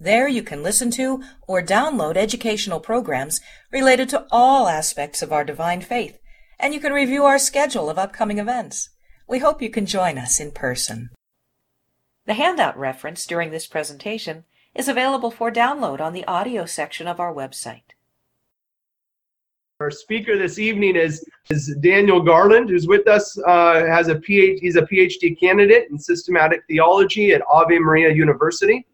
There 0.00 0.26
you 0.26 0.42
can 0.42 0.62
listen 0.62 0.90
to 0.92 1.22
or 1.46 1.62
download 1.62 2.16
educational 2.16 2.80
programs 2.80 3.40
related 3.70 4.08
to 4.10 4.26
all 4.30 4.68
aspects 4.68 5.22
of 5.22 5.32
our 5.32 5.44
divine 5.44 5.82
faith, 5.82 6.18
and 6.58 6.74
you 6.74 6.80
can 6.80 6.92
review 6.92 7.24
our 7.24 7.38
schedule 7.38 7.88
of 7.88 7.98
upcoming 7.98 8.38
events. 8.38 8.90
We 9.28 9.38
hope 9.38 9.62
you 9.62 9.70
can 9.70 9.86
join 9.86 10.18
us 10.18 10.40
in 10.40 10.50
person. 10.50 11.10
The 12.26 12.34
handout 12.34 12.76
reference 12.76 13.24
during 13.24 13.50
this 13.50 13.66
presentation 13.66 14.44
is 14.74 14.88
available 14.88 15.30
for 15.30 15.52
download 15.52 16.00
on 16.00 16.12
the 16.12 16.24
audio 16.24 16.66
section 16.66 17.06
of 17.06 17.20
our 17.20 17.32
website. 17.32 17.94
Our 19.80 19.90
speaker 19.90 20.38
this 20.38 20.58
evening 20.58 20.96
is, 20.96 21.24
is 21.50 21.76
Daniel 21.80 22.20
Garland, 22.20 22.68
who's 22.68 22.86
with 22.86 23.06
us. 23.06 23.38
Uh, 23.46 23.84
has 23.86 24.08
a 24.08 24.14
PhD, 24.14 24.58
he's 24.60 24.76
a 24.76 24.82
PhD 24.82 25.38
candidate 25.38 25.88
in 25.90 25.98
systematic 25.98 26.62
theology 26.68 27.32
at 27.32 27.42
Ave 27.50 27.78
Maria 27.78 28.12
University. 28.12 28.86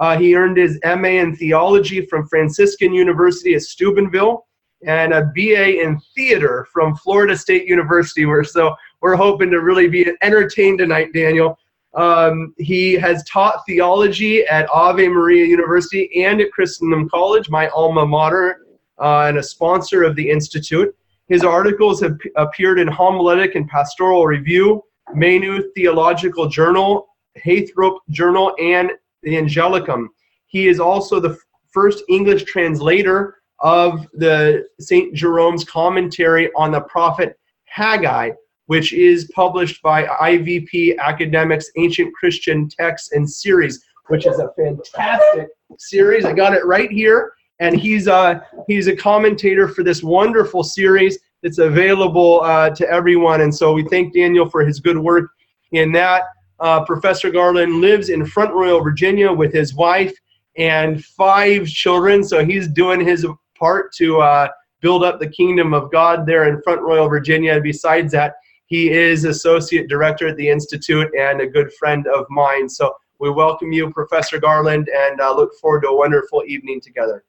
Uh, 0.00 0.18
he 0.18 0.34
earned 0.34 0.56
his 0.56 0.78
MA 0.84 1.20
in 1.20 1.36
theology 1.36 2.06
from 2.06 2.26
Franciscan 2.26 2.92
University 2.92 3.54
at 3.54 3.62
Steubenville 3.62 4.46
and 4.86 5.12
a 5.12 5.30
BA 5.34 5.82
in 5.82 6.00
theater 6.14 6.66
from 6.72 6.96
Florida 6.96 7.36
State 7.36 7.66
University. 7.66 8.24
We're 8.24 8.42
so 8.42 8.74
we're 9.02 9.16
hoping 9.16 9.50
to 9.50 9.60
really 9.60 9.88
be 9.88 10.10
entertained 10.22 10.78
tonight, 10.78 11.12
Daniel. 11.12 11.58
Um, 11.94 12.54
he 12.56 12.94
has 12.94 13.22
taught 13.24 13.66
theology 13.66 14.44
at 14.46 14.68
Ave 14.70 15.06
Maria 15.08 15.44
University 15.44 16.24
and 16.24 16.40
at 16.40 16.52
Christendom 16.52 17.08
College, 17.08 17.50
my 17.50 17.68
alma 17.68 18.06
mater, 18.06 18.66
uh, 18.98 19.26
and 19.26 19.38
a 19.38 19.42
sponsor 19.42 20.02
of 20.02 20.16
the 20.16 20.30
institute. 20.30 20.94
His 21.28 21.44
articles 21.44 22.00
have 22.00 22.16
appeared 22.36 22.78
in 22.78 22.88
Homiletic 22.88 23.54
and 23.54 23.68
Pastoral 23.68 24.26
Review, 24.26 24.82
Maynooth 25.14 25.66
Theological 25.74 26.48
Journal, 26.48 27.08
Heythrop 27.44 27.98
Journal, 28.10 28.54
and 28.60 28.92
the 29.22 29.36
Angelicum. 29.36 30.06
He 30.46 30.68
is 30.68 30.80
also 30.80 31.20
the 31.20 31.38
first 31.72 32.02
English 32.08 32.44
translator 32.44 33.36
of 33.60 34.06
the 34.14 34.66
St. 34.80 35.14
Jerome's 35.14 35.64
commentary 35.64 36.50
on 36.56 36.72
the 36.72 36.80
prophet 36.82 37.38
Haggai, 37.66 38.30
which 38.66 38.92
is 38.92 39.30
published 39.34 39.82
by 39.82 40.04
IVP 40.04 40.98
Academics 40.98 41.70
Ancient 41.76 42.12
Christian 42.14 42.68
Texts 42.68 43.12
and 43.12 43.28
Series, 43.28 43.84
which 44.08 44.26
is 44.26 44.38
a 44.38 44.50
fantastic 44.56 45.48
series. 45.78 46.24
I 46.24 46.32
got 46.32 46.54
it 46.54 46.64
right 46.64 46.90
here, 46.90 47.32
and 47.60 47.78
he's 47.78 48.06
a 48.06 48.44
he's 48.66 48.88
a 48.88 48.96
commentator 48.96 49.68
for 49.68 49.84
this 49.84 50.02
wonderful 50.02 50.64
series 50.64 51.18
that's 51.42 51.58
available 51.58 52.40
uh, 52.42 52.70
to 52.70 52.88
everyone. 52.90 53.42
And 53.42 53.54
so 53.54 53.72
we 53.72 53.84
thank 53.88 54.14
Daniel 54.14 54.48
for 54.48 54.64
his 54.64 54.80
good 54.80 54.98
work 54.98 55.30
in 55.72 55.92
that. 55.92 56.24
Uh, 56.60 56.84
Professor 56.84 57.30
Garland 57.30 57.80
lives 57.80 58.10
in 58.10 58.24
Front 58.26 58.52
Royal, 58.52 58.82
Virginia 58.82 59.32
with 59.32 59.52
his 59.52 59.74
wife 59.74 60.14
and 60.56 61.04
five 61.04 61.66
children. 61.66 62.22
So 62.22 62.44
he's 62.44 62.68
doing 62.68 63.00
his 63.00 63.26
part 63.58 63.92
to 63.94 64.20
uh, 64.20 64.48
build 64.80 65.04
up 65.04 65.20
the 65.20 65.28
kingdom 65.28 65.72
of 65.72 65.90
God 65.90 66.26
there 66.26 66.48
in 66.48 66.60
Front 66.62 66.82
Royal, 66.82 67.08
Virginia. 67.08 67.60
Besides 67.60 68.12
that, 68.12 68.34
he 68.66 68.90
is 68.90 69.24
associate 69.24 69.88
director 69.88 70.28
at 70.28 70.36
the 70.36 70.48
Institute 70.48 71.08
and 71.18 71.40
a 71.40 71.46
good 71.46 71.72
friend 71.74 72.06
of 72.06 72.26
mine. 72.30 72.68
So 72.68 72.94
we 73.18 73.30
welcome 73.30 73.72
you, 73.72 73.90
Professor 73.90 74.38
Garland, 74.38 74.88
and 74.88 75.20
uh, 75.20 75.34
look 75.34 75.54
forward 75.60 75.82
to 75.82 75.88
a 75.88 75.96
wonderful 75.96 76.42
evening 76.46 76.80
together. 76.80 77.24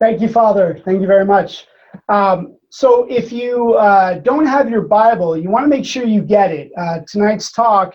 Thank 0.00 0.20
you, 0.20 0.28
Father. 0.28 0.80
Thank 0.84 1.00
you 1.00 1.06
very 1.06 1.24
much. 1.24 1.66
Um, 2.08 2.56
so 2.70 3.04
if 3.08 3.30
you 3.30 3.74
uh, 3.74 4.18
don't 4.18 4.46
have 4.46 4.68
your 4.68 4.82
Bible, 4.82 5.36
you 5.36 5.48
want 5.48 5.64
to 5.64 5.68
make 5.68 5.84
sure 5.84 6.04
you 6.04 6.22
get 6.22 6.50
it. 6.50 6.72
Uh, 6.76 7.00
tonight's 7.06 7.52
talk 7.52 7.94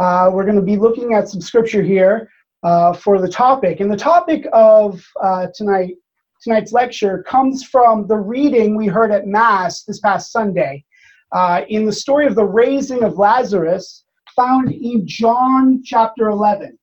uh, 0.00 0.30
we're 0.32 0.44
going 0.44 0.56
to 0.56 0.62
be 0.62 0.76
looking 0.76 1.12
at 1.12 1.28
some 1.28 1.42
scripture 1.42 1.82
here 1.82 2.30
uh, 2.62 2.92
for 2.94 3.20
the 3.20 3.28
topic. 3.28 3.80
And 3.80 3.92
the 3.92 3.96
topic 3.96 4.46
of 4.52 5.04
uh, 5.22 5.48
tonight, 5.54 5.94
tonight's 6.42 6.72
lecture 6.72 7.22
comes 7.24 7.64
from 7.64 8.06
the 8.06 8.16
reading 8.16 8.76
we 8.76 8.86
heard 8.86 9.12
at 9.12 9.26
Mass 9.26 9.82
this 9.84 10.00
past 10.00 10.32
Sunday 10.32 10.84
uh, 11.32 11.62
in 11.68 11.84
the 11.84 11.92
story 11.92 12.26
of 12.26 12.34
the 12.34 12.44
raising 12.44 13.04
of 13.04 13.18
Lazarus, 13.18 14.04
found 14.34 14.72
in 14.72 15.06
John 15.06 15.82
chapter 15.84 16.30
11. 16.30 16.78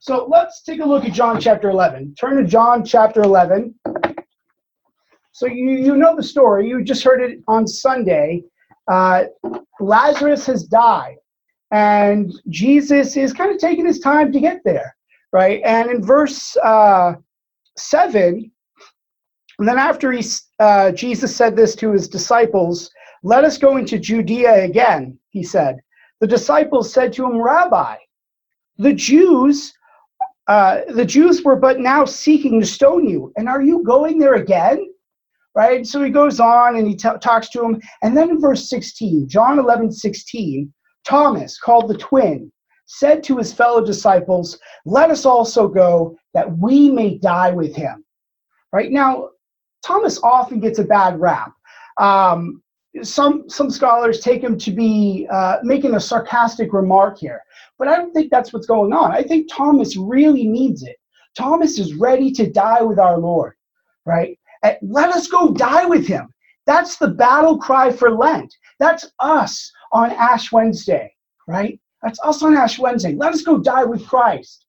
So 0.00 0.26
let's 0.28 0.62
take 0.62 0.80
a 0.80 0.84
look 0.84 1.04
at 1.04 1.12
John 1.12 1.40
chapter 1.40 1.70
11. 1.70 2.16
Turn 2.16 2.36
to 2.38 2.44
John 2.44 2.84
chapter 2.84 3.22
11. 3.22 3.72
So 5.30 5.46
you, 5.46 5.70
you 5.70 5.96
know 5.96 6.16
the 6.16 6.24
story, 6.24 6.68
you 6.68 6.82
just 6.82 7.04
heard 7.04 7.20
it 7.20 7.38
on 7.46 7.68
Sunday. 7.68 8.42
Uh, 8.90 9.24
Lazarus 9.78 10.44
has 10.46 10.64
died. 10.64 11.18
And 11.70 12.32
Jesus 12.48 13.16
is 13.16 13.32
kind 13.32 13.50
of 13.50 13.58
taking 13.58 13.86
his 13.86 14.00
time 14.00 14.32
to 14.32 14.40
get 14.40 14.62
there, 14.64 14.96
right? 15.32 15.60
And 15.64 15.90
in 15.90 16.02
verse 16.02 16.56
uh, 16.56 17.14
7, 17.76 18.50
and 19.58 19.68
then 19.68 19.78
after 19.78 20.12
he, 20.12 20.24
uh, 20.60 20.92
Jesus 20.92 21.34
said 21.34 21.56
this 21.56 21.74
to 21.76 21.90
his 21.90 22.08
disciples, 22.08 22.90
let 23.22 23.44
us 23.44 23.58
go 23.58 23.76
into 23.76 23.98
Judea 23.98 24.64
again, 24.64 25.18
he 25.30 25.42
said. 25.42 25.78
The 26.20 26.26
disciples 26.26 26.92
said 26.92 27.12
to 27.14 27.24
him, 27.26 27.40
Rabbi, 27.40 27.96
the 28.78 28.94
Jews, 28.94 29.72
uh, 30.46 30.80
the 30.88 31.04
Jews 31.04 31.42
were 31.42 31.56
but 31.56 31.80
now 31.80 32.04
seeking 32.04 32.60
to 32.60 32.66
stone 32.66 33.08
you, 33.08 33.32
and 33.36 33.48
are 33.48 33.62
you 33.62 33.82
going 33.84 34.18
there 34.18 34.34
again? 34.34 34.86
Right? 35.54 35.84
So 35.84 36.02
he 36.04 36.10
goes 36.10 36.38
on 36.38 36.76
and 36.76 36.86
he 36.86 36.94
t- 36.94 37.08
talks 37.20 37.48
to 37.50 37.64
him. 37.64 37.80
And 38.02 38.16
then 38.16 38.30
in 38.30 38.40
verse 38.40 38.70
16, 38.70 39.28
John 39.28 39.58
11, 39.58 39.90
16, 39.90 40.72
Thomas, 41.04 41.58
called 41.58 41.88
the 41.88 41.96
twin, 41.96 42.52
said 42.86 43.22
to 43.24 43.36
his 43.36 43.52
fellow 43.52 43.84
disciples, 43.84 44.58
Let 44.84 45.10
us 45.10 45.24
also 45.24 45.68
go 45.68 46.16
that 46.34 46.58
we 46.58 46.90
may 46.90 47.18
die 47.18 47.50
with 47.50 47.74
him. 47.76 48.04
Right 48.72 48.90
now, 48.90 49.30
Thomas 49.84 50.20
often 50.22 50.60
gets 50.60 50.78
a 50.78 50.84
bad 50.84 51.20
rap. 51.20 51.52
Um, 51.98 52.62
some 53.02 53.48
some 53.48 53.70
scholars 53.70 54.20
take 54.20 54.42
him 54.42 54.58
to 54.58 54.70
be 54.70 55.26
uh, 55.30 55.58
making 55.62 55.94
a 55.94 56.00
sarcastic 56.00 56.72
remark 56.72 57.18
here, 57.18 57.42
but 57.78 57.88
I 57.88 57.96
don't 57.96 58.12
think 58.12 58.30
that's 58.30 58.52
what's 58.52 58.66
going 58.66 58.92
on. 58.92 59.12
I 59.12 59.22
think 59.22 59.48
Thomas 59.50 59.96
really 59.96 60.46
needs 60.46 60.82
it. 60.82 60.96
Thomas 61.36 61.78
is 61.78 61.94
ready 61.94 62.32
to 62.32 62.50
die 62.50 62.82
with 62.82 62.98
our 62.98 63.18
Lord, 63.18 63.54
right? 64.04 64.38
And 64.62 64.76
let 64.82 65.10
us 65.10 65.28
go 65.28 65.52
die 65.52 65.84
with 65.84 66.06
him. 66.06 66.28
That's 66.66 66.96
the 66.96 67.08
battle 67.08 67.58
cry 67.58 67.92
for 67.92 68.10
Lent. 68.10 68.52
That's 68.80 69.06
us 69.20 69.70
on 69.92 70.10
Ash 70.12 70.52
Wednesday, 70.52 71.12
right? 71.46 71.78
That's 72.02 72.20
us 72.22 72.42
on 72.42 72.56
Ash 72.56 72.78
Wednesday. 72.78 73.14
Let 73.14 73.32
us 73.32 73.42
go 73.42 73.58
die 73.58 73.84
with 73.84 74.06
Christ. 74.06 74.64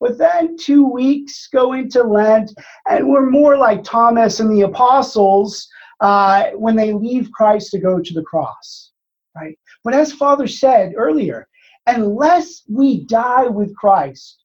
But 0.00 0.18
then 0.18 0.56
two 0.56 0.86
weeks 0.86 1.48
go 1.52 1.72
into 1.72 2.02
Lent, 2.02 2.52
and 2.88 3.08
we're 3.08 3.30
more 3.30 3.56
like 3.56 3.84
Thomas 3.84 4.40
and 4.40 4.50
the 4.50 4.62
apostles 4.62 5.66
uh, 6.00 6.50
when 6.50 6.76
they 6.76 6.92
leave 6.92 7.30
Christ 7.32 7.70
to 7.70 7.78
go 7.78 8.00
to 8.00 8.14
the 8.14 8.22
cross, 8.22 8.90
right? 9.34 9.58
But 9.82 9.94
as 9.94 10.12
Father 10.12 10.46
said 10.46 10.92
earlier, 10.96 11.48
unless 11.86 12.62
we 12.68 13.06
die 13.06 13.46
with 13.46 13.74
Christ 13.76 14.44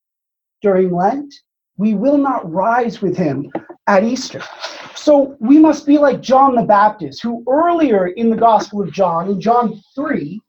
during 0.61 0.91
Lent, 0.91 1.33
we 1.77 1.93
will 1.93 2.17
not 2.17 2.49
rise 2.49 3.01
with 3.01 3.17
him 3.17 3.51
at 3.87 4.03
Easter. 4.03 4.41
So 5.01 5.37
we 5.39 5.57
must 5.57 5.85
be 5.85 5.97
like 5.97 6.19
John 6.19 6.55
the 6.55 6.63
Baptist, 6.63 7.23
who 7.23 7.45
earlier 7.47 8.07
in 8.07 8.29
the 8.29 8.35
Gospel 8.35 8.81
of 8.81 8.91
John, 8.91 9.29
in 9.29 9.39
John 9.39 9.81
3, 9.95 10.41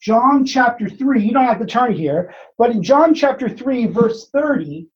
John 0.00 0.46
chapter 0.46 0.88
3, 0.88 1.20
you 1.20 1.32
don't 1.32 1.44
have 1.44 1.58
to 1.58 1.66
turn 1.66 1.92
here, 1.92 2.32
but 2.56 2.70
in 2.70 2.84
John 2.84 3.14
chapter 3.14 3.48
3, 3.48 3.88
verse 3.88 4.28
30, 4.30 4.86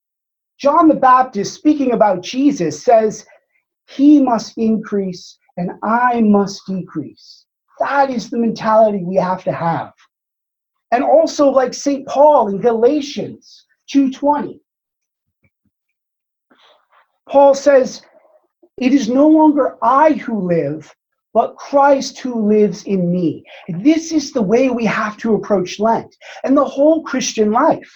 John 0.57 0.87
the 0.87 0.95
Baptist, 0.95 1.53
speaking 1.53 1.91
about 1.91 2.23
Jesus, 2.23 2.81
says, 2.81 3.25
He 3.89 4.21
must 4.21 4.57
increase 4.57 5.37
and 5.57 5.71
I 5.83 6.21
must 6.21 6.61
decrease. 6.65 7.45
That 7.79 8.11
is 8.11 8.29
the 8.29 8.37
mentality 8.39 9.03
we 9.03 9.17
have 9.17 9.43
to 9.43 9.51
have. 9.51 9.91
And 10.93 11.03
also, 11.03 11.49
like 11.49 11.73
St. 11.73 12.07
Paul 12.07 12.47
in 12.47 12.61
Galatians 12.61 13.65
2:20, 13.93 14.62
Paul 17.33 17.55
says, 17.55 18.03
It 18.77 18.93
is 18.93 19.09
no 19.09 19.27
longer 19.27 19.75
I 19.81 20.11
who 20.11 20.47
live, 20.47 20.93
but 21.33 21.55
Christ 21.55 22.19
who 22.19 22.47
lives 22.47 22.83
in 22.83 23.11
me. 23.11 23.43
This 23.67 24.11
is 24.11 24.31
the 24.31 24.43
way 24.43 24.69
we 24.69 24.85
have 24.85 25.17
to 25.17 25.33
approach 25.33 25.79
Lent 25.79 26.15
and 26.43 26.55
the 26.55 26.63
whole 26.63 27.01
Christian 27.01 27.51
life. 27.51 27.91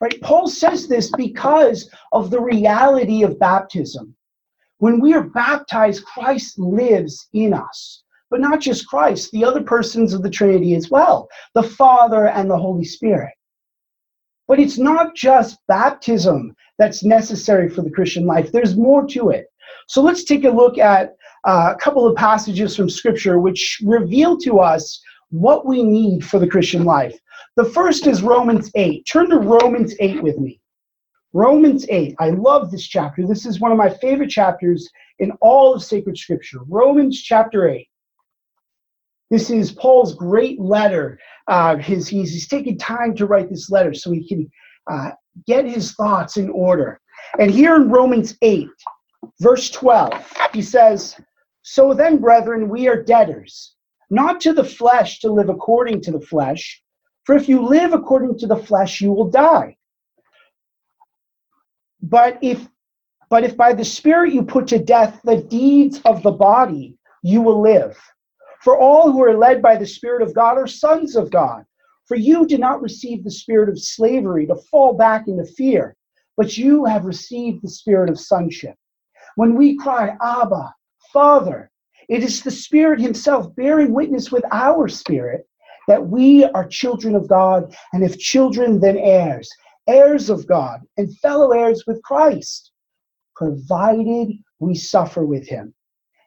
Right? 0.00 0.18
Paul 0.22 0.48
says 0.48 0.88
this 0.88 1.10
because 1.18 1.90
of 2.12 2.30
the 2.30 2.40
reality 2.40 3.22
of 3.24 3.38
baptism. 3.38 4.16
When 4.78 5.00
we 5.00 5.12
are 5.12 5.24
baptized, 5.24 6.06
Christ 6.06 6.58
lives 6.58 7.28
in 7.34 7.52
us. 7.52 8.04
But 8.30 8.40
not 8.40 8.60
just 8.60 8.88
Christ, 8.88 9.32
the 9.32 9.44
other 9.44 9.62
persons 9.62 10.14
of 10.14 10.22
the 10.22 10.30
Trinity 10.30 10.74
as 10.74 10.90
well, 10.90 11.28
the 11.52 11.62
Father 11.62 12.28
and 12.28 12.50
the 12.50 12.56
Holy 12.56 12.86
Spirit. 12.86 13.34
But 14.48 14.60
it's 14.60 14.78
not 14.78 15.14
just 15.14 15.58
baptism 15.68 16.56
that's 16.78 17.04
necessary 17.04 17.68
for 17.68 17.82
the 17.82 17.90
Christian 17.90 18.26
life, 18.26 18.52
there's 18.52 18.76
more 18.76 19.06
to 19.08 19.30
it. 19.30 19.46
So 19.88 20.02
let's 20.02 20.24
take 20.24 20.44
a 20.44 20.50
look 20.50 20.78
at 20.78 21.16
uh, 21.44 21.72
a 21.74 21.78
couple 21.78 22.06
of 22.06 22.16
passages 22.16 22.76
from 22.76 22.90
Scripture 22.90 23.38
which 23.38 23.80
reveal 23.84 24.36
to 24.38 24.58
us 24.58 25.00
what 25.30 25.66
we 25.66 25.82
need 25.82 26.24
for 26.24 26.38
the 26.38 26.46
Christian 26.46 26.84
life. 26.84 27.18
The 27.56 27.64
first 27.64 28.06
is 28.06 28.22
Romans 28.22 28.70
8. 28.74 29.06
Turn 29.10 29.30
to 29.30 29.38
Romans 29.38 29.94
8 29.98 30.22
with 30.22 30.38
me. 30.38 30.60
Romans 31.32 31.86
8. 31.88 32.14
I 32.18 32.30
love 32.30 32.70
this 32.70 32.86
chapter. 32.86 33.26
This 33.26 33.46
is 33.46 33.60
one 33.60 33.72
of 33.72 33.78
my 33.78 33.90
favorite 33.90 34.30
chapters 34.30 34.88
in 35.18 35.32
all 35.40 35.74
of 35.74 35.82
sacred 35.82 36.16
scripture. 36.16 36.60
Romans 36.68 37.20
chapter 37.22 37.68
8. 37.68 37.88
This 39.30 39.50
is 39.50 39.72
Paul's 39.72 40.14
great 40.14 40.60
letter. 40.60 41.18
Uh, 41.48 41.76
his, 41.76 42.08
he's, 42.08 42.32
he's 42.32 42.48
taking 42.48 42.78
time 42.78 43.14
to 43.16 43.26
write 43.26 43.50
this 43.50 43.70
letter 43.70 43.92
so 43.92 44.12
he 44.12 44.26
can 44.26 44.50
uh, 44.90 45.10
get 45.46 45.64
his 45.64 45.92
thoughts 45.94 46.36
in 46.36 46.50
order. 46.50 47.00
And 47.38 47.50
here 47.50 47.76
in 47.76 47.90
Romans 47.90 48.36
8, 48.42 48.68
verse 49.40 49.70
12, 49.70 50.32
he 50.52 50.62
says, 50.62 51.16
So 51.62 51.94
then, 51.94 52.18
brethren, 52.18 52.68
we 52.68 52.88
are 52.88 53.02
debtors, 53.02 53.74
not 54.10 54.40
to 54.42 54.52
the 54.52 54.64
flesh 54.64 55.20
to 55.20 55.32
live 55.32 55.48
according 55.48 56.02
to 56.02 56.12
the 56.12 56.20
flesh. 56.20 56.82
For 57.24 57.34
if 57.34 57.48
you 57.48 57.62
live 57.62 57.92
according 57.92 58.38
to 58.38 58.46
the 58.46 58.56
flesh, 58.56 59.00
you 59.00 59.12
will 59.12 59.30
die. 59.30 59.76
But 62.00 62.38
if 62.42 62.68
but 63.28 63.42
if 63.42 63.56
by 63.56 63.72
the 63.72 63.84
Spirit 63.84 64.32
you 64.32 64.44
put 64.44 64.68
to 64.68 64.78
death 64.78 65.20
the 65.24 65.42
deeds 65.42 66.00
of 66.04 66.22
the 66.22 66.30
body, 66.30 66.96
you 67.22 67.42
will 67.42 67.60
live. 67.60 67.98
For 68.62 68.78
all 68.78 69.10
who 69.10 69.22
are 69.24 69.36
led 69.36 69.60
by 69.60 69.76
the 69.76 69.86
Spirit 69.86 70.22
of 70.22 70.34
God 70.34 70.58
are 70.58 70.68
sons 70.68 71.16
of 71.16 71.30
God. 71.30 71.64
For 72.06 72.16
you 72.16 72.46
did 72.46 72.60
not 72.60 72.82
receive 72.82 73.24
the 73.24 73.30
spirit 73.30 73.68
of 73.68 73.80
slavery 73.80 74.46
to 74.46 74.56
fall 74.70 74.94
back 74.94 75.28
into 75.28 75.44
fear, 75.44 75.96
but 76.36 76.56
you 76.56 76.84
have 76.84 77.04
received 77.04 77.62
the 77.62 77.68
spirit 77.68 78.08
of 78.08 78.20
sonship. 78.20 78.76
When 79.34 79.54
we 79.54 79.76
cry, 79.76 80.16
Abba, 80.22 80.74
Father, 81.12 81.70
it 82.08 82.22
is 82.22 82.42
the 82.42 82.50
Spirit 82.50 83.00
Himself 83.00 83.54
bearing 83.56 83.92
witness 83.92 84.30
with 84.30 84.44
our 84.52 84.88
spirit 84.88 85.48
that 85.88 86.06
we 86.06 86.44
are 86.44 86.66
children 86.66 87.14
of 87.14 87.28
God, 87.28 87.74
and 87.92 88.04
if 88.04 88.18
children, 88.18 88.80
then 88.80 88.96
heirs, 88.96 89.48
heirs 89.86 90.30
of 90.30 90.46
God, 90.46 90.80
and 90.96 91.16
fellow 91.18 91.52
heirs 91.52 91.84
with 91.86 92.02
Christ, 92.02 92.72
provided 93.34 94.32
we 94.58 94.74
suffer 94.74 95.24
with 95.24 95.46
him, 95.46 95.74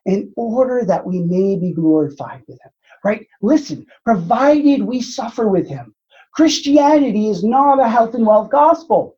in 0.06 0.32
order 0.36 0.86
that 0.86 1.06
we 1.06 1.20
may 1.22 1.58
be 1.58 1.74
glorified 1.74 2.44
with 2.48 2.60
him. 2.64 2.72
Right? 3.04 3.26
Listen, 3.42 3.86
provided 4.06 4.84
we 4.84 5.02
suffer 5.02 5.48
with 5.48 5.68
him. 5.68 5.96
Christianity 6.34 7.30
is 7.30 7.44
not 7.44 7.80
a 7.80 7.88
health 7.88 8.14
and 8.14 8.26
wealth 8.26 8.50
gospel. 8.50 9.18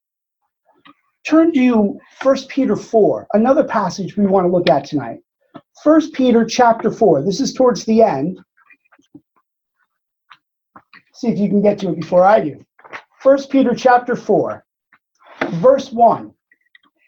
Turn 1.27 1.53
to 1.53 1.99
1 2.23 2.37
Peter 2.47 2.75
4, 2.75 3.27
another 3.33 3.63
passage 3.63 4.17
we 4.17 4.25
want 4.25 4.45
to 4.45 4.51
look 4.51 4.69
at 4.69 4.85
tonight. 4.85 5.19
1 5.83 6.11
Peter 6.11 6.45
chapter 6.45 6.91
4. 6.91 7.23
This 7.23 7.39
is 7.39 7.53
towards 7.53 7.85
the 7.85 8.01
end. 8.01 8.39
See 11.13 11.27
if 11.27 11.37
you 11.37 11.49
can 11.49 11.61
get 11.61 11.77
to 11.79 11.89
it 11.89 11.99
before 11.99 12.23
I 12.23 12.39
do. 12.39 12.63
First 13.19 13.51
Peter 13.51 13.75
chapter 13.75 14.15
4, 14.15 14.65
verse 15.53 15.91
1. 15.91 16.33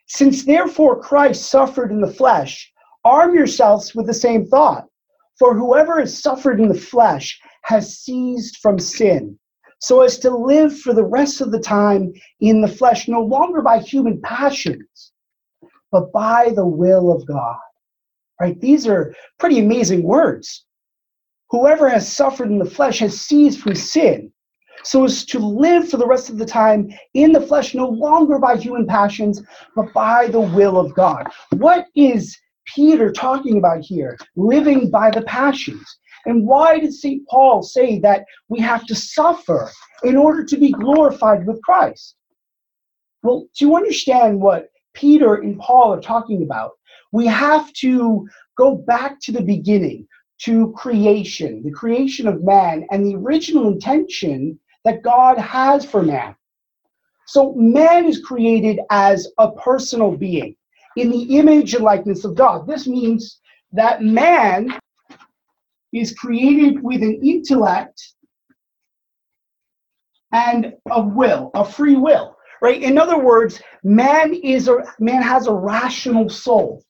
Since 0.06 0.46
therefore 0.46 1.02
Christ 1.02 1.50
suffered 1.50 1.92
in 1.92 2.02
the 2.02 2.14
flesh, 2.14 2.72
arm 3.04 3.34
yourselves 3.34 3.96
with 3.96 4.06
the 4.06 4.14
same 4.14 4.46
thought. 4.46 4.88
For 5.44 5.54
whoever 5.54 6.00
has 6.00 6.18
suffered 6.18 6.62
in 6.62 6.70
the 6.70 6.74
flesh 6.74 7.38
has 7.64 7.98
ceased 7.98 8.60
from 8.62 8.80
sin, 8.80 9.38
so 9.80 10.00
as 10.00 10.18
to 10.20 10.30
live 10.30 10.80
for 10.80 10.94
the 10.94 11.04
rest 11.04 11.42
of 11.42 11.52
the 11.52 11.60
time 11.60 12.14
in 12.40 12.62
the 12.62 12.68
flesh, 12.70 13.10
no 13.10 13.22
longer 13.22 13.62
by 13.62 13.80
human 13.80 14.22
passions, 14.22 15.12
but 15.92 16.14
by 16.14 16.54
the 16.56 16.66
will 16.66 17.12
of 17.12 17.28
God. 17.28 17.58
Right? 18.40 18.58
These 18.62 18.88
are 18.88 19.14
pretty 19.38 19.60
amazing 19.60 20.04
words. 20.04 20.64
Whoever 21.50 21.90
has 21.90 22.10
suffered 22.10 22.48
in 22.48 22.58
the 22.58 22.64
flesh 22.64 23.00
has 23.00 23.20
ceased 23.20 23.60
from 23.60 23.76
sin, 23.76 24.32
so 24.86 25.04
as 25.04 25.26
to 25.26 25.40
live 25.40 25.90
for 25.90 25.98
the 25.98 26.08
rest 26.08 26.30
of 26.30 26.38
the 26.38 26.46
time 26.46 26.90
in 27.16 27.34
the 27.34 27.42
flesh, 27.42 27.76
no 27.76 27.90
longer 27.90 28.40
by 28.40 28.56
human 28.56 28.88
passions, 28.88 29.44
but 29.76 29.92
by 29.92 30.28
the 30.28 30.40
will 30.40 30.80
of 30.80 30.94
God. 30.94 31.28
What 31.52 31.88
is 31.96 32.38
Peter 32.66 33.12
talking 33.12 33.58
about 33.58 33.82
here? 33.82 34.18
Living 34.36 34.90
by 34.90 35.12
the 35.12 35.22
passions. 35.24 35.98
And 36.26 36.48
why 36.48 36.80
did 36.80 36.94
St. 36.94 37.28
Paul 37.28 37.64
say 37.64 38.00
that 38.00 38.26
we 38.48 38.60
have 38.60 38.86
to 38.86 38.96
suffer 38.96 39.70
in 40.04 40.16
order 40.16 40.44
to 40.46 40.58
be 40.58 40.72
glorified 40.72 41.46
with 41.46 41.62
Christ? 41.62 42.16
Well, 43.24 43.48
to 43.58 43.76
understand 43.76 44.40
what 44.40 44.70
Peter 44.94 45.36
and 45.36 45.60
Paul 45.60 45.94
are 45.94 46.02
talking 46.02 46.44
about, 46.44 46.72
we 47.12 47.26
have 47.28 47.72
to 47.74 48.28
go 48.58 48.76
back 48.76 49.20
to 49.22 49.32
the 49.32 49.42
beginning 49.42 50.08
to 50.40 50.74
creation, 50.74 51.64
the 51.64 51.72
creation 51.72 52.28
of 52.28 52.44
man, 52.44 52.86
and 52.92 53.06
the 53.06 53.16
original 53.16 53.68
intention 53.68 54.60
that 54.84 55.04
God 55.04 55.38
has 55.38 55.86
for 55.86 56.04
man. 56.04 56.36
So 57.28 57.54
man 57.56 58.06
is 58.06 58.20
created 58.20 58.80
as 58.92 59.28
a 59.38 59.52
personal 59.52 60.12
being 60.12 60.56
in 60.98 61.10
the 61.10 61.38
image 61.38 61.74
and 61.74 61.84
likeness 61.84 62.26
of 62.26 62.36
God. 62.36 62.68
This 62.68 62.88
means 62.88 63.40
that 63.72 64.02
man 64.02 64.78
is 65.92 66.14
created 66.14 66.82
with 66.82 67.02
an 67.02 67.20
intellect 67.24 68.02
and 70.32 70.74
a 70.90 71.02
will, 71.02 71.52
a 71.54 71.64
free 71.64 71.96
will, 71.96 72.36
right? 72.62 72.82
In 72.82 72.98
other 72.98 73.20
words, 73.20 73.62
man 73.84 74.34
is 74.34 74.68
a 74.68 74.78
man 75.00 75.22
has 75.22 75.48
a 75.48 75.54
rational 75.54 76.30
soul, 76.30 76.84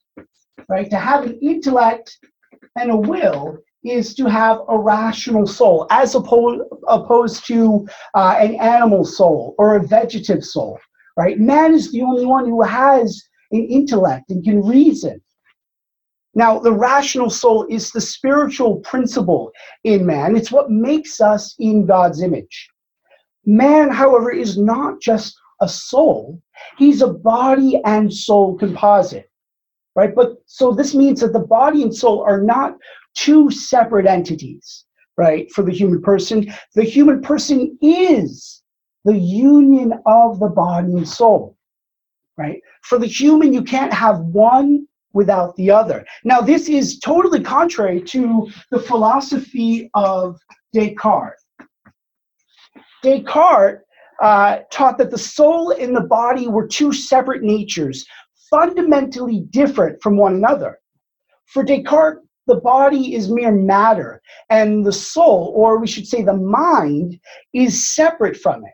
right? 0.70 0.90
To 0.90 0.98
have 0.98 1.26
an 1.26 1.38
intellect 1.42 2.18
and 2.78 2.92
a 2.92 2.96
will 2.96 3.58
is 3.84 4.16
to 4.16 4.30
have 4.30 4.60
a 4.70 4.78
rational 4.78 5.46
soul 5.46 5.86
as 5.90 6.16
opposed, 6.16 6.62
opposed 6.88 7.46
to 7.48 7.86
uh, 8.14 8.38
an 8.40 8.56
animal 8.56 9.04
soul 9.04 9.56
or 9.58 9.76
a 9.76 9.84
vegetative 9.86 10.44
soul, 10.44 10.80
right? 11.18 11.38
Man 11.38 11.74
is 11.74 11.92
the 11.92 12.02
only 12.02 12.26
one 12.26 12.46
who 12.46 12.62
has 12.62 13.22
an 13.54 13.66
intellect 13.68 14.30
and 14.30 14.44
can 14.44 14.62
reason. 14.66 15.22
Now, 16.36 16.60
the 16.60 16.74
rational 16.74 17.30
soul 17.30 17.68
is 17.70 17.92
the 17.92 18.02
spiritual 18.02 18.78
principle 18.78 19.52
in 19.84 20.06
man. 20.06 20.36
It's 20.36 20.52
what 20.52 20.72
makes 20.72 21.22
us 21.22 21.56
in 21.60 21.86
God's 21.86 22.22
image. 22.22 22.70
Man, 23.46 23.90
however, 23.90 24.32
is 24.32 24.58
not 24.58 25.00
just 25.00 25.36
a 25.62 25.70
soul, 25.70 26.42
he's 26.78 27.02
a 27.02 27.14
body 27.14 27.80
and 27.86 28.12
soul 28.12 28.58
composite 28.58 29.30
right? 29.96 30.14
But 30.14 30.38
so 30.46 30.72
this 30.72 30.96
means 30.96 31.22
that 31.22 31.34
the 31.34 31.40
body 31.40 31.84
and 31.84 31.96
soul 31.96 32.24
are 32.24 32.42
not 32.42 32.78
two 33.16 33.52
separate 33.52 34.08
entities, 34.08 34.86
right? 35.18 35.50
For 35.52 35.64
the 35.64 35.72
human 35.72 36.02
person, 36.02 36.52
the 36.76 36.84
human 36.84 37.22
person 37.22 37.78
is 37.82 38.62
the 39.06 39.18
union 39.18 39.94
of 40.06 40.40
the 40.40 40.50
body 40.50 40.94
and 40.94 41.08
soul, 41.08 41.58
right? 42.38 42.62
For 42.84 42.98
the 42.98 43.08
human, 43.08 43.54
you 43.54 43.64
can't 43.64 43.94
have 43.94 44.20
one 44.20 44.88
without 45.14 45.56
the 45.56 45.70
other. 45.70 46.06
Now, 46.24 46.42
this 46.42 46.68
is 46.68 47.00
totally 47.00 47.42
contrary 47.42 48.02
to 48.02 48.50
the 48.72 48.80
philosophy 48.80 49.90
of 49.94 50.40
Descartes. 50.74 51.44
Descartes 53.04 53.84
uh, 54.22 54.60
taught 54.72 54.98
that 54.98 55.12
the 55.12 55.18
soul 55.18 55.72
and 55.72 55.96
the 55.96 56.02
body 56.02 56.48
were 56.48 56.68
two 56.68 56.92
separate 56.92 57.44
natures, 57.44 58.06
fundamentally 58.50 59.42
different 59.52 60.02
from 60.02 60.18
one 60.18 60.34
another. 60.34 60.80
For 61.46 61.64
Descartes, 61.64 62.22
the 62.48 62.56
body 62.56 63.16
is 63.16 63.30
mere 63.30 63.52
matter, 63.52 64.22
and 64.50 64.86
the 64.86 64.92
soul, 64.92 65.54
or 65.56 65.78
we 65.78 65.88
should 65.88 66.08
say 66.08 66.24
the 66.24 66.34
mind, 66.34 67.18
is 67.54 67.94
separate 67.94 68.36
from 68.36 68.66
it 68.66 68.74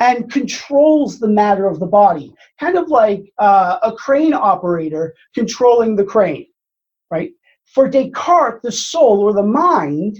and 0.00 0.30
controls 0.30 1.18
the 1.18 1.28
matter 1.28 1.66
of 1.66 1.80
the 1.80 1.86
body, 1.86 2.32
kind 2.60 2.76
of 2.76 2.88
like 2.88 3.32
uh, 3.38 3.78
a 3.82 3.92
crane 3.92 4.34
operator 4.34 5.14
controlling 5.34 5.96
the 5.96 6.04
crane, 6.04 6.46
right? 7.10 7.30
For 7.74 7.88
Descartes, 7.88 8.60
the 8.62 8.72
soul 8.72 9.20
or 9.20 9.32
the 9.32 9.42
mind 9.42 10.18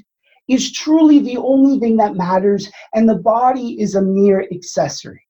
is 0.48 0.72
truly 0.72 1.18
the 1.18 1.36
only 1.36 1.78
thing 1.78 1.96
that 1.96 2.14
matters, 2.14 2.70
and 2.94 3.08
the 3.08 3.16
body 3.16 3.80
is 3.80 3.94
a 3.94 4.02
mere 4.02 4.46
accessory, 4.52 5.22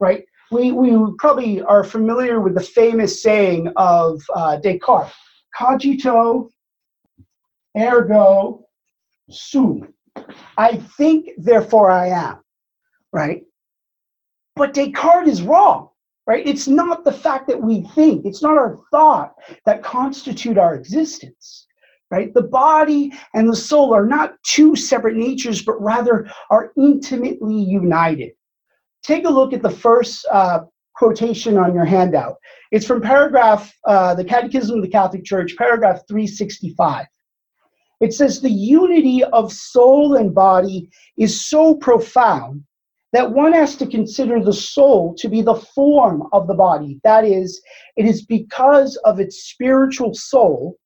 right? 0.00 0.24
We, 0.50 0.72
we 0.72 0.96
probably 1.18 1.62
are 1.62 1.84
familiar 1.84 2.40
with 2.40 2.54
the 2.54 2.62
famous 2.62 3.22
saying 3.22 3.72
of 3.76 4.22
uh, 4.34 4.56
Descartes 4.58 5.12
cogito 5.58 6.50
ergo 7.76 8.66
sum. 9.30 9.92
I 10.56 10.76
think, 10.96 11.30
therefore 11.38 11.90
I 11.90 12.08
am, 12.08 12.38
right? 13.12 13.42
But 14.56 14.72
Descartes 14.72 15.28
is 15.28 15.42
wrong. 15.42 15.90
right? 16.26 16.46
It's 16.46 16.68
not 16.68 17.04
the 17.04 17.12
fact 17.12 17.48
that 17.48 17.60
we 17.60 17.82
think, 17.94 18.24
it's 18.24 18.42
not 18.42 18.56
our 18.56 18.78
thought 18.90 19.34
that 19.66 19.82
constitute 19.82 20.56
our 20.58 20.74
existence, 20.74 21.66
right? 22.10 22.32
The 22.32 22.42
body 22.42 23.12
and 23.34 23.48
the 23.48 23.56
soul 23.56 23.92
are 23.92 24.06
not 24.06 24.36
two 24.44 24.76
separate 24.76 25.16
natures, 25.16 25.62
but 25.62 25.80
rather 25.82 26.30
are 26.50 26.72
intimately 26.78 27.56
united. 27.56 28.32
Take 29.02 29.26
a 29.26 29.30
look 29.30 29.52
at 29.52 29.62
the 29.62 29.70
first 29.70 30.24
uh, 30.30 30.60
quotation 30.94 31.58
on 31.58 31.74
your 31.74 31.84
handout. 31.84 32.36
It's 32.70 32.86
from 32.86 33.02
paragraph, 33.02 33.74
uh, 33.86 34.14
the 34.14 34.24
Catechism 34.24 34.76
of 34.76 34.82
the 34.82 34.88
Catholic 34.88 35.24
Church, 35.24 35.56
paragraph 35.56 36.02
365. 36.08 37.06
It 38.00 38.14
says, 38.14 38.40
The 38.40 38.50
unity 38.50 39.24
of 39.24 39.52
soul 39.52 40.14
and 40.14 40.34
body 40.34 40.90
is 41.18 41.46
so 41.46 41.74
profound 41.74 42.64
that 43.14 43.30
one 43.30 43.52
has 43.52 43.76
to 43.76 43.86
consider 43.86 44.42
the 44.42 44.52
soul 44.52 45.14
to 45.18 45.28
be 45.28 45.40
the 45.40 45.54
form 45.54 46.24
of 46.32 46.48
the 46.48 46.54
body. 46.54 47.00
That 47.04 47.24
is, 47.24 47.62
it 47.96 48.06
is 48.06 48.26
because 48.26 48.96
of 49.04 49.20
its 49.20 49.44
spiritual 49.44 50.14
soul 50.14 50.76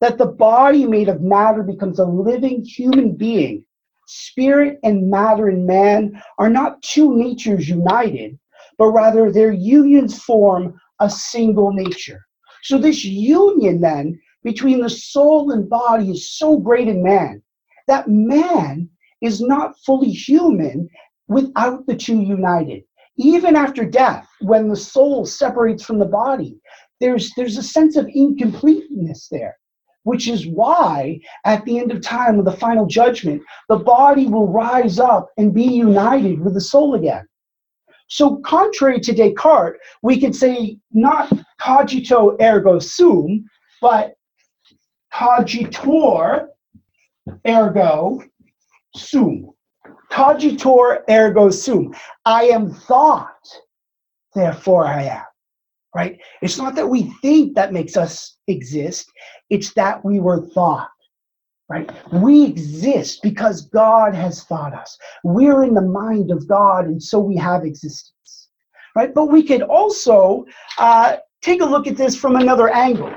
that 0.00 0.18
the 0.18 0.26
body 0.26 0.86
made 0.86 1.08
of 1.08 1.22
matter 1.22 1.62
becomes 1.62 2.00
a 2.00 2.04
living 2.04 2.64
human 2.64 3.16
being. 3.16 3.64
Spirit 4.08 4.80
and 4.82 5.08
matter 5.08 5.48
in 5.48 5.66
man 5.66 6.20
are 6.38 6.50
not 6.50 6.82
two 6.82 7.16
natures 7.16 7.68
united, 7.68 8.36
but 8.76 8.88
rather 8.88 9.30
their 9.30 9.52
unions 9.52 10.20
form 10.20 10.80
a 10.98 11.08
single 11.08 11.72
nature. 11.72 12.26
So, 12.64 12.78
this 12.78 13.04
union 13.04 13.80
then 13.80 14.18
between 14.42 14.80
the 14.80 14.90
soul 14.90 15.52
and 15.52 15.68
body 15.68 16.10
is 16.10 16.36
so 16.36 16.58
great 16.58 16.88
in 16.88 17.04
man 17.04 17.40
that 17.86 18.08
man 18.08 18.88
is 19.20 19.40
not 19.40 19.78
fully 19.84 20.10
human 20.10 20.88
without 21.28 21.86
the 21.86 21.96
two 21.96 22.20
united. 22.20 22.82
Even 23.16 23.56
after 23.56 23.84
death, 23.84 24.28
when 24.40 24.68
the 24.68 24.76
soul 24.76 25.24
separates 25.26 25.84
from 25.84 25.98
the 25.98 26.06
body, 26.06 26.58
there's, 27.00 27.30
there's 27.36 27.56
a 27.56 27.62
sense 27.62 27.96
of 27.96 28.08
incompleteness 28.12 29.28
there, 29.30 29.56
which 30.04 30.28
is 30.28 30.46
why 30.46 31.20
at 31.44 31.64
the 31.64 31.78
end 31.78 31.92
of 31.92 32.00
time, 32.00 32.36
with 32.36 32.46
the 32.46 32.52
final 32.52 32.86
judgment, 32.86 33.42
the 33.68 33.76
body 33.76 34.26
will 34.26 34.48
rise 34.48 34.98
up 34.98 35.28
and 35.36 35.54
be 35.54 35.64
united 35.64 36.40
with 36.40 36.54
the 36.54 36.60
soul 36.60 36.94
again. 36.94 37.26
So, 38.08 38.36
contrary 38.38 39.00
to 39.00 39.12
Descartes, 39.12 39.78
we 40.02 40.18
can 40.18 40.32
say 40.32 40.78
not 40.92 41.30
cogito 41.60 42.36
ergo 42.40 42.78
sum, 42.78 43.44
but 43.82 44.14
cogitor 45.12 46.48
ergo 47.46 48.22
sum. 48.96 49.50
Cogitor 50.10 51.02
ergo 51.08 51.50
sum. 51.50 51.94
I 52.24 52.44
am 52.44 52.72
thought, 52.72 53.46
therefore 54.34 54.86
I 54.86 55.04
am. 55.04 55.24
Right? 55.94 56.18
It's 56.42 56.58
not 56.58 56.74
that 56.74 56.86
we 56.86 57.12
think 57.22 57.54
that 57.54 57.72
makes 57.72 57.96
us 57.96 58.36
exist, 58.46 59.10
it's 59.50 59.72
that 59.74 60.04
we 60.04 60.20
were 60.20 60.46
thought. 60.48 60.90
Right? 61.68 61.90
We 62.12 62.44
exist 62.44 63.20
because 63.22 63.68
God 63.68 64.14
has 64.14 64.44
thought 64.44 64.72
us. 64.72 64.96
We're 65.22 65.64
in 65.64 65.74
the 65.74 65.82
mind 65.82 66.30
of 66.30 66.48
God, 66.48 66.86
and 66.86 67.02
so 67.02 67.18
we 67.18 67.36
have 67.36 67.64
existence. 67.64 68.48
Right? 68.96 69.14
But 69.14 69.26
we 69.26 69.42
could 69.42 69.62
also 69.62 70.44
uh, 70.78 71.16
take 71.42 71.60
a 71.60 71.66
look 71.66 71.86
at 71.86 71.96
this 71.96 72.16
from 72.16 72.36
another 72.36 72.68
angle, 72.70 73.12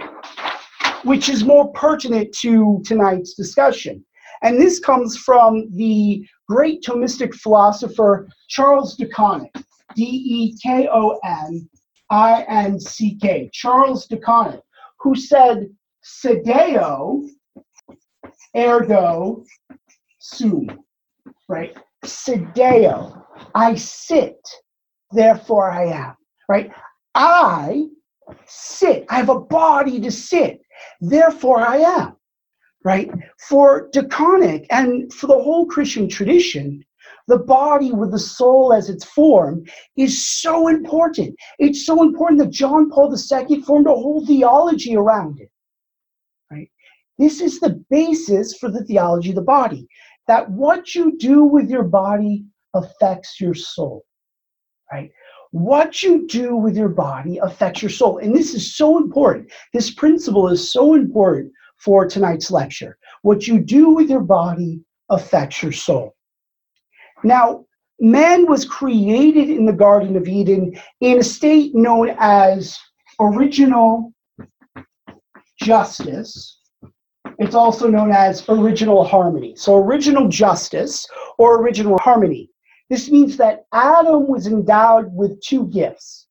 which 1.03 1.29
is 1.29 1.43
more 1.43 1.71
pertinent 1.71 2.33
to 2.39 2.81
tonight's 2.85 3.33
discussion. 3.33 4.05
And 4.43 4.59
this 4.59 4.79
comes 4.79 5.17
from 5.17 5.67
the 5.75 6.25
great 6.49 6.83
Thomistic 6.83 7.33
philosopher 7.35 8.27
Charles 8.47 8.95
de 8.95 9.05
D 9.95 10.03
E 10.03 10.57
K 10.61 10.87
O 10.91 11.19
N 11.23 11.69
I 12.09 12.43
N 12.47 12.79
C 12.79 13.17
K, 13.21 13.49
Charles 13.53 14.07
de 14.07 14.19
who 14.99 15.15
said, 15.15 15.69
Sedeo 16.03 17.27
ergo 18.55 19.43
sum, 20.19 20.83
right? 21.47 21.77
Sedeo, 22.05 23.23
I 23.53 23.75
sit, 23.75 24.39
therefore 25.11 25.71
I 25.71 25.85
am, 25.85 26.15
right? 26.49 26.71
I 27.13 27.87
sit, 28.45 29.05
I 29.09 29.17
have 29.17 29.29
a 29.29 29.39
body 29.39 29.99
to 30.01 30.11
sit, 30.11 30.61
therefore 30.99 31.61
I 31.61 31.77
am 31.77 32.15
right? 32.83 33.09
For 33.47 33.89
De 33.91 34.03
Koninck 34.03 34.65
and 34.69 35.11
for 35.13 35.27
the 35.27 35.39
whole 35.39 35.65
Christian 35.65 36.07
tradition, 36.09 36.83
the 37.27 37.37
body 37.37 37.91
with 37.91 38.11
the 38.11 38.19
soul 38.19 38.73
as 38.73 38.89
its 38.89 39.05
form 39.05 39.63
is 39.95 40.27
so 40.27 40.67
important. 40.67 41.35
It's 41.59 41.85
so 41.85 42.01
important 42.01 42.39
that 42.39 42.49
John 42.49 42.89
Paul 42.89 43.13
II 43.13 43.61
formed 43.61 43.87
a 43.87 43.91
whole 43.91 44.25
theology 44.25 44.95
around 44.95 45.39
it. 45.39 45.51
Right? 46.49 46.69
This 47.17 47.39
is 47.41 47.59
the 47.59 47.83
basis 47.89 48.57
for 48.57 48.69
the 48.69 48.83
theology 48.83 49.29
of 49.29 49.35
the 49.35 49.41
body. 49.41 49.87
That 50.27 50.49
what 50.49 50.95
you 50.95 51.17
do 51.17 51.43
with 51.43 51.69
your 51.69 51.83
body 51.83 52.45
affects 52.73 53.39
your 53.39 53.53
soul. 53.53 54.03
Right? 54.91 55.11
What 55.51 56.01
you 56.01 56.27
do 56.27 56.55
with 56.55 56.75
your 56.75 56.89
body 56.89 57.37
affects 57.37 57.81
your 57.81 57.91
soul. 57.91 58.17
And 58.17 58.35
this 58.35 58.53
is 58.53 58.75
so 58.75 58.97
important. 58.97 59.51
This 59.73 59.91
principle 59.91 60.47
is 60.47 60.71
so 60.71 60.95
important 60.95 61.51
for 61.83 62.05
tonight's 62.05 62.51
lecture. 62.51 62.97
What 63.23 63.47
you 63.47 63.59
do 63.59 63.89
with 63.89 64.09
your 64.09 64.21
body 64.21 64.81
affects 65.09 65.63
your 65.63 65.71
soul. 65.71 66.15
Now, 67.23 67.65
man 67.99 68.47
was 68.47 68.65
created 68.65 69.49
in 69.49 69.65
the 69.65 69.73
Garden 69.73 70.15
of 70.15 70.27
Eden 70.27 70.79
in 71.01 71.19
a 71.19 71.23
state 71.23 71.73
known 71.75 72.15
as 72.19 72.77
original 73.19 74.13
justice. 75.61 76.59
It's 77.39 77.55
also 77.55 77.87
known 77.87 78.11
as 78.11 78.47
original 78.49 79.03
harmony. 79.03 79.55
So, 79.55 79.77
original 79.77 80.27
justice 80.27 81.07
or 81.37 81.61
original 81.61 81.97
harmony. 81.99 82.49
This 82.89 83.09
means 83.09 83.37
that 83.37 83.65
Adam 83.73 84.27
was 84.27 84.47
endowed 84.47 85.13
with 85.13 85.41
two 85.41 85.67
gifts. 85.67 86.27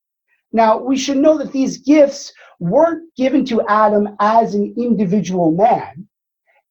Now, 0.52 0.78
we 0.78 0.96
should 0.96 1.18
know 1.18 1.38
that 1.38 1.52
these 1.52 1.78
gifts 1.78 2.32
weren't 2.58 3.14
given 3.16 3.44
to 3.46 3.62
Adam 3.68 4.08
as 4.20 4.54
an 4.54 4.74
individual 4.76 5.52
man. 5.52 6.08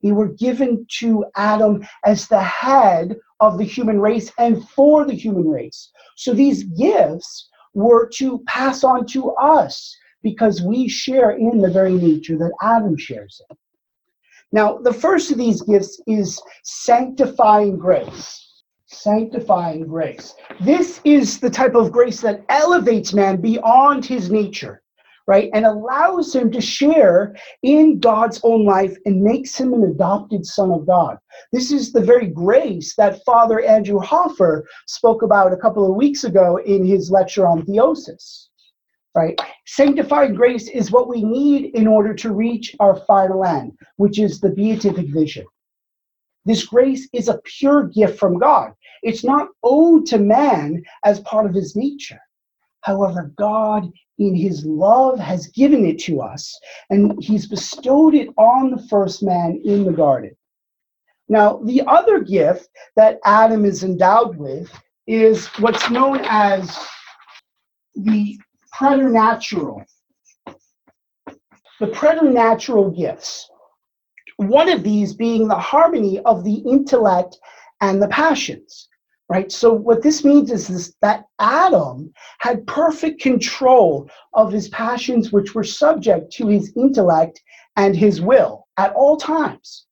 They 0.03 0.11
were 0.11 0.29
given 0.29 0.85
to 0.99 1.25
Adam 1.35 1.85
as 2.05 2.27
the 2.27 2.41
head 2.41 3.17
of 3.39 3.57
the 3.57 3.65
human 3.65 3.99
race 3.99 4.31
and 4.37 4.67
for 4.69 5.05
the 5.05 5.13
human 5.13 5.47
race. 5.47 5.91
So 6.15 6.33
these 6.33 6.63
gifts 6.63 7.49
were 7.73 8.09
to 8.15 8.39
pass 8.47 8.83
on 8.83 9.05
to 9.07 9.31
us 9.31 9.95
because 10.21 10.61
we 10.61 10.87
share 10.87 11.31
in 11.31 11.59
the 11.59 11.69
very 11.69 11.93
nature 11.93 12.37
that 12.37 12.51
Adam 12.61 12.97
shares 12.97 13.41
in. 13.49 13.57
Now, 14.51 14.77
the 14.77 14.93
first 14.93 15.31
of 15.31 15.37
these 15.37 15.61
gifts 15.61 16.01
is 16.07 16.41
sanctifying 16.63 17.77
grace. 17.77 18.48
Sanctifying 18.91 19.85
grace. 19.85 20.35
This 20.59 20.99
is 21.03 21.39
the 21.39 21.49
type 21.49 21.75
of 21.75 21.91
grace 21.91 22.21
that 22.21 22.43
elevates 22.49 23.13
man 23.13 23.39
beyond 23.39 24.03
his 24.05 24.31
nature 24.31 24.81
right? 25.29 25.51
And 25.53 25.63
allows 25.63 26.33
him 26.33 26.51
to 26.51 26.59
share 26.59 27.35
in 27.61 27.99
God's 27.99 28.41
own 28.43 28.65
life 28.65 28.97
and 29.05 29.21
makes 29.21 29.55
him 29.55 29.73
an 29.73 29.83
adopted 29.83 30.43
son 30.43 30.71
of 30.71 30.87
God. 30.87 31.19
This 31.53 31.71
is 31.71 31.91
the 31.91 32.01
very 32.01 32.25
grace 32.25 32.95
that 32.95 33.23
Father 33.25 33.61
Andrew 33.61 33.99
Hofer 33.99 34.65
spoke 34.87 35.21
about 35.21 35.53
a 35.53 35.57
couple 35.57 35.87
of 35.87 35.95
weeks 35.95 36.23
ago 36.23 36.57
in 36.57 36.83
his 36.83 37.11
lecture 37.11 37.45
on 37.45 37.61
theosis. 37.61 38.47
Right? 39.13 39.39
Sanctified 39.67 40.35
grace 40.35 40.67
is 40.67 40.89
what 40.89 41.07
we 41.07 41.23
need 41.23 41.75
in 41.75 41.85
order 41.85 42.15
to 42.15 42.33
reach 42.33 42.75
our 42.79 42.95
final 42.95 43.45
end, 43.45 43.73
which 43.97 44.17
is 44.17 44.39
the 44.39 44.49
beatific 44.49 45.13
vision. 45.13 45.45
This 46.43 46.65
grace 46.65 47.07
is 47.13 47.29
a 47.29 47.39
pure 47.43 47.83
gift 47.83 48.17
from 48.17 48.39
God. 48.39 48.71
It's 49.03 49.23
not 49.23 49.49
owed 49.63 50.05
to 50.07 50.17
man 50.17 50.83
as 51.03 51.19
part 51.21 51.45
of 51.45 51.53
his 51.53 51.75
nature. 51.75 52.19
However, 52.81 53.33
God 53.37 53.91
in 54.17 54.35
his 54.35 54.65
love 54.65 55.19
has 55.19 55.47
given 55.47 55.85
it 55.85 55.99
to 55.99 56.21
us, 56.21 56.57
and 56.89 57.21
he's 57.21 57.47
bestowed 57.47 58.13
it 58.13 58.29
on 58.37 58.71
the 58.71 58.83
first 58.89 59.23
man 59.23 59.61
in 59.63 59.85
the 59.85 59.91
garden. 59.91 60.35
Now, 61.27 61.61
the 61.63 61.83
other 61.87 62.19
gift 62.21 62.69
that 62.95 63.19
Adam 63.25 63.63
is 63.65 63.83
endowed 63.83 64.37
with 64.37 64.71
is 65.07 65.47
what's 65.59 65.89
known 65.89 66.21
as 66.23 66.77
the 67.95 68.37
preternatural. 68.71 69.83
The 71.79 71.87
preternatural 71.87 72.91
gifts. 72.91 73.49
One 74.37 74.69
of 74.69 74.83
these 74.83 75.13
being 75.13 75.47
the 75.47 75.55
harmony 75.55 76.19
of 76.21 76.43
the 76.43 76.55
intellect 76.55 77.37
and 77.81 78.01
the 78.01 78.07
passions 78.07 78.89
right? 79.29 79.51
So 79.51 79.71
what 79.71 80.01
this 80.01 80.25
means 80.25 80.51
is 80.51 80.67
this, 80.67 80.95
that 81.01 81.25
Adam 81.39 82.11
had 82.39 82.65
perfect 82.65 83.21
control 83.21 84.09
of 84.33 84.51
his 84.51 84.69
passions, 84.69 85.31
which 85.31 85.53
were 85.53 85.63
subject 85.63 86.33
to 86.33 86.47
his 86.47 86.73
intellect 86.75 87.39
and 87.75 87.95
his 87.95 88.19
will 88.19 88.67
at 88.77 88.91
all 88.93 89.17
times. 89.17 89.85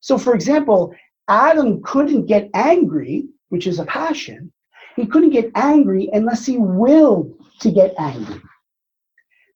So, 0.00 0.16
for 0.16 0.34
example, 0.34 0.94
Adam 1.28 1.82
couldn't 1.82 2.26
get 2.26 2.50
angry, 2.54 3.26
which 3.48 3.66
is 3.66 3.78
a 3.78 3.84
passion, 3.86 4.52
He 4.96 5.06
couldn't 5.06 5.30
get 5.30 5.50
angry 5.56 6.08
unless 6.12 6.46
he 6.46 6.56
willed 6.56 7.34
to 7.60 7.72
get 7.72 7.94
angry. 7.98 8.40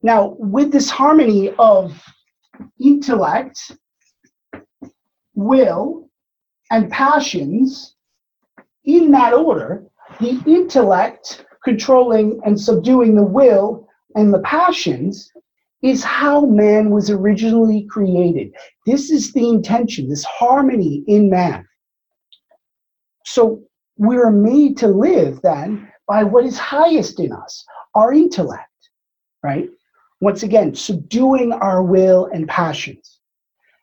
Now, 0.02 0.34
with 0.38 0.72
this 0.72 0.90
harmony 0.90 1.52
of 1.58 2.02
intellect, 2.80 3.72
will, 5.34 6.10
and 6.70 6.90
passions, 6.90 7.94
in 8.84 9.10
that 9.12 9.34
order, 9.34 9.84
the 10.20 10.40
intellect 10.46 11.44
controlling 11.64 12.40
and 12.44 12.60
subduing 12.60 13.14
the 13.14 13.22
will 13.22 13.86
and 14.14 14.32
the 14.32 14.40
passions 14.40 15.30
is 15.82 16.02
how 16.02 16.44
man 16.46 16.90
was 16.90 17.10
originally 17.10 17.86
created. 17.88 18.52
This 18.86 19.10
is 19.10 19.32
the 19.32 19.48
intention, 19.48 20.08
this 20.08 20.24
harmony 20.24 21.04
in 21.06 21.30
man. 21.30 21.66
So 23.24 23.62
we're 23.96 24.30
made 24.30 24.76
to 24.78 24.88
live 24.88 25.40
then 25.42 25.90
by 26.06 26.24
what 26.24 26.44
is 26.44 26.58
highest 26.58 27.20
in 27.20 27.32
us, 27.32 27.64
our 27.94 28.12
intellect, 28.12 28.62
right? 29.42 29.68
Once 30.20 30.42
again, 30.42 30.74
subduing 30.74 31.52
our 31.52 31.82
will 31.82 32.26
and 32.32 32.48
passions. 32.48 33.17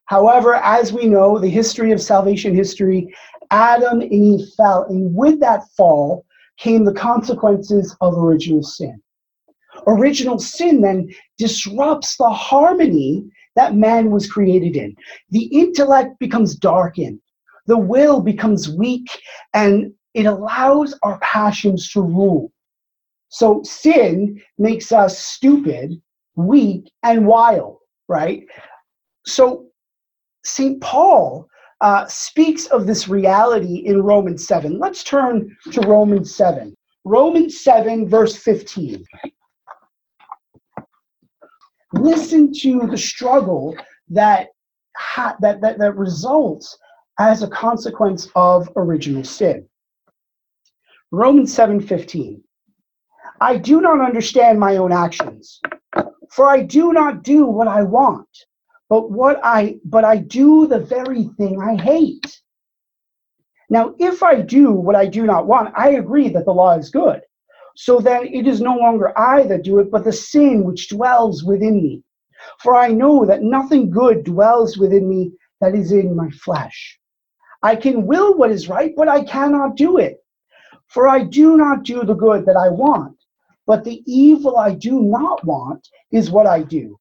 However, 0.06 0.56
as 0.56 0.94
we 0.94 1.06
know, 1.06 1.40
the 1.40 1.50
history 1.50 1.92
of 1.92 2.02
salvation 2.02 2.54
history, 2.56 3.14
Adam 3.52 4.02
and 4.02 4.12
Eve 4.12 4.48
fell, 4.56 4.86
and 4.90 5.14
with 5.14 5.40
that 5.40 5.64
fall 5.76 6.26
came 6.58 6.86
the 6.86 6.94
consequences 6.94 7.96
of 8.02 8.18
original 8.18 8.64
sin. 8.64 9.02
Original 9.88 10.40
sin 10.40 10.82
then 10.82 11.10
disrupts 11.38 12.18
the 12.18 12.30
harmony 12.30 13.26
that 13.56 13.76
man 13.76 14.12
was 14.12 14.32
created 14.32 14.76
in. 14.76 14.96
The 15.30 15.46
intellect 15.46 16.20
becomes 16.20 16.56
darkened, 16.56 17.20
the 17.66 17.78
will 17.78 18.22
becomes 18.22 18.70
weak, 18.70 19.08
and 19.54 19.94
it 20.14 20.26
allows 20.26 20.98
our 21.04 21.20
passions 21.20 21.90
to 21.92 22.02
rule. 22.02 22.52
So 23.30 23.62
sin 23.64 24.42
makes 24.58 24.92
us 24.92 25.18
stupid, 25.20 26.02
weak, 26.36 26.90
and 27.04 27.28
wild, 27.28 27.80
right? 28.08 28.46
So 29.26 29.66
St. 30.46 30.80
Paul 30.82 31.48
uh, 31.82 32.06
speaks 32.08 32.68
of 32.68 32.88
this 32.88 33.08
reality 33.08 33.78
in 33.86 34.02
Romans 34.02 34.48
7. 34.48 34.80
Let's 34.80 35.04
turn 35.04 35.56
to 35.72 35.82
Romans 35.82 36.34
7. 36.36 36.76
Romans 37.04 37.60
7, 37.60 38.08
verse 38.08 38.36
15. 38.36 39.06
Listen 41.94 42.52
to 42.62 42.88
the 42.88 42.98
struggle 42.98 43.76
that, 44.10 44.48
ha- 44.98 45.36
that, 45.42 45.62
that, 45.62 45.78
that 45.78 45.96
results 45.96 46.78
as 47.20 47.44
a 47.44 47.48
consequence 47.48 48.28
of 48.36 48.70
original 48.76 49.24
sin. 49.24 49.68
Romans 51.12 51.56
7:15. 51.56 52.42
I 53.40 53.58
do 53.58 53.80
not 53.80 54.02
understand 54.02 54.60
my 54.60 54.78
own 54.78 54.92
actions, 54.92 55.62
for 56.30 56.48
I 56.48 56.62
do 56.62 56.94
not 56.94 57.24
do 57.24 57.46
what 57.46 57.68
I 57.68 57.84
want, 57.84 58.28
but 58.90 59.10
what 59.12 59.40
I 59.44 59.78
but 59.86 60.04
I 60.04 60.18
do 60.18 60.68
the 60.68 60.80
very 60.80 61.26
thing 61.38 61.62
I 61.62 61.82
hate. 61.82 62.42
Now, 63.70 63.96
if 63.98 64.22
I 64.22 64.42
do 64.42 64.72
what 64.72 64.96
I 64.96 65.08
do 65.08 65.24
not 65.26 65.48
want, 65.48 65.74
I 65.76 65.92
agree 65.92 66.30
that 66.30 66.46
the 66.46 66.54
law 66.54 66.78
is 66.78 66.92
good. 66.92 67.22
So 67.76 68.00
then 68.00 68.28
it 68.28 68.48
is 68.48 68.62
no 68.62 68.76
longer 68.78 69.18
I 69.18 69.44
that 69.48 69.64
do 69.64 69.80
it, 69.80 69.92
but 69.92 70.04
the 70.04 70.14
sin 70.14 70.64
which 70.64 70.90
dwells 70.90 71.44
within 71.44 71.82
me. 71.82 72.04
For 72.60 72.76
I 72.76 72.90
know 72.90 73.26
that 73.26 73.42
nothing 73.42 73.90
good 73.90 74.24
dwells 74.24 74.78
within 74.78 75.10
me 75.10 75.32
that 75.62 75.74
is 75.74 75.92
in 75.92 76.16
my 76.16 76.30
flesh. 76.30 77.00
I 77.64 77.76
can 77.76 78.06
will 78.06 78.38
what 78.38 78.52
is 78.52 78.70
right, 78.70 78.94
but 78.96 79.08
I 79.08 79.24
cannot 79.24 79.76
do 79.76 79.98
it. 79.98 80.24
For 80.88 81.08
I 81.08 81.24
do 81.24 81.58
not 81.58 81.84
do 81.84 82.04
the 82.04 82.14
good 82.14 82.46
that 82.46 82.56
I 82.56 82.70
want, 82.70 83.18
but 83.66 83.84
the 83.84 84.04
evil 84.06 84.58
I 84.58 84.76
do 84.76 85.02
not 85.02 85.44
want 85.44 85.88
is 86.12 86.30
what 86.30 86.46
I 86.46 86.62
do. 86.62 87.00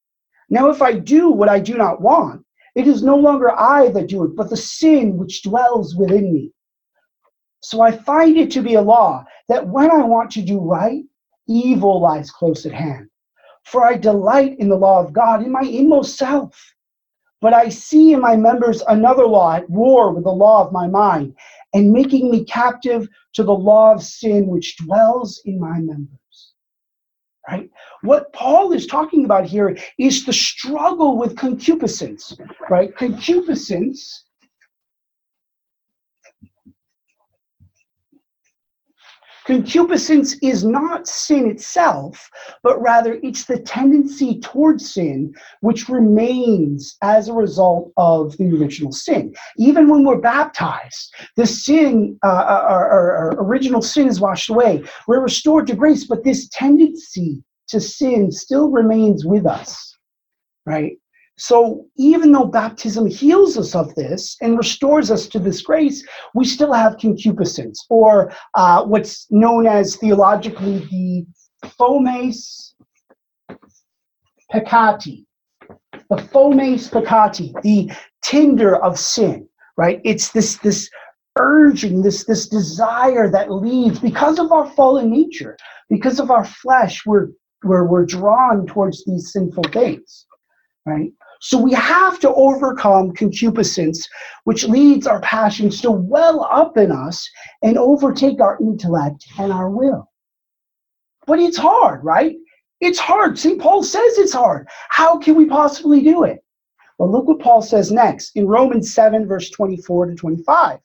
Now, 0.50 0.68
if 0.68 0.82
I 0.82 0.92
do 0.92 1.30
what 1.30 1.48
I 1.48 1.58
do 1.58 1.76
not 1.76 2.00
want, 2.00 2.44
it 2.74 2.86
is 2.86 3.02
no 3.02 3.16
longer 3.16 3.50
I 3.58 3.88
that 3.90 4.08
do 4.08 4.24
it, 4.24 4.36
but 4.36 4.50
the 4.50 4.56
sin 4.56 5.16
which 5.16 5.42
dwells 5.42 5.94
within 5.94 6.34
me. 6.34 6.52
So 7.60 7.80
I 7.80 7.92
find 7.92 8.36
it 8.36 8.50
to 8.52 8.62
be 8.62 8.74
a 8.74 8.82
law 8.82 9.24
that 9.48 9.66
when 9.66 9.90
I 9.90 10.02
want 10.02 10.30
to 10.32 10.42
do 10.42 10.60
right, 10.60 11.02
evil 11.46 12.00
lies 12.00 12.30
close 12.30 12.66
at 12.66 12.72
hand. 12.72 13.08
For 13.64 13.84
I 13.84 13.96
delight 13.96 14.58
in 14.58 14.68
the 14.68 14.76
law 14.76 15.00
of 15.00 15.12
God 15.12 15.42
in 15.42 15.50
my 15.50 15.62
inmost 15.62 16.18
self. 16.18 16.74
But 17.40 17.54
I 17.54 17.68
see 17.68 18.12
in 18.12 18.20
my 18.20 18.36
members 18.36 18.82
another 18.88 19.26
law 19.26 19.54
at 19.54 19.68
war 19.70 20.12
with 20.12 20.24
the 20.24 20.30
law 20.30 20.64
of 20.64 20.72
my 20.72 20.86
mind, 20.86 21.34
and 21.72 21.92
making 21.92 22.30
me 22.30 22.44
captive 22.44 23.08
to 23.34 23.42
the 23.42 23.54
law 23.54 23.92
of 23.92 24.02
sin 24.02 24.46
which 24.46 24.76
dwells 24.78 25.40
in 25.44 25.58
my 25.60 25.78
members. 25.78 26.18
Right? 27.48 27.68
What 28.02 28.32
Paul 28.32 28.72
is 28.72 28.86
talking 28.86 29.24
about 29.24 29.44
here 29.44 29.76
is 29.98 30.24
the 30.24 30.32
struggle 30.32 31.18
with 31.18 31.36
concupiscence, 31.36 32.34
right? 32.70 32.96
Concupiscence 32.96 34.23
Concupiscence 39.44 40.36
is 40.42 40.64
not 40.64 41.06
sin 41.06 41.50
itself, 41.50 42.30
but 42.62 42.80
rather 42.80 43.18
it's 43.22 43.44
the 43.44 43.58
tendency 43.58 44.40
towards 44.40 44.94
sin 44.94 45.34
which 45.60 45.88
remains 45.88 46.96
as 47.02 47.28
a 47.28 47.34
result 47.34 47.92
of 47.98 48.36
the 48.38 48.50
original 48.56 48.90
sin. 48.90 49.34
Even 49.58 49.88
when 49.88 50.04
we're 50.04 50.20
baptized, 50.20 51.14
the 51.36 51.46
sin, 51.46 52.18
uh, 52.24 52.28
uh 52.28 52.66
our, 52.68 52.90
our, 52.90 53.16
our 53.16 53.44
original 53.44 53.82
sin 53.82 54.08
is 54.08 54.20
washed 54.20 54.48
away. 54.48 54.82
We're 55.06 55.20
restored 55.20 55.66
to 55.66 55.76
grace, 55.76 56.06
but 56.06 56.24
this 56.24 56.48
tendency 56.48 57.44
to 57.68 57.80
sin 57.80 58.32
still 58.32 58.70
remains 58.70 59.26
with 59.26 59.46
us, 59.46 59.96
right? 60.64 60.96
So 61.36 61.86
even 61.96 62.30
though 62.32 62.44
baptism 62.44 63.06
heals 63.06 63.58
us 63.58 63.74
of 63.74 63.94
this 63.96 64.36
and 64.40 64.56
restores 64.56 65.10
us 65.10 65.26
to 65.28 65.38
this 65.38 65.62
grace, 65.62 66.06
we 66.34 66.44
still 66.44 66.72
have 66.72 66.96
concupiscence, 66.98 67.84
or 67.90 68.32
uh, 68.54 68.84
what's 68.84 69.26
known 69.30 69.66
as 69.66 69.96
theologically 69.96 70.78
the 70.90 71.26
fomes 71.70 72.74
peccati. 74.52 75.24
The 76.10 76.18
fomes 76.32 76.90
peccati, 76.90 77.52
the 77.62 77.90
tinder 78.22 78.76
of 78.76 78.98
sin, 78.98 79.48
right? 79.76 80.00
It's 80.04 80.30
this 80.30 80.58
this 80.58 80.88
urging, 81.36 82.02
this 82.02 82.24
this 82.26 82.48
desire 82.48 83.28
that 83.30 83.50
leads 83.50 83.98
because 83.98 84.38
of 84.38 84.52
our 84.52 84.70
fallen 84.70 85.10
nature, 85.10 85.56
because 85.90 86.20
of 86.20 86.30
our 86.30 86.44
flesh, 86.44 87.04
we're 87.04 87.28
we're, 87.64 87.84
we're 87.84 88.06
drawn 88.06 88.66
towards 88.66 89.04
these 89.04 89.32
sinful 89.32 89.64
things, 89.72 90.26
right? 90.86 91.10
So 91.44 91.58
we 91.58 91.74
have 91.74 92.18
to 92.20 92.32
overcome 92.32 93.12
concupiscence, 93.12 94.08
which 94.44 94.64
leads 94.66 95.06
our 95.06 95.20
passions 95.20 95.82
to 95.82 95.90
well 95.90 96.48
up 96.50 96.78
in 96.78 96.90
us 96.90 97.28
and 97.62 97.76
overtake 97.76 98.40
our 98.40 98.58
intellect 98.62 99.26
and 99.38 99.52
our 99.52 99.68
will. 99.68 100.10
But 101.26 101.40
it's 101.40 101.58
hard, 101.58 102.02
right? 102.02 102.34
It's 102.80 102.98
hard. 102.98 103.38
St. 103.38 103.60
Paul 103.60 103.82
says 103.82 104.16
it's 104.16 104.32
hard. 104.32 104.66
How 104.88 105.18
can 105.18 105.34
we 105.34 105.44
possibly 105.44 106.00
do 106.00 106.24
it? 106.24 106.42
Well, 106.96 107.12
look 107.12 107.26
what 107.26 107.40
Paul 107.40 107.60
says 107.60 107.92
next 107.92 108.34
in 108.36 108.46
Romans 108.46 108.94
7, 108.94 109.26
verse 109.26 109.50
24 109.50 110.06
to 110.06 110.14
25. 110.14 110.78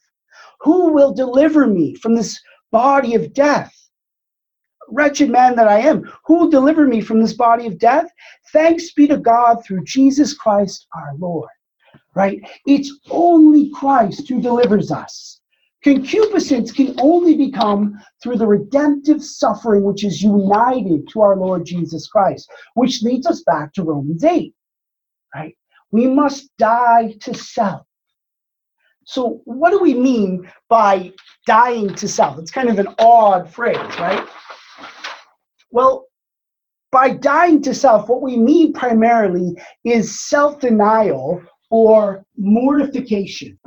Who 0.60 0.92
will 0.92 1.14
deliver 1.14 1.68
me 1.68 1.96
from 1.96 2.16
this 2.16 2.38
body 2.70 3.16
of 3.16 3.32
death? 3.32 3.74
Wretched 4.92 5.30
man 5.30 5.56
that 5.56 5.68
I 5.68 5.80
am, 5.80 6.10
who 6.26 6.40
will 6.40 6.50
deliver 6.50 6.88
me 6.88 7.02
from 7.02 7.22
this 7.22 7.34
body 7.34 7.68
of 7.68 7.80
death? 7.80 8.12
Thanks 8.52 8.92
be 8.94 9.08
to 9.08 9.18
God 9.18 9.64
through 9.64 9.84
Jesus 9.84 10.34
Christ 10.34 10.88
our 10.94 11.14
Lord. 11.18 11.50
Right? 12.16 12.42
It's 12.66 12.92
only 13.10 13.72
Christ 13.72 14.28
who 14.28 14.42
delivers 14.42 14.92
us. 14.92 15.40
Concupiscence 15.82 16.74
can 16.74 16.94
only 17.00 17.38
become 17.38 17.98
through 18.22 18.38
the 18.38 18.48
redemptive 18.48 19.24
suffering 19.24 19.84
which 19.84 20.04
is 20.04 20.22
united 20.22 21.08
to 21.10 21.22
our 21.22 21.38
Lord 21.38 21.66
Jesus 21.66 22.08
Christ, 22.08 22.52
which 22.74 23.02
leads 23.02 23.26
us 23.26 23.44
back 23.44 23.74
to 23.74 23.84
Romans 23.84 24.24
8. 24.24 24.54
Right? 25.34 25.56
We 25.92 26.08
must 26.08 26.50
die 26.58 27.16
to 27.22 27.34
self. 27.34 27.86
So, 29.06 29.42
what 29.46 29.72
do 29.72 29.80
we 29.80 29.96
mean 29.96 30.52
by 30.68 31.14
dying 31.48 31.96
to 31.96 32.08
self? 32.08 32.38
It's 32.38 32.52
kind 32.52 32.70
of 32.70 32.78
an 32.78 32.94
odd 33.00 33.50
phrase, 33.50 33.78
right? 33.98 34.28
Well, 35.72 36.06
by 36.92 37.10
dying 37.12 37.62
to 37.64 37.74
self, 37.74 38.10
what 38.10 38.22
we 38.22 38.38
mean 38.38 38.74
primarily 38.74 39.56
is 39.84 40.28
self 40.28 40.60
denial 40.60 41.42
or 41.70 42.26
mortification. 42.38 43.60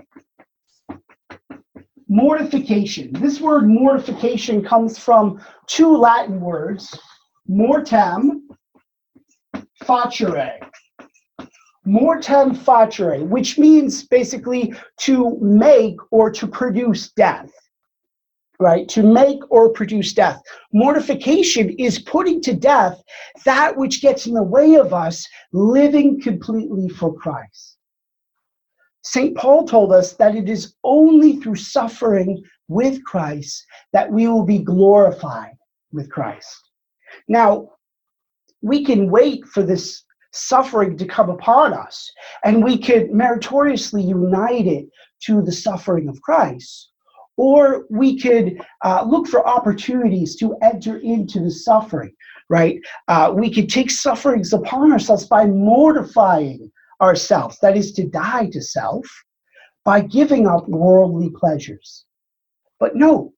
Mortification. 2.08 3.12
This 3.14 3.40
word 3.40 3.68
mortification 3.68 4.62
comes 4.64 4.98
from 4.98 5.40
two 5.66 5.96
Latin 5.96 6.40
words, 6.40 6.98
mortem 7.46 8.48
facere. 9.84 10.58
Mortem 11.84 12.54
facere, 12.54 13.26
which 13.26 13.58
means 13.58 14.06
basically 14.06 14.74
to 14.98 15.38
make 15.40 15.96
or 16.10 16.30
to 16.30 16.46
produce 16.46 17.12
death. 17.12 17.50
Right? 18.62 18.88
To 18.90 19.02
make 19.02 19.40
or 19.50 19.70
produce 19.70 20.14
death. 20.14 20.40
Mortification 20.72 21.70
is 21.78 21.98
putting 21.98 22.40
to 22.42 22.54
death 22.54 23.02
that 23.44 23.76
which 23.76 24.00
gets 24.00 24.26
in 24.26 24.34
the 24.34 24.42
way 24.42 24.76
of 24.76 24.94
us 24.94 25.26
living 25.52 26.20
completely 26.20 26.88
for 26.88 27.12
Christ. 27.12 27.76
St. 29.02 29.36
Paul 29.36 29.66
told 29.66 29.92
us 29.92 30.12
that 30.14 30.36
it 30.36 30.48
is 30.48 30.74
only 30.84 31.36
through 31.36 31.56
suffering 31.56 32.42
with 32.68 33.04
Christ 33.04 33.64
that 33.92 34.10
we 34.10 34.28
will 34.28 34.44
be 34.44 34.58
glorified 34.58 35.56
with 35.92 36.08
Christ. 36.08 36.70
Now, 37.28 37.72
we 38.62 38.84
can 38.84 39.10
wait 39.10 39.44
for 39.46 39.64
this 39.64 40.04
suffering 40.32 40.96
to 40.96 41.04
come 41.04 41.30
upon 41.30 41.74
us, 41.74 42.10
and 42.44 42.64
we 42.64 42.78
could 42.78 43.12
meritoriously 43.12 44.02
unite 44.02 44.66
it 44.66 44.86
to 45.24 45.42
the 45.42 45.52
suffering 45.52 46.08
of 46.08 46.22
Christ. 46.22 46.91
Or 47.36 47.86
we 47.88 48.18
could 48.18 48.60
uh, 48.84 49.04
look 49.06 49.26
for 49.26 49.46
opportunities 49.46 50.36
to 50.36 50.56
enter 50.62 50.98
into 50.98 51.40
the 51.40 51.50
suffering, 51.50 52.12
right? 52.48 52.78
Uh, 53.08 53.32
we 53.34 53.52
could 53.52 53.68
take 53.68 53.90
sufferings 53.90 54.52
upon 54.52 54.92
ourselves 54.92 55.26
by 55.26 55.46
mortifying 55.46 56.70
ourselves, 57.00 57.58
that 57.62 57.76
is, 57.76 57.92
to 57.94 58.06
die 58.06 58.46
to 58.52 58.60
self, 58.60 59.06
by 59.84 60.00
giving 60.00 60.46
up 60.46 60.68
worldly 60.68 61.30
pleasures. 61.30 62.04
But 62.78 62.96
no, 62.96 63.32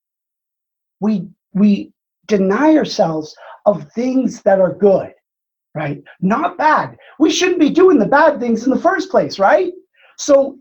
we, 1.00 1.28
we 1.52 1.92
deny 2.26 2.76
ourselves 2.76 3.35
of 3.66 3.90
things 3.92 4.42
that 4.42 4.61
are 4.61 4.74
good, 4.74 5.12
right? 5.74 6.02
Not 6.20 6.59
bad. 6.59 6.96
We 7.18 7.30
shouldn't 7.30 7.61
be 7.61 7.70
doing 7.70 7.98
the 7.98 8.07
bad 8.07 8.40
things 8.40 8.64
in 8.64 8.70
the 8.70 8.80
first 8.80 9.11
place, 9.11 9.38
right? 9.38 9.72
So 10.18 10.59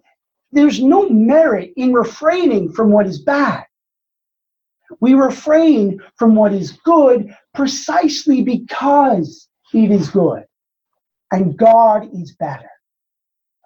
there's 0.54 0.82
no 0.82 1.10
merit 1.10 1.74
in 1.76 1.94
refraining 1.94 2.72
from 2.72 2.92
what 2.92 3.08
is 3.08 3.22
bad. 3.22 3.66
We 5.00 5.16
refrain 5.16 6.00
from 6.18 6.36
what 6.36 6.54
is 6.54 6.74
good 6.84 7.36
precisely 7.54 8.44
because 8.44 9.50
it 9.74 9.92
is 9.92 10.10
good. 10.10 10.44
And 11.32 11.58
God 11.58 12.10
is 12.14 12.36
better. 12.36 12.70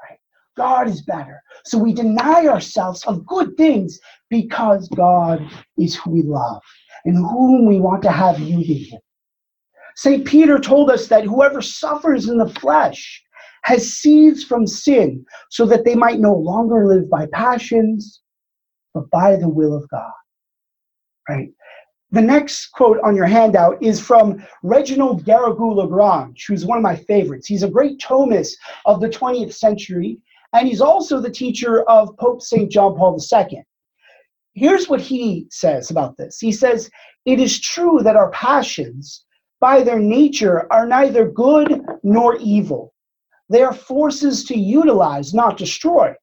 Right? 0.01 0.19
God 0.55 0.87
is 0.87 1.01
better. 1.01 1.41
So 1.65 1.77
we 1.77 1.93
deny 1.93 2.47
ourselves 2.47 3.03
of 3.05 3.25
good 3.25 3.57
things 3.57 3.99
because 4.29 4.87
God 4.89 5.45
is 5.77 5.95
who 5.95 6.11
we 6.11 6.21
love 6.21 6.61
and 7.05 7.17
whom 7.17 7.65
we 7.65 7.79
want 7.79 8.01
to 8.03 8.11
have 8.11 8.39
union 8.39 8.99
St. 9.97 10.25
Peter 10.25 10.59
told 10.59 10.91
us 10.91 11.07
that 11.07 11.23
whoever 11.23 11.59
suffers 11.59 12.29
in 12.29 12.37
the 12.37 12.49
flesh 12.49 13.23
has 13.67 13.91
seeds 13.97 14.45
from 14.45 14.65
sin, 14.65 15.25
so 15.49 15.65
that 15.65 15.83
they 15.83 15.93
might 15.93 16.21
no 16.21 16.33
longer 16.33 16.87
live 16.87 17.09
by 17.09 17.27
passions, 17.33 18.21
but 18.93 19.09
by 19.09 19.35
the 19.35 19.49
will 19.49 19.75
of 19.75 19.85
God. 19.89 20.13
Right? 21.27 21.49
The 22.11 22.21
next 22.21 22.67
quote 22.67 22.97
on 23.03 23.13
your 23.13 23.25
handout 23.25 23.83
is 23.83 23.99
from 23.99 24.41
Reginald 24.63 25.25
Garrigou 25.25 25.75
Lagrange, 25.75 26.45
who's 26.47 26.65
one 26.65 26.77
of 26.77 26.81
my 26.81 26.95
favorites. 26.95 27.45
He's 27.45 27.63
a 27.63 27.69
great 27.69 27.99
Thomist 27.99 28.53
of 28.85 29.01
the 29.01 29.09
20th 29.09 29.53
century, 29.53 30.17
and 30.53 30.65
he's 30.65 30.79
also 30.79 31.19
the 31.19 31.29
teacher 31.29 31.83
of 31.89 32.15
Pope 32.15 32.41
St. 32.41 32.71
John 32.71 32.95
Paul 32.95 33.19
II. 33.19 33.63
Here's 34.53 34.87
what 34.87 35.01
he 35.01 35.45
says 35.51 35.91
about 35.91 36.15
this 36.15 36.39
He 36.39 36.53
says, 36.53 36.89
It 37.25 37.41
is 37.41 37.59
true 37.59 37.99
that 38.03 38.15
our 38.15 38.31
passions, 38.31 39.25
by 39.59 39.83
their 39.83 39.99
nature, 39.99 40.71
are 40.71 40.87
neither 40.87 41.29
good 41.29 41.81
nor 42.01 42.37
evil. 42.37 42.93
They 43.49 43.63
are 43.63 43.73
forces 43.73 44.43
to 44.45 44.57
utilize, 44.57 45.33
not 45.33 45.57
destroy. 45.57 46.13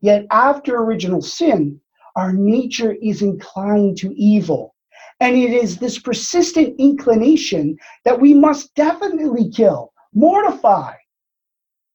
Yet 0.00 0.26
after 0.30 0.76
original 0.76 1.22
sin, 1.22 1.80
our 2.16 2.32
nature 2.32 2.96
is 3.02 3.22
inclined 3.22 3.96
to 3.98 4.14
evil. 4.14 4.74
And 5.20 5.36
it 5.36 5.52
is 5.52 5.78
this 5.78 5.98
persistent 5.98 6.74
inclination 6.78 7.76
that 8.04 8.20
we 8.20 8.34
must 8.34 8.74
definitely 8.74 9.48
kill, 9.50 9.92
mortify. 10.12 10.94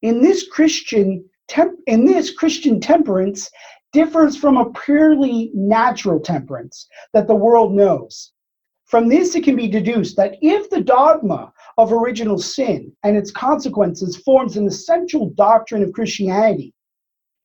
In 0.02 0.22
this 0.22 0.48
Christian 0.48 1.26
temp- 1.48 1.80
in 1.86 2.06
this 2.06 2.32
Christian 2.32 2.80
temperance 2.80 3.50
differs 3.92 4.38
from 4.38 4.58
a 4.58 4.72
purely 4.72 5.52
natural 5.54 6.20
temperance 6.20 6.88
that 7.14 7.28
the 7.28 7.36
world 7.36 7.74
knows. 7.74 8.32
From 8.90 9.08
this, 9.08 9.36
it 9.36 9.44
can 9.44 9.56
be 9.56 9.68
deduced 9.68 10.18
that 10.18 10.38
if 10.42 10.68
the 10.72 10.82
dogma 10.82 11.54
of 11.78 11.94
original 11.94 12.40
sin 12.40 12.92
and 13.04 13.16
its 13.16 13.30
consequences 13.30 14.18
forms 14.18 14.58
an 14.58 14.66
essential 14.66 15.30
doctrine 15.36 15.84
of 15.84 15.94
Christianity, 15.94 16.74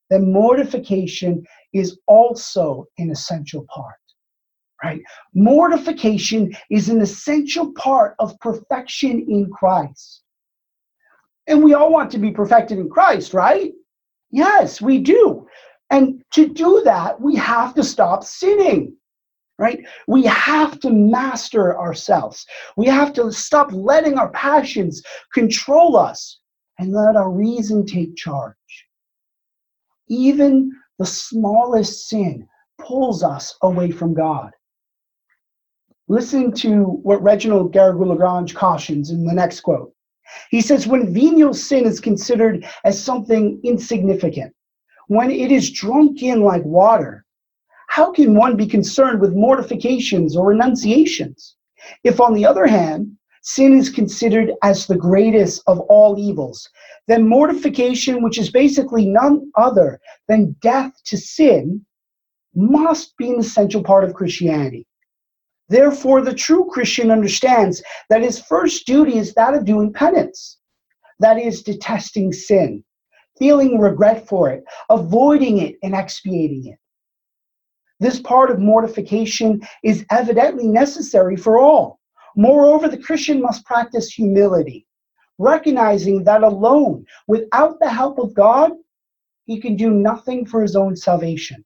then 0.09 0.33
mortification 0.33 1.45
is 1.75 1.99
also 2.07 2.87
an 2.97 3.11
essential 3.11 3.67
part. 3.69 3.95
Right? 4.83 5.03
Mortification 5.35 6.57
is 6.71 6.89
an 6.89 7.03
essential 7.03 7.75
part 7.75 8.15
of 8.19 8.39
perfection 8.41 9.27
in 9.29 9.51
Christ. 9.51 10.23
And 11.47 11.63
we 11.63 11.75
all 11.75 11.93
want 11.93 12.11
to 12.13 12.19
be 12.19 12.31
perfected 12.31 12.79
in 12.79 12.89
Christ, 12.89 13.35
right? 13.35 13.71
Yes, 14.31 14.81
we 14.81 14.99
do. 14.99 15.47
And 15.91 16.23
to 16.33 16.49
do 16.49 16.81
that, 16.87 17.21
we 17.21 17.37
have 17.37 17.75
to 17.75 17.85
stop 17.85 18.25
sinning, 18.25 18.97
right? 19.59 19.85
We 20.07 20.25
have 20.25 20.81
to 20.81 20.90
master 20.90 21.79
ourselves. 21.79 22.45
We 22.77 22.87
have 22.87 23.12
to 23.14 23.33
stop 23.33 23.73
letting 23.73 24.19
our 24.19 24.31
passions 24.31 25.03
control 25.33 25.97
us 25.97 26.40
and 26.79 26.93
let 26.93 27.17
our 27.17 27.31
reason 27.31 27.87
take 27.87 28.17
charge. 28.17 28.55
Even 30.09 30.73
the 30.99 31.07
smallest 31.07 32.09
sin 32.09 32.47
pulls 32.79 33.23
us 33.23 33.57
away 33.62 33.90
from 33.90 34.14
God. 34.14 34.51
Listen 36.09 36.53
to 36.53 36.85
what 37.03 37.23
Reginald 37.23 37.73
Garrigou 37.73 38.07
Lagrange 38.07 38.55
cautions 38.55 39.11
in 39.11 39.25
the 39.25 39.33
next 39.33 39.61
quote. 39.61 39.93
He 40.51 40.61
says, 40.61 40.87
when 40.87 41.14
venial 41.14 41.55
sin 41.55 41.87
is 41.87 42.01
considered 42.01 42.67
as 42.85 43.03
something 43.03 43.61
insignificant, 43.62 44.55
when 45.09 45.31
it 45.31 45.53
is 45.53 45.71
drunk 45.71 46.23
in 46.23 46.43
like 46.43 46.64
water, 46.64 47.24
how 47.95 48.11
can 48.11 48.35
one 48.35 48.57
be 48.57 48.67
concerned 48.67 49.21
with 49.21 49.37
mortifications 49.37 50.35
or 50.37 50.47
renunciations? 50.47 51.55
If, 52.03 52.21
on 52.21 52.35
the 52.35 52.45
other 52.45 52.67
hand, 52.67 53.17
sin 53.43 53.73
is 53.79 53.89
considered 53.89 54.51
as 54.65 54.89
the 54.89 54.97
greatest 54.97 55.63
of 55.69 55.79
all 55.83 56.19
evils, 56.19 56.69
then 57.07 57.29
mortification, 57.29 58.21
which 58.21 58.37
is 58.37 58.51
basically 58.51 59.07
none 59.07 59.49
other 59.57 60.01
than 60.27 60.57
death 60.61 60.93
to 61.05 61.17
sin, 61.17 61.87
must 62.57 63.17
be 63.17 63.31
an 63.31 63.39
essential 63.39 63.85
part 63.85 64.03
of 64.03 64.15
Christianity. 64.15 64.89
Therefore, 65.69 66.21
the 66.21 66.35
true 66.35 66.67
Christian 66.69 67.13
understands 67.13 67.81
that 68.11 68.23
his 68.23 68.41
first 68.41 68.89
duty 68.89 69.19
is 69.19 69.35
that 69.35 69.55
of 69.55 69.65
doing 69.65 69.93
penance, 69.93 70.59
that 71.21 71.39
is, 71.39 71.63
detesting 71.63 72.33
sin, 72.33 72.83
feeling 73.39 73.79
regret 73.79 74.27
for 74.27 74.51
it, 74.51 74.65
avoiding 74.91 75.59
it, 75.59 75.77
and 75.85 75.95
expiating 75.95 76.67
it. 76.67 76.79
This 78.05 78.21
part 78.21 78.51
of 78.51 78.59
mortification 78.59 79.67
is 79.83 80.05
evidently 80.11 80.69
necessary 80.69 81.37
for 81.37 81.59
all. 81.59 82.01
Moreover, 82.37 82.87
the 82.87 82.99
Christian 82.99 83.40
must 83.40 83.64
practice 83.64 84.11
humility, 84.11 84.87
recognizing 85.38 86.23
that 86.25 86.43
alone, 86.43 87.07
without 87.29 87.81
the 87.81 87.88
help 87.88 88.19
of 88.19 88.35
God, 88.35 88.73
he 89.47 89.59
can 89.59 89.75
do 89.75 89.90
nothing 89.90 90.45
for 90.45 90.61
his 90.61 90.77
own 90.77 90.95
salvation. 90.95 91.64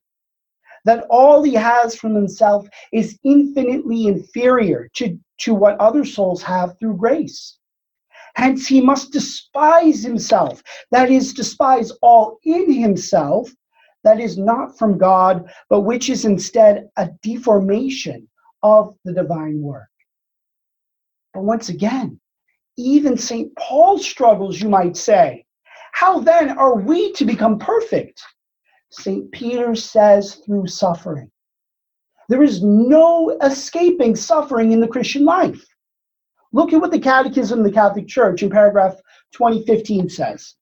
That 0.85 1.07
all 1.11 1.43
he 1.43 1.55
has 1.55 1.97
from 1.97 2.15
himself 2.15 2.69
is 2.93 3.19
infinitely 3.25 4.07
inferior 4.07 4.89
to, 4.95 5.19
to 5.39 5.55
what 5.55 5.81
other 5.81 6.05
souls 6.05 6.41
have 6.45 6.79
through 6.79 6.99
grace. 6.99 7.59
Hence, 8.37 8.69
he 8.69 8.81
must 8.81 9.11
despise 9.11 10.05
himself, 10.05 10.63
that 10.93 11.11
is, 11.11 11.35
despise 11.35 11.91
all 12.01 12.39
in 12.45 12.73
himself 12.73 13.51
that 14.05 14.21
is 14.21 14.39
not 14.39 14.79
from 14.79 14.99
God, 14.99 15.51
but 15.69 15.81
which 15.81 16.09
is 16.11 16.25
instead 16.25 16.89
a 16.97 17.09
deformation 17.23 18.29
of 18.63 18.95
the 19.05 19.13
divine 19.13 19.61
work. 19.61 19.89
But 21.35 21.45
once 21.45 21.69
again, 21.69 22.21
even 22.77 23.17
St. 23.17 23.55
Paul 23.57 23.99
struggles, 23.99 24.61
you 24.61 24.69
might 24.69 24.97
say. 24.97 25.45
How 25.93 26.21
then 26.21 26.57
are 26.57 26.77
we 26.77 27.13
to 27.13 27.25
become 27.25 27.59
perfect? 27.59 28.23
St. 28.91 29.31
Peter 29.33 29.75
says 29.75 30.37
through 30.47 30.69
suffering. 30.69 31.31
There 32.29 32.43
is 32.43 32.63
no 32.63 33.37
escaping 33.43 34.15
suffering 34.15 34.73
in 34.73 34.81
the 34.81 34.89
Christian 34.89 35.25
life. 35.25 35.65
Look 36.53 36.73
at 36.73 36.81
what 36.81 36.91
the 36.91 37.01
Catechism 37.01 37.59
of 37.59 37.65
the 37.65 37.73
Catholic 37.73 38.07
Church 38.07 38.43
in 38.43 38.51
paragraph 38.51 38.97
2015 39.33 40.09
says. 40.09 40.55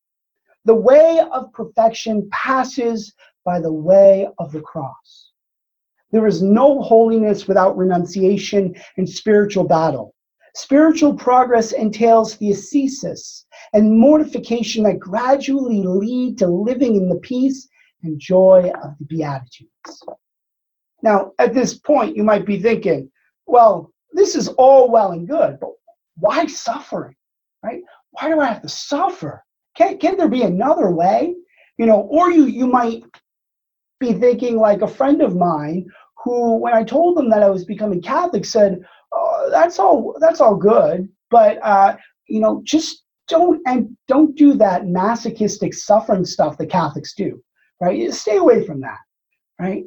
The 0.66 0.74
way 0.74 1.20
of 1.30 1.52
perfection 1.52 2.28
passes 2.32 3.14
by 3.44 3.60
the 3.60 3.72
way 3.72 4.28
of 4.40 4.50
the 4.50 4.60
cross. 4.60 5.30
There 6.10 6.26
is 6.26 6.42
no 6.42 6.82
holiness 6.82 7.46
without 7.46 7.78
renunciation 7.78 8.74
and 8.96 9.08
spiritual 9.08 9.62
battle. 9.62 10.12
Spiritual 10.56 11.14
progress 11.14 11.70
entails 11.70 12.36
the 12.36 12.50
ascesis 12.50 13.46
and 13.74 13.96
mortification 13.96 14.82
that 14.82 14.98
gradually 14.98 15.84
lead 15.84 16.36
to 16.38 16.48
living 16.48 16.96
in 16.96 17.08
the 17.08 17.20
peace 17.20 17.68
and 18.02 18.18
joy 18.18 18.72
of 18.82 18.98
the 18.98 19.04
Beatitudes. 19.04 20.02
Now, 21.00 21.30
at 21.38 21.54
this 21.54 21.74
point, 21.78 22.16
you 22.16 22.24
might 22.24 22.44
be 22.44 22.60
thinking, 22.60 23.08
well, 23.46 23.92
this 24.14 24.34
is 24.34 24.48
all 24.48 24.90
well 24.90 25.12
and 25.12 25.28
good, 25.28 25.60
but 25.60 25.70
why 26.16 26.46
suffering? 26.46 27.14
Right? 27.62 27.82
Why 28.10 28.30
do 28.30 28.40
I 28.40 28.46
have 28.46 28.62
to 28.62 28.68
suffer? 28.68 29.44
Can't, 29.76 30.00
can't 30.00 30.18
there 30.18 30.28
be 30.28 30.42
another 30.42 30.90
way? 30.90 31.34
You 31.78 31.86
know, 31.86 32.00
or 32.02 32.30
you 32.30 32.46
you 32.46 32.66
might 32.66 33.02
be 34.00 34.12
thinking 34.12 34.56
like 34.56 34.82
a 34.82 34.88
friend 34.88 35.22
of 35.22 35.36
mine 35.36 35.86
who, 36.24 36.56
when 36.56 36.74
I 36.74 36.82
told 36.82 37.16
them 37.16 37.28
that 37.30 37.42
I 37.42 37.50
was 37.50 37.64
becoming 37.64 38.00
Catholic, 38.00 38.44
said, 38.44 38.80
oh, 39.12 39.48
"That's 39.50 39.78
all. 39.78 40.16
That's 40.20 40.40
all 40.40 40.56
good, 40.56 41.08
but 41.30 41.58
uh, 41.62 41.96
you 42.26 42.40
know, 42.40 42.62
just 42.64 43.04
don't 43.28 43.60
and 43.66 43.96
don't 44.08 44.36
do 44.36 44.54
that 44.54 44.86
masochistic 44.86 45.74
suffering 45.74 46.24
stuff 46.24 46.56
that 46.58 46.70
Catholics 46.70 47.14
do. 47.14 47.42
Right? 47.80 48.12
Stay 48.12 48.36
away 48.36 48.64
from 48.64 48.80
that. 48.80 48.98
Right? 49.60 49.84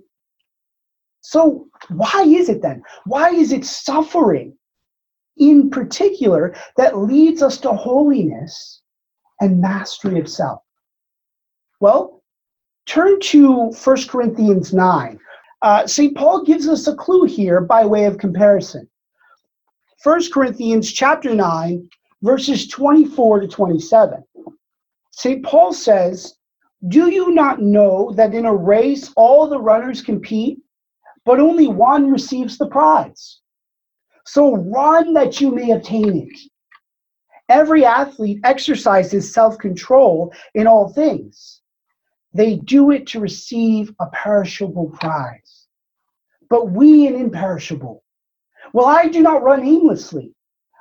So 1.22 1.68
why 1.90 2.24
is 2.24 2.50
it 2.50 2.62
then? 2.62 2.84
Why 3.06 3.30
is 3.30 3.52
it 3.52 3.66
suffering 3.66 4.56
in 5.38 5.70
particular 5.70 6.56
that 6.78 6.98
leads 6.98 7.42
us 7.42 7.58
to 7.60 7.74
holiness 7.74 8.79
and 9.40 9.62
mastery 9.62 10.20
of 10.20 10.30
self? 10.30 10.62
Well, 11.80 12.22
turn 12.86 13.20
to 13.22 13.72
1 13.72 14.08
Corinthians 14.08 14.74
9. 14.74 15.20
Uh, 15.62 15.88
St. 15.88 16.16
Paul 16.16 16.44
gives 16.44 16.68
us 16.68 16.88
a 16.88 16.96
clue 16.96 17.26
here 17.26 17.62
by 17.62 17.86
way 17.86 18.06
of 18.06 18.18
comparison. 18.18 18.90
1 20.04 20.32
Corinthians 20.32 20.92
chapter 20.92 21.36
9, 21.36 21.90
verses 22.22 22.68
24 22.68 23.42
to 23.42 23.48
27. 23.48 24.24
St. 25.12 25.44
Paul 25.44 25.74
says, 25.74 26.36
Do 26.88 27.10
you 27.10 27.34
not 27.34 27.62
know 27.62 28.14
that 28.16 28.34
in 28.34 28.46
a 28.46 28.56
race 28.56 29.12
all 29.18 29.48
the 29.48 29.60
runners 29.60 30.02
compete, 30.02 30.60
but 31.26 31.40
only 31.40 31.68
one 31.68 32.10
receives 32.10 32.58
the 32.58 32.68
prize? 32.68 33.42
So 34.26 34.56
run 34.56 35.14
that 35.14 35.42
you 35.42 35.52
may 35.52 35.72
obtain 35.72 36.28
it. 36.30 36.40
Every 37.50 37.84
athlete 37.84 38.40
exercises 38.44 39.34
self 39.34 39.58
control 39.58 40.34
in 40.54 40.68
all 40.68 40.90
things. 40.90 41.62
They 42.34 42.58
do 42.58 42.92
it 42.92 43.08
to 43.08 43.20
receive 43.20 43.94
a 44.00 44.06
perishable 44.08 44.92
prize, 44.92 45.68
but 46.50 46.72
we 46.72 47.08
an 47.08 47.16
imperishable. 47.16 48.04
Well, 48.72 48.86
I 48.86 49.08
do 49.08 49.22
not 49.22 49.42
run 49.42 49.66
aimlessly. 49.66 50.36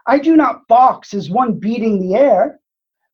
I 0.06 0.18
do 0.18 0.36
not 0.36 0.68
box 0.68 1.14
as 1.14 1.30
one 1.30 1.54
beating 1.54 2.00
the 2.00 2.16
air, 2.16 2.60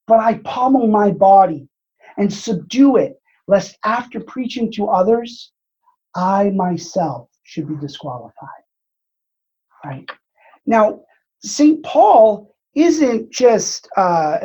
but 0.06 0.18
I 0.18 0.38
pommel 0.38 0.88
my 0.88 1.12
body 1.12 1.68
and 2.16 2.32
subdue 2.32 2.96
it, 2.96 3.20
lest 3.46 3.78
after 3.84 4.20
preaching 4.20 4.70
to 4.72 4.88
others, 4.88 5.52
I 6.16 6.50
myself 6.50 7.28
should 7.44 7.68
be 7.68 7.76
disqualified. 7.76 8.48
Right? 9.84 10.08
Now, 10.66 11.00
St. 11.40 11.82
Paul 11.84 12.53
isn't 12.74 13.30
just 13.30 13.88
uh, 13.96 14.38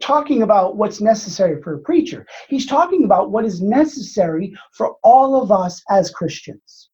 talking 0.00 0.42
about 0.42 0.76
what's 0.76 1.00
necessary 1.00 1.60
for 1.62 1.74
a 1.74 1.78
preacher, 1.80 2.26
he's 2.48 2.66
talking 2.66 3.04
about 3.04 3.30
what 3.30 3.44
is 3.44 3.60
necessary 3.60 4.54
for 4.72 4.96
all 5.02 5.40
of 5.40 5.52
us 5.52 5.82
as 5.90 6.10
Christians. 6.10 6.90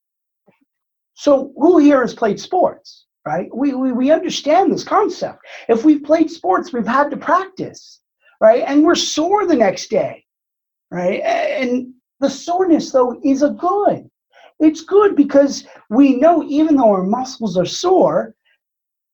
So, 1.15 1.53
who 1.57 1.79
here 1.79 2.01
has 2.01 2.15
played 2.15 2.41
sports? 2.41 3.07
right? 3.27 3.55
We, 3.55 3.75
we, 3.75 3.93
we 3.93 4.11
understand 4.11 4.73
this 4.73 4.85
concept. 4.85 5.39
If 5.69 5.85
we've 5.85 6.03
played 6.03 6.31
sports, 6.31 6.73
we've 6.73 6.87
had 6.87 7.11
to 7.11 7.17
practice, 7.17 8.01
right? 8.41 8.65
And 8.67 8.85
we're 8.85 8.95
sore 8.95 9.47
the 9.47 9.57
next 9.57 9.91
day, 9.91 10.25
right? 10.91 11.21
And 11.21 11.93
the 12.21 12.31
soreness, 12.31 12.91
though, 12.91 13.21
is 13.25 13.43
a 13.43 13.51
good. 13.51 14.09
It's 14.59 14.83
good 14.83 15.17
because 15.17 15.65
we 15.91 16.17
know 16.17 16.45
even 16.45 16.77
though 16.77 16.93
our 16.93 17.05
muscles 17.05 17.57
are 17.57 17.67
sore, 17.67 18.35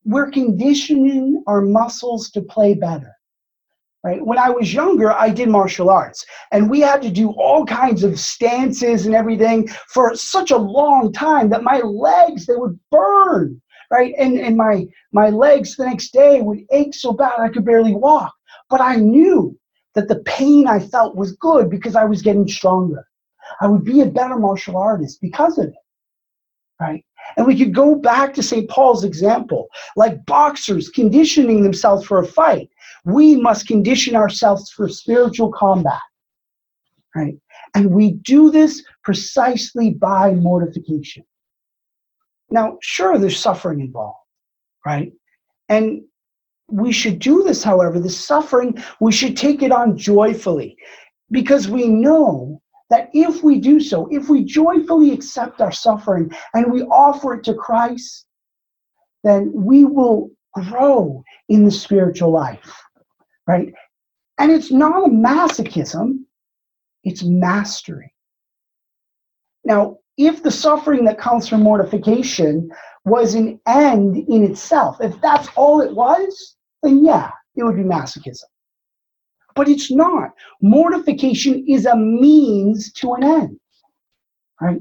we're 0.09 0.31
conditioning 0.31 1.43
our 1.47 1.61
muscles 1.61 2.31
to 2.31 2.43
play 2.43 2.75
better. 2.75 3.13
Right? 4.05 4.25
When 4.25 4.39
I 4.39 4.49
was 4.49 4.73
younger, 4.73 5.13
I 5.13 5.29
did 5.29 5.49
martial 5.49 5.91
arts, 5.91 6.25
and 6.53 6.71
we 6.71 6.81
had 6.81 7.03
to 7.03 7.11
do 7.11 7.31
all 7.33 7.67
kinds 7.67 8.05
of 8.05 8.19
stances 8.19 9.07
and 9.07 9.15
everything 9.15 9.69
for 9.93 10.15
such 10.15 10.51
a 10.51 10.57
long 10.57 11.13
time 11.13 11.51
that 11.51 11.65
my 11.65 11.79
legs 11.79 12.47
they 12.47 12.55
would 12.55 12.79
burn 12.91 13.61
right? 13.91 14.15
And 14.19 14.39
and 14.39 14.57
my 14.57 14.87
my 15.13 15.31
legs 15.31 15.77
the 15.77 15.87
next 15.87 16.13
day 16.13 16.41
would 16.41 16.61
ache 16.71 16.95
so 16.95 17.13
bad 17.13 17.39
I 17.39 17.49
could 17.49 17.65
barely 17.65 17.95
walk. 17.95 18.33
But 18.71 18.81
I 18.81 18.97
knew 18.97 19.59
that 19.95 20.09
the 20.09 20.21
pain 20.21 20.67
I 20.67 20.79
felt 20.81 21.17
was 21.17 21.33
good 21.37 21.71
because 21.71 21.97
I 21.97 22.05
was 22.05 22.23
getting 22.23 22.47
stronger. 22.47 23.05
I 23.61 23.67
would 23.67 23.85
be 23.85 24.03
a 24.03 24.07
better 24.07 24.37
martial 24.37 24.77
artist 24.77 25.21
because 25.21 25.59
of 25.59 25.67
it. 25.67 25.75
Right? 26.81 27.05
And 27.39 27.47
we 27.47 27.57
could 27.57 27.73
go 27.73 27.95
back 27.95 28.35
to 28.35 28.43
St. 28.43 28.69
Paul's 28.69 29.05
example, 29.05 29.69
like 29.95 30.27
boxers 30.27 30.89
conditioning 30.89 31.63
themselves 31.63 32.05
for 32.05 32.19
a 32.19 32.27
fight. 32.27 32.69
We 33.05 33.37
must 33.37 33.69
condition 33.69 34.17
ourselves 34.17 34.71
for 34.73 34.89
spiritual 34.89 35.53
combat. 35.53 36.01
Right? 37.15 37.37
And 37.75 37.93
we 37.93 38.13
do 38.13 38.51
this 38.51 38.83
precisely 39.05 39.91
by 39.91 40.35
mortification. 40.35 41.25
Now, 42.51 42.79
sure, 42.83 43.19
there's 43.19 43.39
suffering 43.39 43.81
involved, 43.81 44.19
right? 44.85 45.13
And 45.69 46.03
we 46.69 46.91
should 46.91 47.21
do 47.21 47.45
this, 47.45 47.63
however, 47.63 48.01
the 48.01 48.11
suffering, 48.11 48.83
we 49.01 49.13
should 49.13 49.37
take 49.37 49.63
it 49.63 49.71
on 49.71 49.97
joyfully 49.97 50.77
because 51.31 51.69
we 51.69 51.87
know 51.89 52.61
that 52.91 53.11
if 53.13 53.43
we 53.43 53.59
do 53.61 53.81
so, 53.81 54.09
if 54.11 54.29
we 54.29 54.45
joyfully 54.45 55.13
accept 55.13 55.61
our 55.61 55.73
suffering 55.73 56.31
and 56.55 56.73
we 56.73 56.83
offer 56.85 57.35
it 57.35 57.45
to 57.45 57.55
Christ, 57.55 58.27
then 59.25 59.53
we 59.55 59.85
will 59.85 60.31
grow 60.55 61.23
in 61.49 61.65
the 61.65 61.71
spiritual 61.71 62.31
life, 62.31 62.83
right? 63.47 63.73
And 64.39 64.51
it's 64.51 64.71
not 64.71 65.07
a 65.07 65.11
masochism, 65.11 66.21
it's 67.05 67.23
mastery. 67.23 68.15
Now, 69.65 69.99
if 70.17 70.43
the 70.43 70.51
suffering 70.51 71.05
that 71.05 71.19
comes 71.19 71.49
from 71.49 71.63
mortification 71.63 72.71
was 73.05 73.35
an 73.35 73.61
end 73.67 74.17
in 74.17 74.45
itself, 74.45 74.99
if 75.01 75.21
that's 75.21 75.49
all 75.57 75.81
it 75.81 75.95
was, 75.95 76.57
then 76.83 77.05
yeah, 77.05 77.31
it 77.55 77.65
would 77.65 77.77
be 77.77 77.83
masochism. 77.83 78.45
But 79.59 79.69
it's 79.69 79.91
not. 79.91 80.31
Mortification 80.63 81.65
is 81.69 81.85
a 81.85 81.97
means 81.97 82.93
to 82.93 83.15
an 83.15 83.25
end. 83.25 83.61
Right? 84.61 84.81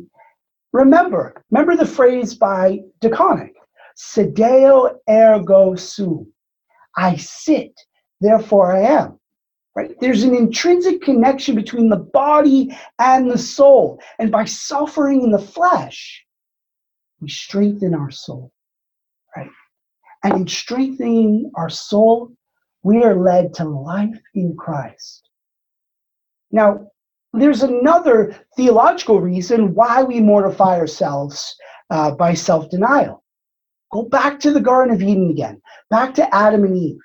Remember, 0.72 1.44
remember 1.52 1.76
the 1.76 1.92
phrase 1.98 2.36
by 2.36 2.80
De 3.02 3.10
Koninck, 3.10 3.56
sedeo 3.98 4.98
ergo 5.10 5.76
sum. 5.76 6.32
I 6.96 7.16
sit, 7.16 7.74
therefore 8.22 8.76
I 8.76 8.82
am 8.82 9.20
right? 9.78 9.96
There's 10.00 10.24
an 10.24 10.36
intrinsic 10.36 11.02
connection 11.04 11.54
between 11.56 11.90
the 11.90 11.98
body 11.98 12.76
and 12.98 13.30
the 13.30 13.38
soul. 13.38 14.02
And 14.18 14.32
by 14.32 14.46
suffering 14.46 15.22
in 15.22 15.32
the 15.32 15.38
flesh, 15.38 16.26
we 17.22 17.30
strengthen 17.30 17.94
our 17.94 18.10
soul, 18.10 18.52
right? 19.36 19.52
And 20.24 20.34
in 20.34 20.48
strengthening 20.48 21.52
our 21.56 21.70
soul, 21.70 22.32
we 22.88 23.04
are 23.04 23.16
led 23.16 23.54
to 23.54 23.66
life 23.66 24.18
in 24.34 24.56
Christ. 24.56 25.30
Now, 26.52 26.88
there's 27.34 27.62
another 27.62 28.34
theological 28.56 29.20
reason 29.20 29.74
why 29.74 30.04
we 30.04 30.22
mortify 30.22 30.80
ourselves 30.80 31.54
uh, 31.90 32.12
by 32.12 32.34
self 32.34 32.70
denial. 32.70 33.26
Go 33.92 34.04
back 34.04 34.40
to 34.40 34.54
the 34.54 34.62
Garden 34.62 34.96
of 34.96 35.02
Eden 35.02 35.30
again, 35.30 35.62
back 35.90 36.14
to 36.16 36.34
Adam 36.34 36.64
and 36.64 36.78
Eve. 36.78 37.02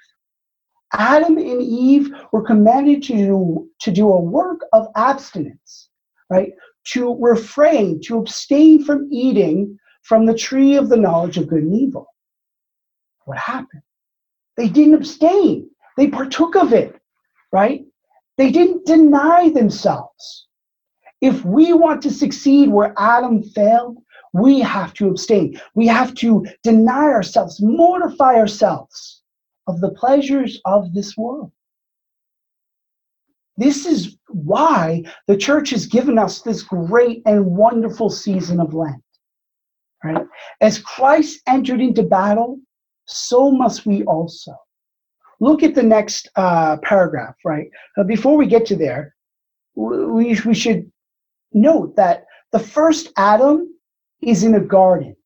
Adam 0.92 1.36
and 1.36 1.60
Eve 1.60 2.10
were 2.30 2.44
commanded 2.44 3.02
to 3.04 3.14
do, 3.14 3.68
to 3.80 3.90
do 3.90 4.08
a 4.08 4.20
work 4.20 4.60
of 4.72 4.86
abstinence, 4.94 5.88
right? 6.30 6.52
To 6.92 7.16
refrain, 7.20 8.00
to 8.02 8.18
abstain 8.18 8.84
from 8.84 9.08
eating 9.10 9.76
from 10.02 10.26
the 10.26 10.38
tree 10.38 10.76
of 10.76 10.88
the 10.88 10.96
knowledge 10.96 11.38
of 11.38 11.48
good 11.48 11.64
and 11.64 11.74
evil. 11.74 12.06
What 13.24 13.38
happened? 13.38 13.82
They 14.56 14.68
didn't 14.68 14.94
abstain. 14.94 15.70
They 15.96 16.08
partook 16.08 16.56
of 16.56 16.72
it, 16.72 17.00
right? 17.52 17.84
They 18.38 18.50
didn't 18.50 18.86
deny 18.86 19.50
themselves. 19.50 20.46
If 21.20 21.44
we 21.44 21.72
want 21.72 22.02
to 22.02 22.10
succeed 22.10 22.68
where 22.68 22.94
Adam 22.98 23.42
failed, 23.42 23.98
we 24.32 24.60
have 24.60 24.94
to 24.94 25.08
abstain. 25.08 25.60
We 25.74 25.86
have 25.86 26.14
to 26.16 26.46
deny 26.62 27.04
ourselves, 27.04 27.60
mortify 27.62 28.36
ourselves 28.36 29.22
of 29.66 29.80
the 29.80 29.90
pleasures 29.90 30.60
of 30.64 30.92
this 30.94 31.16
world. 31.16 31.52
This 33.56 33.84
is 33.84 34.16
why 34.28 35.04
the 35.26 35.36
church 35.36 35.70
has 35.70 35.86
given 35.86 36.18
us 36.18 36.40
this 36.40 36.62
great 36.62 37.22
and 37.26 37.44
wonderful 37.44 38.08
season 38.08 38.60
of 38.60 38.74
Lent. 38.74 39.02
Right? 40.02 40.26
As 40.60 40.78
Christ 40.78 41.42
entered 41.46 41.80
into 41.80 42.02
battle, 42.02 42.58
so 43.06 43.50
must 43.50 43.86
we 43.86 44.04
also. 44.04 44.54
Look 45.40 45.62
at 45.62 45.74
the 45.74 45.82
next 45.82 46.28
uh, 46.36 46.76
paragraph, 46.78 47.34
right? 47.44 47.68
Before 48.06 48.36
we 48.36 48.46
get 48.46 48.64
to 48.66 48.76
there, 48.76 49.14
we, 49.74 50.38
we 50.44 50.54
should 50.54 50.90
note 51.52 51.96
that 51.96 52.26
the 52.52 52.58
first 52.58 53.12
Adam 53.16 53.74
is 54.22 54.44
in 54.44 54.54
a 54.54 54.60
garden 54.60 55.16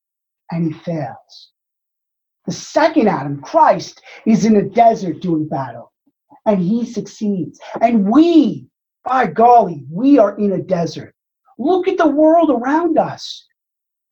and 0.51 0.73
he 0.73 0.81
fails. 0.81 1.51
The 2.47 2.53
second 2.53 3.09
Adam, 3.09 3.43
Christ, 3.43 4.01
is 4.25 4.45
in 4.45 4.57
a 4.57 4.63
desert 4.63 5.21
doing 5.21 5.49
battle 5.49 5.93
and 6.47 6.63
he 6.63 6.87
succeeds. 6.87 7.61
And 7.81 8.09
we, 8.09 8.69
by 9.05 9.27
golly, 9.27 9.85
we 9.91 10.19
are 10.19 10.39
in 10.39 10.53
a 10.53 10.63
desert. 10.63 11.15
Look 11.59 11.89
at 11.89 11.99
the 11.99 12.07
world 12.07 12.51
around 12.51 12.99
us, 12.99 13.47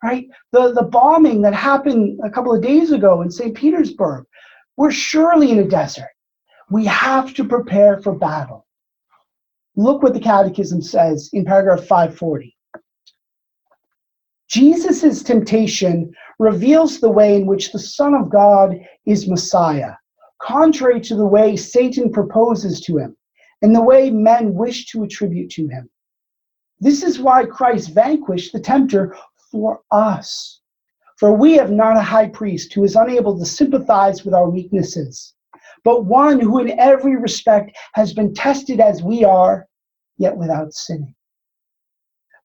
right? 0.04 0.28
The, 0.52 0.72
the 0.72 0.82
bombing 0.82 1.40
that 1.42 1.54
happened 1.54 2.20
a 2.22 2.30
couple 2.30 2.54
of 2.54 2.62
days 2.62 2.92
ago 2.92 3.22
in 3.22 3.30
St. 3.30 3.56
Petersburg, 3.56 4.26
we're 4.76 4.90
surely 4.90 5.50
in 5.50 5.60
a 5.60 5.64
desert. 5.64 6.10
We 6.70 6.84
have 6.84 7.32
to 7.34 7.44
prepare 7.44 7.96
for 8.02 8.14
battle. 8.14 8.66
Look 9.76 10.02
what 10.02 10.12
the 10.12 10.20
Catechism 10.20 10.82
says 10.82 11.30
in 11.32 11.46
paragraph 11.46 11.80
540. 11.86 12.54
Jesus' 14.46 15.22
temptation 15.22 16.12
reveals 16.38 17.00
the 17.00 17.10
way 17.10 17.36
in 17.36 17.46
which 17.46 17.72
the 17.72 17.78
Son 17.78 18.14
of 18.14 18.30
God 18.30 18.78
is 19.06 19.26
Messiah, 19.26 19.94
contrary 20.40 21.00
to 21.00 21.16
the 21.16 21.26
way 21.26 21.56
Satan 21.56 22.12
proposes 22.12 22.82
to 22.82 22.98
him 22.98 23.16
and 23.62 23.74
the 23.74 23.82
way 23.82 24.10
men 24.10 24.52
wish 24.52 24.84
to 24.88 25.02
attribute 25.02 25.50
to 25.52 25.66
him. 25.66 25.88
This 26.78 27.02
is 27.02 27.18
why 27.18 27.46
Christ 27.46 27.94
vanquished 27.94 28.52
the 28.52 28.60
tempter 28.60 29.16
for 29.54 29.80
us. 29.92 30.60
For 31.16 31.32
we 31.32 31.52
have 31.52 31.70
not 31.70 31.96
a 31.96 32.02
high 32.02 32.28
priest 32.28 32.72
who 32.74 32.82
is 32.82 32.96
unable 32.96 33.38
to 33.38 33.46
sympathize 33.46 34.24
with 34.24 34.34
our 34.34 34.50
weaknesses, 34.50 35.32
but 35.84 36.06
one 36.06 36.40
who 36.40 36.58
in 36.58 36.76
every 36.76 37.14
respect 37.14 37.76
has 37.94 38.12
been 38.12 38.34
tested 38.34 38.80
as 38.80 39.04
we 39.04 39.22
are, 39.22 39.68
yet 40.18 40.36
without 40.36 40.72
sinning. 40.72 41.14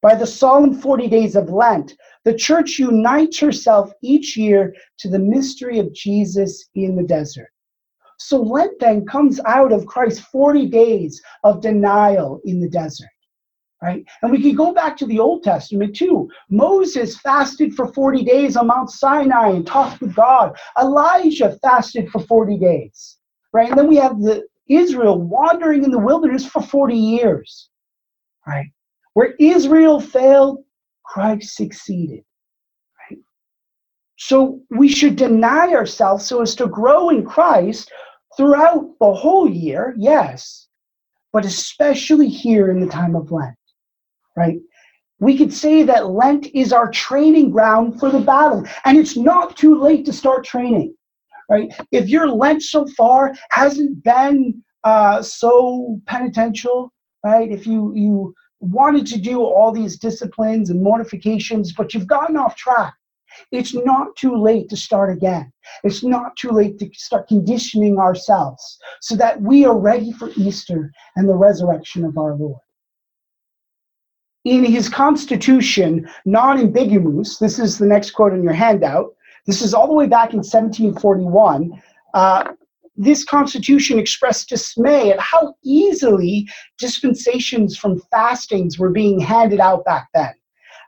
By 0.02 0.14
the 0.14 0.26
solemn 0.26 0.72
40 0.72 1.08
days 1.08 1.34
of 1.34 1.50
Lent, 1.50 1.96
the 2.24 2.32
church 2.32 2.78
unites 2.78 3.40
herself 3.40 3.92
each 4.02 4.36
year 4.36 4.72
to 5.00 5.08
the 5.08 5.18
mystery 5.18 5.80
of 5.80 5.92
Jesus 5.92 6.68
in 6.76 6.94
the 6.94 7.02
desert. 7.02 7.50
So 8.18 8.40
Lent 8.40 8.78
then 8.78 9.04
comes 9.04 9.40
out 9.46 9.72
of 9.72 9.84
Christ's 9.84 10.20
40 10.26 10.66
days 10.66 11.20
of 11.42 11.60
denial 11.60 12.40
in 12.44 12.60
the 12.60 12.68
desert. 12.68 13.10
Right? 13.82 14.04
And 14.20 14.30
we 14.30 14.42
can 14.42 14.54
go 14.54 14.74
back 14.74 14.96
to 14.98 15.06
the 15.06 15.18
Old 15.18 15.42
Testament 15.42 15.96
too. 15.96 16.28
Moses 16.50 17.18
fasted 17.18 17.74
for 17.74 17.90
40 17.92 18.24
days 18.24 18.56
on 18.56 18.66
Mount 18.66 18.90
Sinai 18.90 19.50
and 19.50 19.66
talked 19.66 20.02
with 20.02 20.14
God. 20.14 20.54
Elijah 20.78 21.58
fasted 21.62 22.10
for 22.10 22.20
40 22.20 22.58
days. 22.58 23.16
Right? 23.52 23.70
And 23.70 23.78
then 23.78 23.88
we 23.88 23.96
have 23.96 24.20
the 24.20 24.46
Israel 24.68 25.20
wandering 25.20 25.82
in 25.82 25.90
the 25.90 25.98
wilderness 25.98 26.44
for 26.44 26.60
40 26.60 26.94
years. 26.94 27.70
Right? 28.46 28.66
Where 29.14 29.34
Israel 29.38 29.98
failed, 29.98 30.62
Christ 31.04 31.56
succeeded. 31.56 32.22
Right? 33.10 33.18
So 34.16 34.60
we 34.68 34.88
should 34.88 35.16
deny 35.16 35.72
ourselves 35.72 36.26
so 36.26 36.42
as 36.42 36.54
to 36.56 36.66
grow 36.66 37.08
in 37.08 37.24
Christ 37.24 37.90
throughout 38.36 38.94
the 39.00 39.12
whole 39.12 39.48
year, 39.48 39.94
yes, 39.96 40.68
but 41.32 41.44
especially 41.44 42.28
here 42.28 42.70
in 42.70 42.80
the 42.80 42.86
time 42.86 43.14
of 43.14 43.30
Lent, 43.30 43.56
right? 44.36 44.58
We 45.18 45.36
could 45.36 45.52
say 45.52 45.82
that 45.82 46.10
Lent 46.10 46.46
is 46.54 46.72
our 46.72 46.90
training 46.90 47.50
ground 47.50 48.00
for 48.00 48.10
the 48.10 48.20
battle, 48.20 48.64
and 48.84 48.96
it's 48.96 49.16
not 49.16 49.56
too 49.56 49.78
late 49.78 50.06
to 50.06 50.12
start 50.12 50.44
training, 50.44 50.94
right? 51.50 51.70
If 51.92 52.08
your 52.08 52.28
Lent 52.28 52.62
so 52.62 52.86
far 52.96 53.34
hasn't 53.50 54.02
been 54.02 54.62
uh, 54.84 55.22
so 55.22 56.00
penitential, 56.06 56.92
right? 57.24 57.50
If 57.50 57.66
you 57.66 57.92
you 57.94 58.34
wanted 58.60 59.06
to 59.06 59.18
do 59.18 59.42
all 59.42 59.72
these 59.72 59.98
disciplines 59.98 60.70
and 60.70 60.82
mortifications, 60.82 61.72
but 61.72 61.92
you've 61.92 62.06
gotten 62.06 62.36
off 62.36 62.56
track, 62.56 62.94
it's 63.52 63.74
not 63.74 64.16
too 64.16 64.36
late 64.36 64.68
to 64.70 64.76
start 64.76 65.10
again. 65.10 65.52
It's 65.84 66.02
not 66.02 66.36
too 66.36 66.50
late 66.50 66.78
to 66.78 66.90
start 66.94 67.28
conditioning 67.28 67.98
ourselves 67.98 68.78
so 69.00 69.16
that 69.16 69.40
we 69.40 69.64
are 69.64 69.78
ready 69.78 70.12
for 70.12 70.30
Easter 70.36 70.92
and 71.16 71.28
the 71.28 71.36
resurrection 71.36 72.04
of 72.04 72.18
our 72.18 72.34
Lord. 72.34 72.60
In 74.44 74.64
his 74.64 74.88
constitution, 74.88 76.08
Non 76.24 76.58
Ambigimus, 76.58 77.38
this 77.38 77.58
is 77.58 77.78
the 77.78 77.86
next 77.86 78.12
quote 78.12 78.32
in 78.32 78.42
your 78.42 78.54
handout. 78.54 79.14
This 79.46 79.60
is 79.60 79.74
all 79.74 79.86
the 79.86 79.94
way 79.94 80.06
back 80.06 80.32
in 80.32 80.38
1741. 80.38 81.82
Uh, 82.14 82.52
this 82.96 83.24
constitution 83.24 83.98
expressed 83.98 84.48
dismay 84.48 85.12
at 85.12 85.20
how 85.20 85.54
easily 85.62 86.48
dispensations 86.78 87.76
from 87.76 88.00
fastings 88.10 88.78
were 88.78 88.90
being 88.90 89.20
handed 89.20 89.60
out 89.60 89.84
back 89.84 90.08
then. 90.14 90.32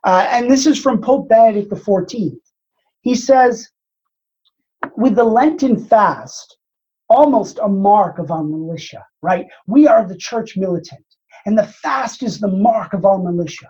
Uh, 0.04 0.26
and 0.30 0.50
this 0.50 0.66
is 0.66 0.80
from 0.80 1.00
Pope 1.00 1.28
Benedict 1.28 1.70
XIV. 1.70 2.36
He 3.02 3.14
says, 3.14 3.70
with 4.96 5.14
the 5.14 5.24
Lenten 5.24 5.82
fast, 5.82 6.56
almost 7.08 7.58
a 7.62 7.68
mark 7.68 8.18
of 8.18 8.30
our 8.30 8.42
militia, 8.42 9.04
right? 9.22 9.46
We 9.66 9.86
are 9.86 10.06
the 10.06 10.16
church 10.16 10.56
militant, 10.56 11.04
and 11.46 11.58
the 11.58 11.66
fast 11.66 12.22
is 12.22 12.38
the 12.38 12.48
mark 12.48 12.92
of 12.92 13.04
our 13.04 13.18
militia. 13.18 13.68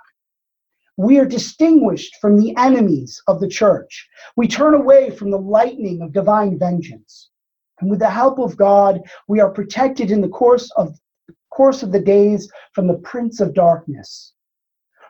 We 0.96 1.18
are 1.18 1.24
distinguished 1.24 2.16
from 2.20 2.36
the 2.36 2.54
enemies 2.56 3.22
of 3.26 3.40
the 3.40 3.48
church. 3.48 4.08
We 4.36 4.46
turn 4.46 4.74
away 4.74 5.10
from 5.10 5.30
the 5.30 5.38
lightning 5.38 6.02
of 6.02 6.12
divine 6.12 6.58
vengeance. 6.58 7.30
And 7.80 7.90
with 7.90 7.98
the 7.98 8.10
help 8.10 8.38
of 8.38 8.56
God, 8.56 9.00
we 9.26 9.40
are 9.40 9.50
protected 9.50 10.10
in 10.10 10.20
the 10.20 10.28
course 10.28 10.70
of 10.76 10.98
course 11.50 11.82
of 11.82 11.92
the 11.92 12.00
days 12.00 12.50
from 12.72 12.86
the 12.86 12.98
prince 12.98 13.40
of 13.40 13.54
darkness. 13.54 14.32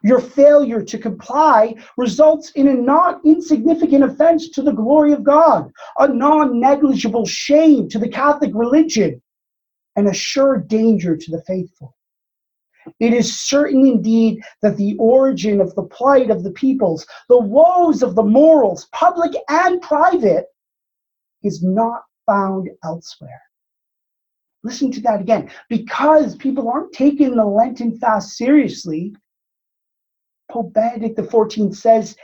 Your 0.03 0.21
failure 0.21 0.83
to 0.83 0.99
comply 0.99 1.77
results 1.97 2.51
in 2.53 2.67
a 2.67 2.75
not 2.75 3.21
insignificant 3.25 4.03
offense 4.03 4.49
to 4.51 4.63
the 4.63 4.73
glory 4.73 5.13
of 5.13 5.23
God, 5.23 5.71
a 5.99 6.09
non 6.09 6.59
negligible 6.59 7.27
shame 7.27 7.89
to 7.91 7.99
the 7.99 8.09
Catholic 8.09 8.51
religion, 8.55 9.23
and 9.95 10.09
a 10.09 10.15
sure 10.15 10.59
danger 10.59 11.17
to 11.17 11.31
the 11.31 11.43
faithful. 11.43 11.95
It 13.01 13.13
is 13.13 13.41
certain 13.41 13.87
indeed 13.87 14.43
that 14.63 14.77
the 14.77 14.97
origin 14.99 15.61
of 15.61 15.75
the 15.75 15.85
plight 15.85 16.31
of 16.31 16.43
the 16.43 16.51
peoples, 16.51 17.07
the 17.29 17.41
woes 17.41 18.03
of 18.03 18.15
the 18.15 18.23
morals, 18.23 18.89
public 18.93 19.33
and 19.49 19.81
private, 19.81 20.47
is 21.43 21.63
not 21.63 22.03
found 22.27 22.69
elsewhere. 22.85 23.43
Listen 24.65 24.91
to 24.93 25.01
that 25.03 25.21
again. 25.21 25.51
Because 25.69 26.37
people 26.37 26.69
aren't 26.69 26.93
taking 26.93 27.35
the 27.35 27.45
Lenten 27.45 27.99
fast 27.99 28.37
seriously, 28.37 29.15
Pope 30.51 30.73
Benedict 30.73 31.19
XIV 31.19 31.75
says, 31.75 32.17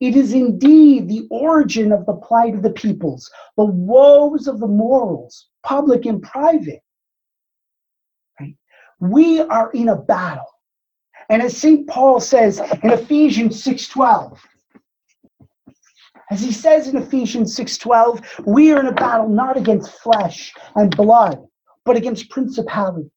it 0.00 0.16
is 0.16 0.32
indeed 0.32 1.08
the 1.08 1.26
origin 1.30 1.92
of 1.92 2.06
the 2.06 2.14
plight 2.14 2.54
of 2.54 2.62
the 2.62 2.70
peoples, 2.70 3.30
the 3.56 3.64
woes 3.64 4.46
of 4.46 4.60
the 4.60 4.66
morals, 4.66 5.48
public 5.62 6.06
and 6.06 6.22
private. 6.22 6.80
We 9.00 9.40
are 9.40 9.70
in 9.72 9.88
a 9.88 9.96
battle. 9.96 10.46
And 11.28 11.42
as 11.42 11.56
St. 11.56 11.88
Paul 11.88 12.20
says 12.20 12.60
in 12.82 12.90
Ephesians 12.90 13.62
6:12, 13.62 14.38
as 16.30 16.40
he 16.40 16.52
says 16.52 16.88
in 16.88 16.96
Ephesians 16.96 17.56
6:12, 17.56 18.46
we 18.46 18.72
are 18.72 18.80
in 18.80 18.86
a 18.86 18.92
battle 18.92 19.28
not 19.28 19.56
against 19.56 19.90
flesh 19.90 20.52
and 20.76 20.94
blood, 20.96 21.44
but 21.84 21.96
against 21.96 22.30
principalities 22.30 23.10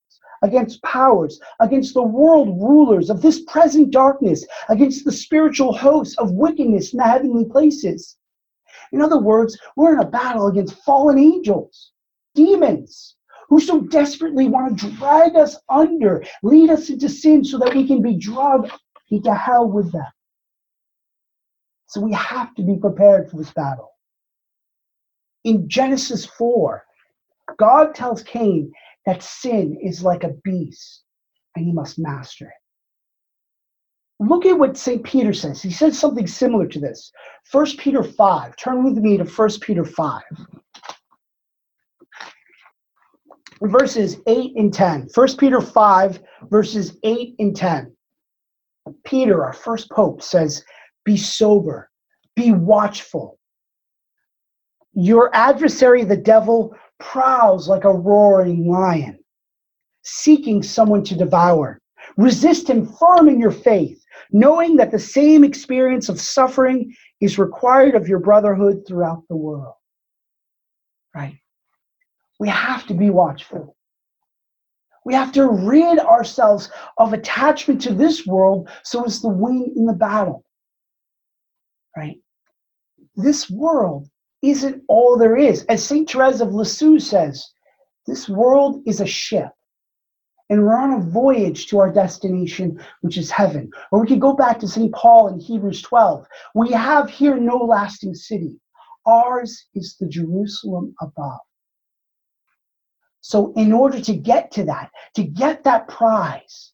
against 0.44 0.84
powers, 0.84 1.40
against 1.62 1.94
the 1.94 2.04
world 2.04 2.50
rulers 2.62 3.10
of 3.10 3.22
this 3.22 3.42
present 3.44 3.92
darkness, 3.92 4.46
against 4.70 5.06
the 5.06 5.12
spiritual 5.12 5.74
hosts 5.74 6.18
of 6.18 6.32
wickedness 6.34 6.94
in 6.94 6.98
the 6.98 7.04
heavenly 7.04 7.46
places. 7.46 8.18
In 8.92 9.02
other 9.02 9.20
words, 9.20 9.58
we're 9.76 9.94
in 9.94 10.00
a 10.00 10.10
battle 10.10 10.48
against 10.48 10.76
fallen 10.84 11.18
angels, 11.18 11.94
demons, 12.36 13.16
who 13.50 13.60
so 13.60 13.82
desperately 13.82 14.48
want 14.48 14.80
to 14.80 14.92
drag 14.92 15.36
us 15.36 15.58
under, 15.70 16.24
lead 16.44 16.70
us 16.70 16.90
into 16.90 17.10
sin 17.10 17.44
so 17.44 17.58
that 17.60 17.76
we 17.76 17.86
can 17.86 18.02
be 18.02 18.18
dragged 18.18 18.72
into 19.10 19.34
hell 19.34 19.68
with 19.68 19.92
them. 19.92 20.06
So 21.88 22.02
we 22.02 22.14
have 22.14 22.56
to 22.56 22.64
be 22.64 22.78
prepared 22.78 23.30
for 23.30 23.38
this 23.38 23.54
battle. 23.54 23.92
In 25.44 25.70
Genesis 25.70 26.26
4, 26.26 26.84
God 27.58 27.94
tells 27.94 28.24
Cain 28.24 28.72
that 29.06 29.22
sin 29.22 29.78
is 29.82 30.04
like 30.04 30.24
a 30.24 30.34
beast 30.44 31.04
and 31.56 31.66
he 31.66 31.72
must 31.72 32.00
master 32.00 32.46
it. 32.46 32.54
Look 34.20 34.46
at 34.46 34.58
what 34.58 34.78
St. 34.78 35.04
Peter 35.04 35.34
says. 35.34 35.62
He 35.62 35.72
says 35.72 36.00
something 36.00 36.28
similar 36.28 36.66
to 36.68 36.80
this. 36.80 37.12
1 37.52 37.78
Peter 37.78 38.04
5. 38.04 38.56
Turn 38.56 38.84
with 38.84 38.98
me 38.98 39.18
to 39.18 39.26
1 39.26 39.50
Peter 39.62 39.84
5. 39.84 40.22
Verses 43.64 44.18
8 44.28 44.54
and 44.58 44.74
10. 44.74 45.08
1 45.14 45.38
Peter 45.38 45.62
5, 45.62 46.20
verses 46.50 46.98
8 47.04 47.36
and 47.40 47.56
10. 47.56 47.96
Peter, 49.06 49.44
our 49.44 49.54
first 49.54 49.90
pope, 49.90 50.22
says, 50.22 50.64
Be 51.06 51.16
sober, 51.16 51.90
be 52.36 52.52
watchful. 52.52 53.40
Your 54.94 55.34
adversary, 55.34 56.04
the 56.04 56.18
devil, 56.18 56.76
prowls 57.00 57.68
like 57.68 57.86
a 57.86 57.92
roaring 57.92 58.68
lion, 58.68 59.20
seeking 60.04 60.62
someone 60.62 61.04
to 61.06 61.16
devour. 61.16 61.80
Resist 62.18 62.70
him 62.70 62.86
firm 62.86 63.30
in 63.30 63.40
your 63.40 63.52
faith, 63.52 64.04
knowing 64.32 64.76
that 64.76 64.92
the 64.92 65.00
same 65.00 65.44
experience 65.44 66.10
of 66.10 66.20
suffering 66.20 66.94
is 67.22 67.40
required 67.40 67.96
of 67.96 68.08
your 68.08 68.20
brotherhood 68.20 68.84
throughout 68.86 69.24
the 69.30 69.36
world. 69.36 69.74
Right? 71.16 71.40
We 72.44 72.50
have 72.50 72.86
to 72.88 72.94
be 72.94 73.10
watchful. 73.10 73.78
We 75.06 75.14
have 75.14 75.32
to 75.32 75.48
rid 75.50 75.98
ourselves 75.98 76.70
of 76.98 77.14
attachment 77.14 77.80
to 77.84 77.94
this 77.94 78.28
world 78.28 78.70
so 78.84 79.06
as 79.06 79.22
to 79.22 79.30
win 79.30 79.72
in 79.78 79.86
the 79.86 79.94
battle. 79.94 80.44
Right? 81.96 82.18
This 83.16 83.50
world 83.50 84.10
isn't 84.42 84.84
all 84.90 85.18
there 85.18 85.38
is. 85.38 85.64
As 85.70 85.86
St. 85.86 86.12
Therese 86.12 86.42
of 86.42 86.54
Lisieux 86.54 87.00
says, 87.00 87.50
this 88.08 88.28
world 88.28 88.84
is 88.86 89.00
a 89.00 89.08
ship 89.08 89.54
and 90.50 90.64
we're 90.64 90.76
on 90.76 90.92
a 90.92 91.00
voyage 91.12 91.68
to 91.68 91.80
our 91.80 91.94
destination, 91.94 92.78
which 93.00 93.18
is 93.18 93.32
heaven. 93.32 93.72
Or 93.90 94.02
we 94.02 94.08
could 94.08 94.20
go 94.20 94.34
back 94.34 94.60
to 94.60 94.68
St. 94.68 94.94
Paul 94.94 95.30
in 95.30 95.40
Hebrews 95.40 95.82
12. 95.82 96.28
We 96.56 96.74
have 96.74 97.10
here 97.10 97.38
no 97.38 97.56
lasting 97.56 98.16
city. 98.16 98.60
Ours 99.06 99.68
is 99.76 99.96
the 99.98 100.08
Jerusalem 100.08 100.94
above. 101.00 101.40
So, 103.26 103.54
in 103.56 103.72
order 103.72 104.02
to 104.02 104.14
get 104.14 104.52
to 104.52 104.66
that, 104.66 104.92
to 105.16 105.24
get 105.24 105.64
that 105.64 105.88
prize, 105.88 106.74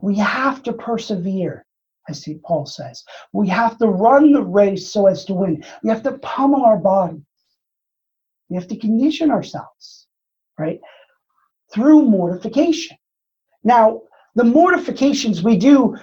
we 0.00 0.16
have 0.16 0.62
to 0.62 0.72
persevere, 0.72 1.66
as 2.08 2.22
St. 2.22 2.42
Paul 2.42 2.64
says. 2.64 3.04
We 3.34 3.46
have 3.48 3.76
to 3.76 3.88
run 3.88 4.32
the 4.32 4.42
race 4.42 4.90
so 4.90 5.06
as 5.06 5.26
to 5.26 5.34
win. 5.34 5.62
We 5.82 5.90
have 5.90 6.02
to 6.04 6.16
pummel 6.18 6.64
our 6.64 6.78
body. 6.78 7.22
We 8.48 8.56
have 8.56 8.68
to 8.68 8.76
condition 8.76 9.30
ourselves, 9.30 10.06
right? 10.58 10.80
Through 11.74 12.06
mortification. 12.06 12.96
Now, 13.62 14.00
the 14.34 14.44
mortifications 14.44 15.42
we 15.42 15.58
do, 15.58 15.94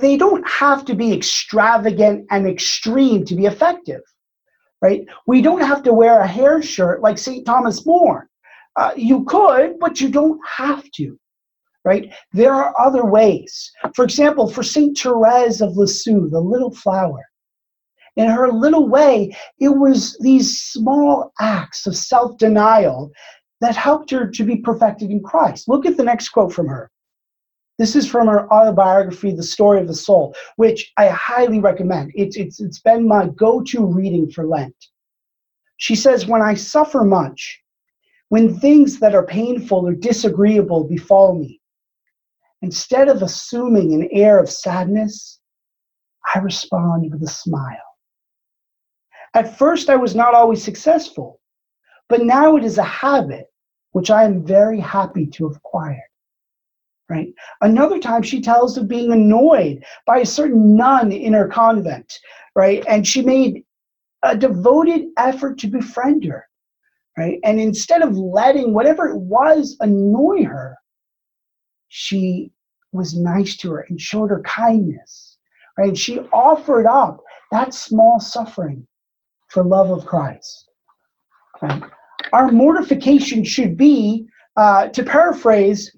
they 0.00 0.16
don't 0.16 0.46
have 0.48 0.84
to 0.86 0.96
be 0.96 1.12
extravagant 1.12 2.26
and 2.32 2.48
extreme 2.48 3.24
to 3.26 3.36
be 3.36 3.46
effective, 3.46 4.02
right? 4.82 5.06
We 5.28 5.42
don't 5.42 5.62
have 5.62 5.84
to 5.84 5.92
wear 5.92 6.18
a 6.18 6.26
hair 6.26 6.60
shirt 6.60 7.02
like 7.02 7.18
St. 7.18 7.46
Thomas 7.46 7.86
More. 7.86 8.28
Uh, 8.78 8.92
you 8.96 9.24
could, 9.24 9.76
but 9.80 10.00
you 10.00 10.08
don't 10.08 10.40
have 10.46 10.88
to, 10.92 11.18
right? 11.84 12.14
There 12.32 12.52
are 12.52 12.72
other 12.80 13.04
ways. 13.04 13.72
For 13.96 14.04
example, 14.04 14.48
for 14.48 14.62
St. 14.62 14.96
Therese 14.96 15.60
of 15.60 15.76
Lisieux, 15.76 16.28
the 16.30 16.40
little 16.40 16.72
flower, 16.72 17.24
in 18.14 18.28
her 18.28 18.52
little 18.52 18.88
way, 18.88 19.36
it 19.58 19.70
was 19.70 20.16
these 20.20 20.60
small 20.60 21.32
acts 21.40 21.86
of 21.88 21.96
self 21.96 22.38
denial 22.38 23.10
that 23.60 23.74
helped 23.74 24.10
her 24.12 24.28
to 24.28 24.44
be 24.44 24.56
perfected 24.56 25.10
in 25.10 25.22
Christ. 25.22 25.68
Look 25.68 25.84
at 25.84 25.96
the 25.96 26.04
next 26.04 26.28
quote 26.28 26.52
from 26.52 26.68
her. 26.68 26.88
This 27.78 27.96
is 27.96 28.08
from 28.08 28.28
her 28.28 28.52
autobiography, 28.52 29.32
The 29.32 29.42
Story 29.42 29.80
of 29.80 29.88
the 29.88 29.94
Soul, 29.94 30.34
which 30.56 30.92
I 30.96 31.08
highly 31.08 31.60
recommend. 31.60 32.12
It's, 32.14 32.36
it's, 32.36 32.60
it's 32.60 32.80
been 32.80 33.06
my 33.06 33.26
go 33.28 33.62
to 33.62 33.86
reading 33.86 34.30
for 34.30 34.46
Lent. 34.46 34.74
She 35.76 35.96
says, 35.96 36.26
When 36.26 36.42
I 36.42 36.54
suffer 36.54 37.02
much, 37.04 37.60
when 38.28 38.58
things 38.58 38.98
that 39.00 39.14
are 39.14 39.24
painful 39.24 39.86
or 39.86 39.94
disagreeable 39.94 40.84
befall 40.84 41.34
me, 41.34 41.60
instead 42.62 43.08
of 43.08 43.22
assuming 43.22 43.94
an 43.94 44.08
air 44.12 44.38
of 44.38 44.50
sadness, 44.50 45.40
I 46.34 46.40
respond 46.40 47.10
with 47.10 47.22
a 47.22 47.30
smile. 47.30 47.76
At 49.34 49.58
first, 49.58 49.88
I 49.88 49.96
was 49.96 50.14
not 50.14 50.34
always 50.34 50.62
successful, 50.62 51.40
but 52.08 52.22
now 52.22 52.56
it 52.56 52.64
is 52.64 52.78
a 52.78 52.82
habit 52.82 53.46
which 53.92 54.10
I 54.10 54.24
am 54.24 54.44
very 54.44 54.80
happy 54.80 55.26
to 55.26 55.48
have 55.48 55.56
acquired 55.56 56.02
right? 57.08 57.32
Another 57.60 57.98
time 57.98 58.22
she 58.22 58.40
tells 58.40 58.76
of 58.76 58.88
being 58.88 59.12
annoyed 59.12 59.84
by 60.06 60.18
a 60.18 60.26
certain 60.26 60.76
nun 60.76 61.10
in 61.12 61.32
her 61.32 61.48
convent, 61.48 62.18
right? 62.54 62.84
And 62.86 63.06
she 63.06 63.22
made 63.22 63.64
a 64.22 64.36
devoted 64.36 65.08
effort 65.16 65.58
to 65.58 65.68
befriend 65.68 66.24
her, 66.24 66.46
right? 67.18 67.40
And 67.42 67.58
instead 67.60 68.02
of 68.02 68.16
letting 68.16 68.72
whatever 68.72 69.08
it 69.08 69.16
was 69.16 69.76
annoy 69.80 70.44
her, 70.44 70.76
she 71.88 72.52
was 72.92 73.18
nice 73.18 73.56
to 73.58 73.72
her 73.72 73.84
and 73.88 74.00
showed 74.00 74.30
her 74.30 74.40
kindness, 74.42 75.38
right? 75.76 75.98
She 75.98 76.20
offered 76.32 76.86
up 76.86 77.20
that 77.50 77.74
small 77.74 78.20
suffering 78.20 78.86
for 79.48 79.64
love 79.64 79.90
of 79.90 80.06
Christ. 80.06 80.70
Right? 81.60 81.82
Our 82.32 82.52
mortification 82.52 83.42
should 83.42 83.76
be, 83.76 84.28
uh, 84.56 84.88
to 84.88 85.02
paraphrase 85.02 85.96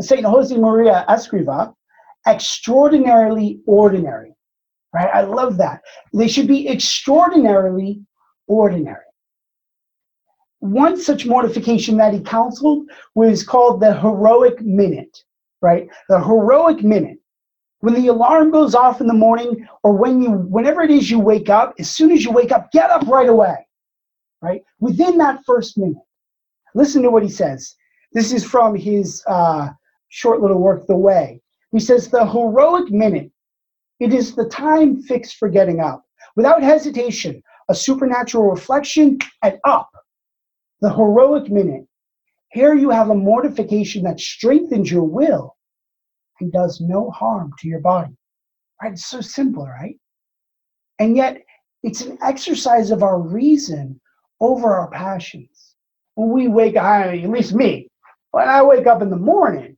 St. 0.00 0.24
Josemaria 0.24 1.06
Escriva, 1.06 1.74
extraordinarily 2.26 3.60
ordinary. 3.66 4.32
Right? 4.94 5.10
I 5.12 5.20
love 5.20 5.58
that. 5.58 5.82
They 6.14 6.28
should 6.28 6.48
be 6.48 6.66
extraordinarily 6.66 8.00
ordinary. 8.46 9.05
One 10.70 11.00
such 11.00 11.26
mortification 11.26 11.96
that 11.98 12.12
he 12.12 12.20
counseled 12.20 12.88
was 13.14 13.42
called 13.42 13.80
the 13.80 13.98
heroic 13.98 14.60
minute, 14.60 15.24
right? 15.62 15.88
The 16.08 16.22
heroic 16.22 16.82
minute. 16.82 17.18
When 17.80 17.94
the 17.94 18.08
alarm 18.08 18.50
goes 18.50 18.74
off 18.74 19.00
in 19.00 19.06
the 19.06 19.14
morning, 19.14 19.66
or 19.82 19.92
when 19.92 20.22
you, 20.22 20.30
whenever 20.30 20.82
it 20.82 20.90
is 20.90 21.10
you 21.10 21.20
wake 21.20 21.48
up, 21.48 21.74
as 21.78 21.90
soon 21.90 22.10
as 22.10 22.24
you 22.24 22.32
wake 22.32 22.50
up, 22.50 22.72
get 22.72 22.90
up 22.90 23.06
right 23.06 23.28
away, 23.28 23.54
right? 24.42 24.62
Within 24.80 25.18
that 25.18 25.44
first 25.44 25.78
minute. 25.78 26.02
Listen 26.74 27.02
to 27.02 27.10
what 27.10 27.22
he 27.22 27.28
says. 27.28 27.74
This 28.12 28.32
is 28.32 28.44
from 28.44 28.74
his 28.74 29.22
uh, 29.26 29.68
short 30.08 30.40
little 30.40 30.58
work, 30.58 30.86
The 30.86 30.96
Way. 30.96 31.40
He 31.72 31.80
says, 31.80 32.08
The 32.08 32.26
heroic 32.26 32.90
minute, 32.90 33.30
it 34.00 34.12
is 34.12 34.34
the 34.34 34.48
time 34.48 35.02
fixed 35.02 35.36
for 35.36 35.48
getting 35.48 35.80
up. 35.80 36.04
Without 36.34 36.62
hesitation, 36.62 37.42
a 37.68 37.74
supernatural 37.74 38.50
reflection 38.50 39.18
and 39.42 39.58
up. 39.64 39.90
The 40.80 40.92
heroic 40.92 41.50
minute. 41.50 41.86
Here 42.50 42.74
you 42.74 42.90
have 42.90 43.10
a 43.10 43.14
mortification 43.14 44.04
that 44.04 44.20
strengthens 44.20 44.90
your 44.90 45.04
will 45.04 45.56
and 46.40 46.52
does 46.52 46.80
no 46.80 47.10
harm 47.10 47.52
to 47.58 47.68
your 47.68 47.80
body. 47.80 48.14
Right? 48.82 48.92
It's 48.92 49.06
so 49.06 49.20
simple, 49.20 49.66
right? 49.66 49.96
And 50.98 51.16
yet, 51.16 51.42
it's 51.82 52.02
an 52.02 52.18
exercise 52.22 52.90
of 52.90 53.02
our 53.02 53.20
reason 53.20 54.00
over 54.40 54.74
our 54.74 54.90
passions. 54.90 55.74
When 56.14 56.30
we 56.30 56.48
wake 56.48 56.76
up, 56.76 56.84
at 56.84 57.28
least 57.28 57.54
me, 57.54 57.88
when 58.30 58.48
I 58.48 58.62
wake 58.62 58.86
up 58.86 59.02
in 59.02 59.10
the 59.10 59.16
morning, 59.16 59.76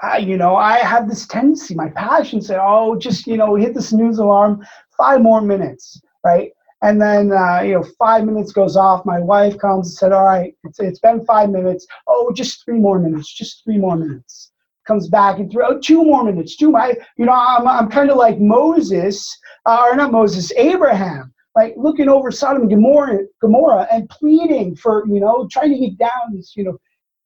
I, 0.00 0.18
you 0.18 0.36
know, 0.36 0.56
I 0.56 0.78
have 0.78 1.08
this 1.08 1.26
tendency, 1.26 1.74
my 1.74 1.88
passion 1.90 2.40
say, 2.40 2.58
oh, 2.60 2.96
just, 2.98 3.26
you 3.26 3.36
know, 3.36 3.54
hit 3.54 3.74
the 3.74 3.82
snooze 3.82 4.18
alarm, 4.18 4.64
five 4.96 5.22
more 5.22 5.40
minutes, 5.40 6.00
right? 6.24 6.50
And 6.82 7.00
then, 7.00 7.32
uh, 7.32 7.62
you 7.62 7.72
know, 7.72 7.84
five 7.98 8.24
minutes 8.24 8.52
goes 8.52 8.76
off. 8.76 9.06
My 9.06 9.18
wife 9.18 9.58
comes 9.58 9.88
and 9.88 9.96
said, 9.96 10.12
all 10.12 10.24
right, 10.24 10.54
it's, 10.64 10.78
it's 10.78 11.00
been 11.00 11.24
five 11.24 11.50
minutes. 11.50 11.86
Oh, 12.06 12.32
just 12.34 12.64
three 12.64 12.78
more 12.78 12.98
minutes, 12.98 13.32
just 13.32 13.64
three 13.64 13.78
more 13.78 13.96
minutes. 13.96 14.52
Comes 14.86 15.08
back 15.08 15.38
and 15.38 15.50
throw 15.50 15.68
oh, 15.68 15.80
two 15.80 16.04
more 16.04 16.22
minutes, 16.22 16.56
two. 16.56 16.76
I, 16.76 16.94
you 17.16 17.26
know, 17.26 17.32
I'm, 17.32 17.66
I'm 17.66 17.88
kind 17.88 18.10
of 18.10 18.16
like 18.16 18.38
Moses, 18.38 19.36
uh, 19.64 19.86
or 19.90 19.96
not 19.96 20.12
Moses, 20.12 20.52
Abraham, 20.52 21.32
like 21.56 21.74
looking 21.76 22.08
over 22.08 22.30
Sodom 22.30 22.62
and 22.62 22.70
Gomorrah, 22.70 23.24
Gomorrah 23.40 23.88
and 23.90 24.08
pleading 24.08 24.76
for, 24.76 25.04
you 25.08 25.18
know, 25.18 25.48
trying 25.50 25.72
to 25.72 25.78
get 25.78 25.98
down 25.98 26.34
this, 26.34 26.54
you 26.56 26.62
know, 26.62 26.78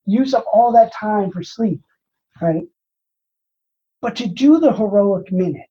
use 0.05 0.33
up 0.33 0.45
all 0.51 0.71
that 0.71 0.91
time 0.93 1.29
for 1.29 1.43
sleep 1.43 1.81
right? 2.41 2.63
But 4.01 4.15
to 4.17 4.27
do 4.27 4.59
the 4.59 4.73
heroic 4.73 5.31
minute, 5.31 5.67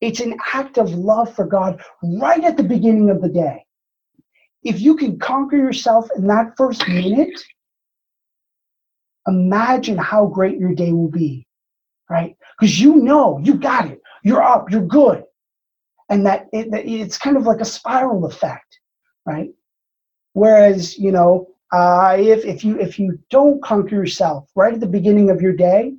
it's 0.00 0.20
an 0.20 0.36
act 0.54 0.78
of 0.78 0.94
love 0.94 1.34
for 1.34 1.46
God 1.46 1.82
right 2.02 2.42
at 2.44 2.56
the 2.56 2.62
beginning 2.62 3.10
of 3.10 3.20
the 3.20 3.28
day. 3.28 3.64
If 4.62 4.80
you 4.80 4.96
can 4.96 5.18
conquer 5.18 5.56
yourself 5.56 6.08
in 6.16 6.26
that 6.26 6.56
first 6.56 6.86
minute, 6.88 7.40
imagine 9.26 9.98
how 9.98 10.26
great 10.26 10.58
your 10.58 10.74
day 10.74 10.92
will 10.92 11.10
be, 11.10 11.46
right? 12.08 12.36
Because 12.58 12.80
you 12.80 12.96
know 12.96 13.40
you 13.42 13.54
got 13.54 13.86
it, 13.90 14.00
you're 14.22 14.42
up, 14.42 14.70
you're 14.70 14.86
good. 14.86 15.24
And 16.08 16.26
that 16.26 16.48
it, 16.52 16.68
it's 16.72 17.18
kind 17.18 17.36
of 17.36 17.44
like 17.44 17.60
a 17.60 17.64
spiral 17.64 18.24
effect, 18.24 18.80
right? 19.24 19.50
Whereas, 20.32 20.98
you 20.98 21.12
know, 21.12 21.48
uh, 21.72 22.16
if, 22.18 22.44
if 22.44 22.64
you 22.64 22.80
if 22.80 22.98
you 22.98 23.18
don't 23.30 23.62
conquer 23.62 23.94
yourself 23.94 24.48
right 24.56 24.74
at 24.74 24.80
the 24.80 24.86
beginning 24.86 25.30
of 25.30 25.40
your 25.40 25.52
day, 25.52 25.94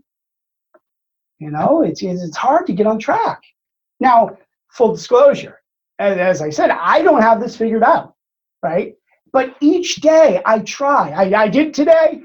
you 1.39 1.49
know, 1.49 1.81
it's 1.81 2.01
it's 2.03 2.35
hard 2.35 2.67
to 2.67 2.73
get 2.73 2.87
on 2.87 2.99
track. 2.99 3.41
Now, 4.01 4.37
full 4.71 4.93
disclosure, 4.93 5.59
as, 5.99 6.41
I 6.41 6.49
said, 6.49 6.71
I 6.71 7.01
don't 7.01 7.21
have 7.21 7.39
this 7.39 7.55
figured 7.55 7.83
out, 7.83 8.15
right? 8.61 8.95
But 9.31 9.55
each 9.61 9.97
day 9.97 10.41
I 10.45 10.59
try. 10.59 11.11
I, 11.11 11.43
I 11.43 11.47
did 11.47 11.73
today. 11.73 12.23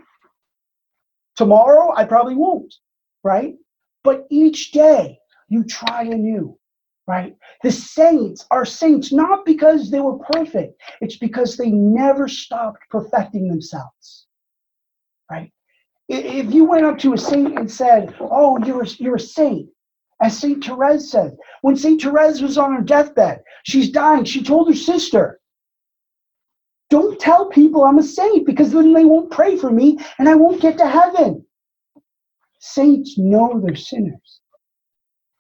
Tomorrow 1.37 1.93
I 1.95 2.05
probably 2.05 2.35
won't, 2.35 2.75
right? 3.23 3.55
But 4.03 4.27
each 4.31 4.73
day 4.73 5.19
you 5.49 5.63
try 5.63 6.03
anew 6.03 6.59
right? 7.07 7.37
The 7.63 7.71
saints 7.71 8.47
are 8.51 8.65
saints 8.65 9.13
not 9.13 9.45
because 9.45 9.91
they 9.91 10.01
were 10.01 10.19
perfect, 10.19 10.81
it's 11.01 11.17
because 11.17 11.57
they 11.57 11.71
never 11.71 12.29
stopped 12.29 12.81
perfecting 12.91 13.49
themselves, 13.49 14.27
right? 15.31 15.53
If 16.09 16.53
you 16.53 16.65
went 16.65 16.87
up 16.87 16.99
to 16.99 17.15
a 17.15 17.19
saint 17.19 17.59
and 17.59 17.71
said, 17.71 18.15
Oh, 18.21 18.59
you're 18.65 18.85
you're 18.85 19.17
a 19.17 19.21
saint, 19.21 19.69
As 20.23 20.39
St. 20.39 20.65
Therese 20.65 21.11
said, 21.11 21.37
when 21.61 21.77
St. 21.77 22.01
Therese 22.01 22.41
was 22.41 22.57
on 22.57 22.75
her 22.75 22.83
deathbed, 22.83 23.43
she's 23.65 23.91
dying, 23.91 24.25
she 24.25 24.43
told 24.43 24.69
her 24.69 24.75
sister, 24.75 25.41
Don't 26.89 27.21
tell 27.21 27.51
people 27.51 27.85
I'm 27.85 27.99
a 27.99 28.03
saint 28.03 28.47
because 28.47 28.73
then 28.73 28.95
they 28.95 29.05
won't 29.05 29.31
pray 29.31 29.57
for 29.57 29.71
me 29.71 29.99
and 30.19 30.29
I 30.29 30.35
won't 30.35 30.63
get 30.63 30.79
to 30.79 30.87
heaven. 30.87 31.45
Saints 32.61 33.19
know 33.19 33.61
they're 33.61 33.77
sinners, 33.77 34.41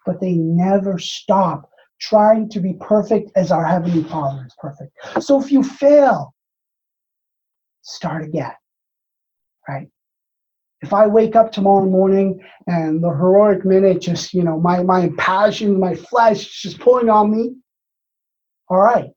but 0.04 0.20
they 0.20 0.34
never 0.34 0.98
stop 0.98 1.70
trying 1.98 2.48
to 2.50 2.60
be 2.60 2.74
perfect 2.74 3.30
as 3.36 3.50
our 3.50 3.64
Heavenly 3.64 4.04
Father 4.04 4.44
is 4.46 4.54
perfect. 4.58 4.92
So 5.24 5.40
if 5.40 5.50
you 5.50 5.62
fail, 5.62 6.34
start 7.82 8.24
again, 8.24 8.52
right? 9.66 9.88
If 10.82 10.92
I 10.92 11.06
wake 11.06 11.36
up 11.36 11.52
tomorrow 11.52 11.86
morning 11.86 12.40
and 12.66 13.02
the 13.02 13.08
heroic 13.08 13.64
minute 13.64 14.00
just, 14.00 14.34
you 14.34 14.44
know, 14.44 14.60
my, 14.60 14.82
my 14.82 15.10
passion, 15.16 15.80
my 15.80 15.94
flesh 15.94 16.46
is 16.46 16.52
just 16.52 16.80
pulling 16.80 17.08
on 17.08 17.30
me, 17.30 17.54
all 18.68 18.78
right, 18.78 19.10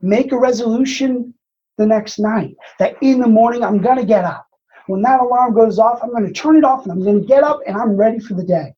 make 0.00 0.32
a 0.32 0.38
resolution 0.38 1.34
the 1.76 1.86
next 1.86 2.18
night 2.18 2.56
that 2.78 2.96
in 3.02 3.20
the 3.20 3.26
morning 3.26 3.62
I'm 3.62 3.82
going 3.82 3.98
to 3.98 4.06
get 4.06 4.24
up. 4.24 4.46
When 4.86 5.02
that 5.02 5.20
alarm 5.20 5.54
goes 5.54 5.78
off, 5.78 6.00
I'm 6.02 6.10
going 6.10 6.26
to 6.26 6.32
turn 6.32 6.56
it 6.56 6.64
off 6.64 6.84
and 6.84 6.92
I'm 6.92 7.02
going 7.02 7.20
to 7.20 7.26
get 7.26 7.42
up 7.42 7.60
and 7.66 7.76
I'm 7.76 7.96
ready 7.96 8.18
for 8.18 8.34
the 8.34 8.44
day. 8.44 8.74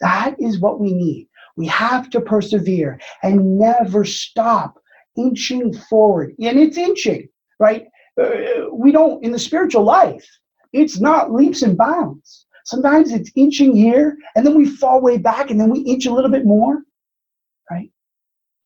That 0.00 0.36
is 0.38 0.58
what 0.58 0.80
we 0.80 0.92
need. 0.92 1.28
We 1.56 1.66
have 1.68 2.10
to 2.10 2.20
persevere 2.20 3.00
and 3.22 3.58
never 3.58 4.04
stop 4.04 4.78
inching 5.16 5.72
forward. 5.72 6.34
And 6.40 6.58
it's 6.58 6.76
inching, 6.76 7.28
right? 7.60 7.86
Uh, 8.20 8.66
we 8.72 8.92
don't, 8.92 9.24
in 9.24 9.32
the 9.32 9.38
spiritual 9.38 9.82
life, 9.82 10.26
it's 10.72 11.00
not 11.00 11.32
leaps 11.32 11.62
and 11.62 11.76
bounds. 11.76 12.46
Sometimes 12.64 13.12
it's 13.12 13.30
inching 13.36 13.76
here 13.76 14.16
and 14.34 14.46
then 14.46 14.56
we 14.56 14.66
fall 14.66 15.00
way 15.00 15.18
back 15.18 15.50
and 15.50 15.60
then 15.60 15.70
we 15.70 15.80
inch 15.80 16.06
a 16.06 16.12
little 16.12 16.30
bit 16.30 16.46
more, 16.46 16.82
right? 17.70 17.90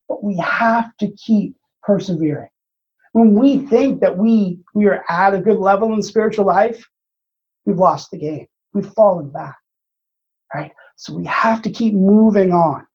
But 0.08 0.22
we 0.22 0.36
have 0.38 0.96
to 0.98 1.10
keep 1.12 1.56
persevering. 1.82 2.50
When 3.12 3.34
we 3.34 3.58
think 3.58 4.00
that 4.00 4.16
we, 4.16 4.60
we 4.74 4.86
are 4.86 5.04
at 5.08 5.34
a 5.34 5.40
good 5.40 5.58
level 5.58 5.94
in 5.94 6.02
spiritual 6.02 6.44
life, 6.44 6.86
we've 7.64 7.78
lost 7.78 8.10
the 8.10 8.18
game. 8.18 8.46
We've 8.72 8.92
fallen 8.92 9.30
back, 9.30 9.56
right? 10.54 10.72
So 10.96 11.14
we 11.14 11.24
have 11.26 11.62
to 11.62 11.70
keep 11.70 11.94
moving 11.94 12.52
on. 12.52 12.86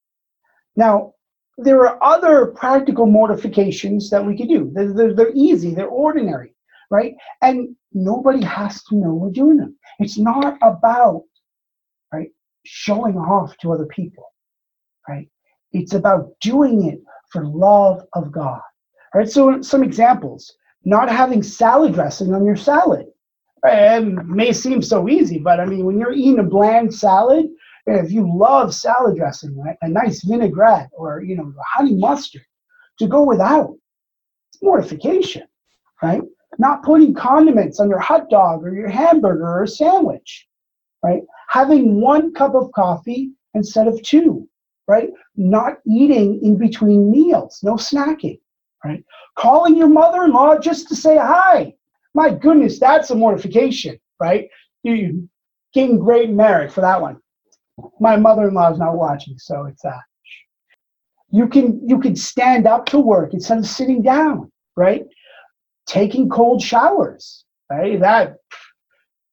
Now, 0.75 1.12
there 1.57 1.87
are 1.87 2.03
other 2.03 2.47
practical 2.47 3.05
mortifications 3.05 4.09
that 4.09 4.25
we 4.25 4.37
could 4.37 4.47
do. 4.47 4.71
They're, 4.73 4.93
they're, 4.93 5.13
they're, 5.13 5.31
easy, 5.33 5.73
they're 5.73 5.87
ordinary, 5.87 6.55
right? 6.89 7.13
And 7.41 7.75
nobody 7.93 8.43
has 8.43 8.83
to 8.85 8.95
know 8.95 9.13
we're 9.13 9.31
doing 9.31 9.57
them. 9.57 9.75
It's 9.99 10.17
not 10.17 10.57
about, 10.61 11.23
right, 12.11 12.29
showing 12.65 13.17
off 13.17 13.55
to 13.57 13.71
other 13.71 13.85
people, 13.85 14.25
right? 15.07 15.29
It's 15.71 15.93
about 15.93 16.31
doing 16.41 16.85
it 16.87 16.99
for 17.31 17.45
love 17.45 18.03
of 18.13 18.31
God. 18.31 18.61
right? 19.13 19.29
so 19.29 19.61
some 19.61 19.83
examples. 19.83 20.55
Not 20.85 21.09
having 21.09 21.41
salad 21.41 21.93
dressing 21.93 22.33
on 22.33 22.45
your 22.45 22.57
salad. 22.57 23.05
It 23.63 24.25
may 24.25 24.51
seem 24.51 24.81
so 24.81 25.07
easy, 25.07 25.39
but 25.39 25.61
I 25.61 25.65
mean, 25.65 25.85
when 25.85 25.97
you're 25.97 26.11
eating 26.11 26.39
a 26.39 26.43
bland 26.43 26.93
salad, 26.93 27.45
if 27.85 28.11
you 28.11 28.29
love 28.37 28.73
salad 28.73 29.17
dressing, 29.17 29.57
right, 29.57 29.77
a 29.81 29.89
nice 29.89 30.23
vinaigrette 30.23 30.89
or 30.93 31.21
you 31.21 31.35
know 31.35 31.53
honey 31.73 31.95
mustard, 31.95 32.43
to 32.99 33.07
go 33.07 33.23
without, 33.23 33.75
it's 34.51 34.61
mortification, 34.61 35.43
right? 36.01 36.21
Not 36.59 36.83
putting 36.83 37.13
condiments 37.13 37.79
on 37.79 37.89
your 37.89 37.99
hot 37.99 38.29
dog 38.29 38.63
or 38.63 38.73
your 38.73 38.89
hamburger 38.89 39.61
or 39.61 39.67
sandwich, 39.67 40.47
right? 41.03 41.23
Having 41.49 41.99
one 41.99 42.33
cup 42.33 42.55
of 42.55 42.71
coffee 42.73 43.31
instead 43.53 43.87
of 43.87 44.01
two, 44.03 44.47
right? 44.87 45.09
Not 45.35 45.79
eating 45.85 46.39
in 46.43 46.57
between 46.57 47.11
meals, 47.11 47.59
no 47.63 47.73
snacking, 47.73 48.39
right? 48.85 49.03
Calling 49.35 49.75
your 49.75 49.89
mother-in-law 49.89 50.59
just 50.59 50.87
to 50.89 50.95
say 50.95 51.17
hi. 51.17 51.73
My 52.13 52.29
goodness, 52.29 52.79
that's 52.79 53.09
a 53.09 53.15
mortification, 53.15 53.99
right? 54.19 54.47
You 54.83 55.27
gain 55.73 55.97
great 55.97 56.29
merit 56.29 56.71
for 56.71 56.81
that 56.81 57.01
one 57.01 57.17
my 57.99 58.15
mother-in-law 58.15 58.73
is 58.73 58.79
not 58.79 58.95
watching, 58.95 59.37
so 59.37 59.65
it's 59.65 59.83
uh 59.85 59.99
you 61.31 61.47
can 61.47 61.81
you 61.87 61.99
can 61.99 62.15
stand 62.15 62.67
up 62.67 62.85
to 62.87 62.99
work 62.99 63.33
instead 63.33 63.57
of 63.57 63.65
sitting 63.65 64.03
down, 64.03 64.51
right? 64.77 65.03
Taking 65.87 66.29
cold 66.29 66.61
showers, 66.61 67.45
right? 67.71 67.99
That 67.99 68.37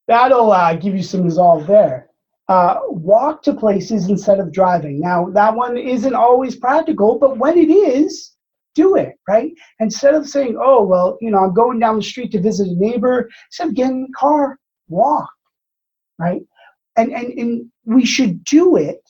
that'll 0.09 0.51
uh, 0.51 0.75
give 0.75 0.95
you 0.97 1.03
some 1.03 1.23
resolve 1.23 1.67
there. 1.67 2.09
Uh, 2.49 2.81
walk 2.89 3.43
to 3.43 3.55
places 3.55 4.09
instead 4.09 4.41
of 4.41 4.51
driving. 4.51 4.99
Now 4.99 5.31
that 5.31 5.55
one 5.55 5.77
isn't 5.77 6.15
always 6.15 6.57
practical, 6.57 7.19
but 7.19 7.37
when 7.39 7.57
it 7.59 7.71
is, 7.71 8.35
do 8.75 8.97
it, 8.97 9.15
right? 9.29 9.53
Instead 9.79 10.15
of 10.15 10.27
saying, 10.27 10.59
"Oh, 10.61 10.83
well, 10.83 11.19
you 11.21 11.31
know, 11.31 11.39
I'm 11.45 11.55
going 11.55 11.79
down 11.79 11.97
the 11.97 12.03
street 12.03 12.33
to 12.33 12.41
visit 12.41 12.69
a 12.69 12.75
neighbor," 12.77 13.29
instead 13.49 13.69
of 13.69 13.75
getting 13.75 13.97
in 13.97 14.03
the 14.03 14.17
car, 14.17 14.59
walk, 14.89 15.29
right? 16.19 16.41
And, 16.97 17.13
and, 17.13 17.33
and 17.39 17.71
we 17.85 18.05
should 18.05 18.45
do 18.45 18.77
it 18.77 19.01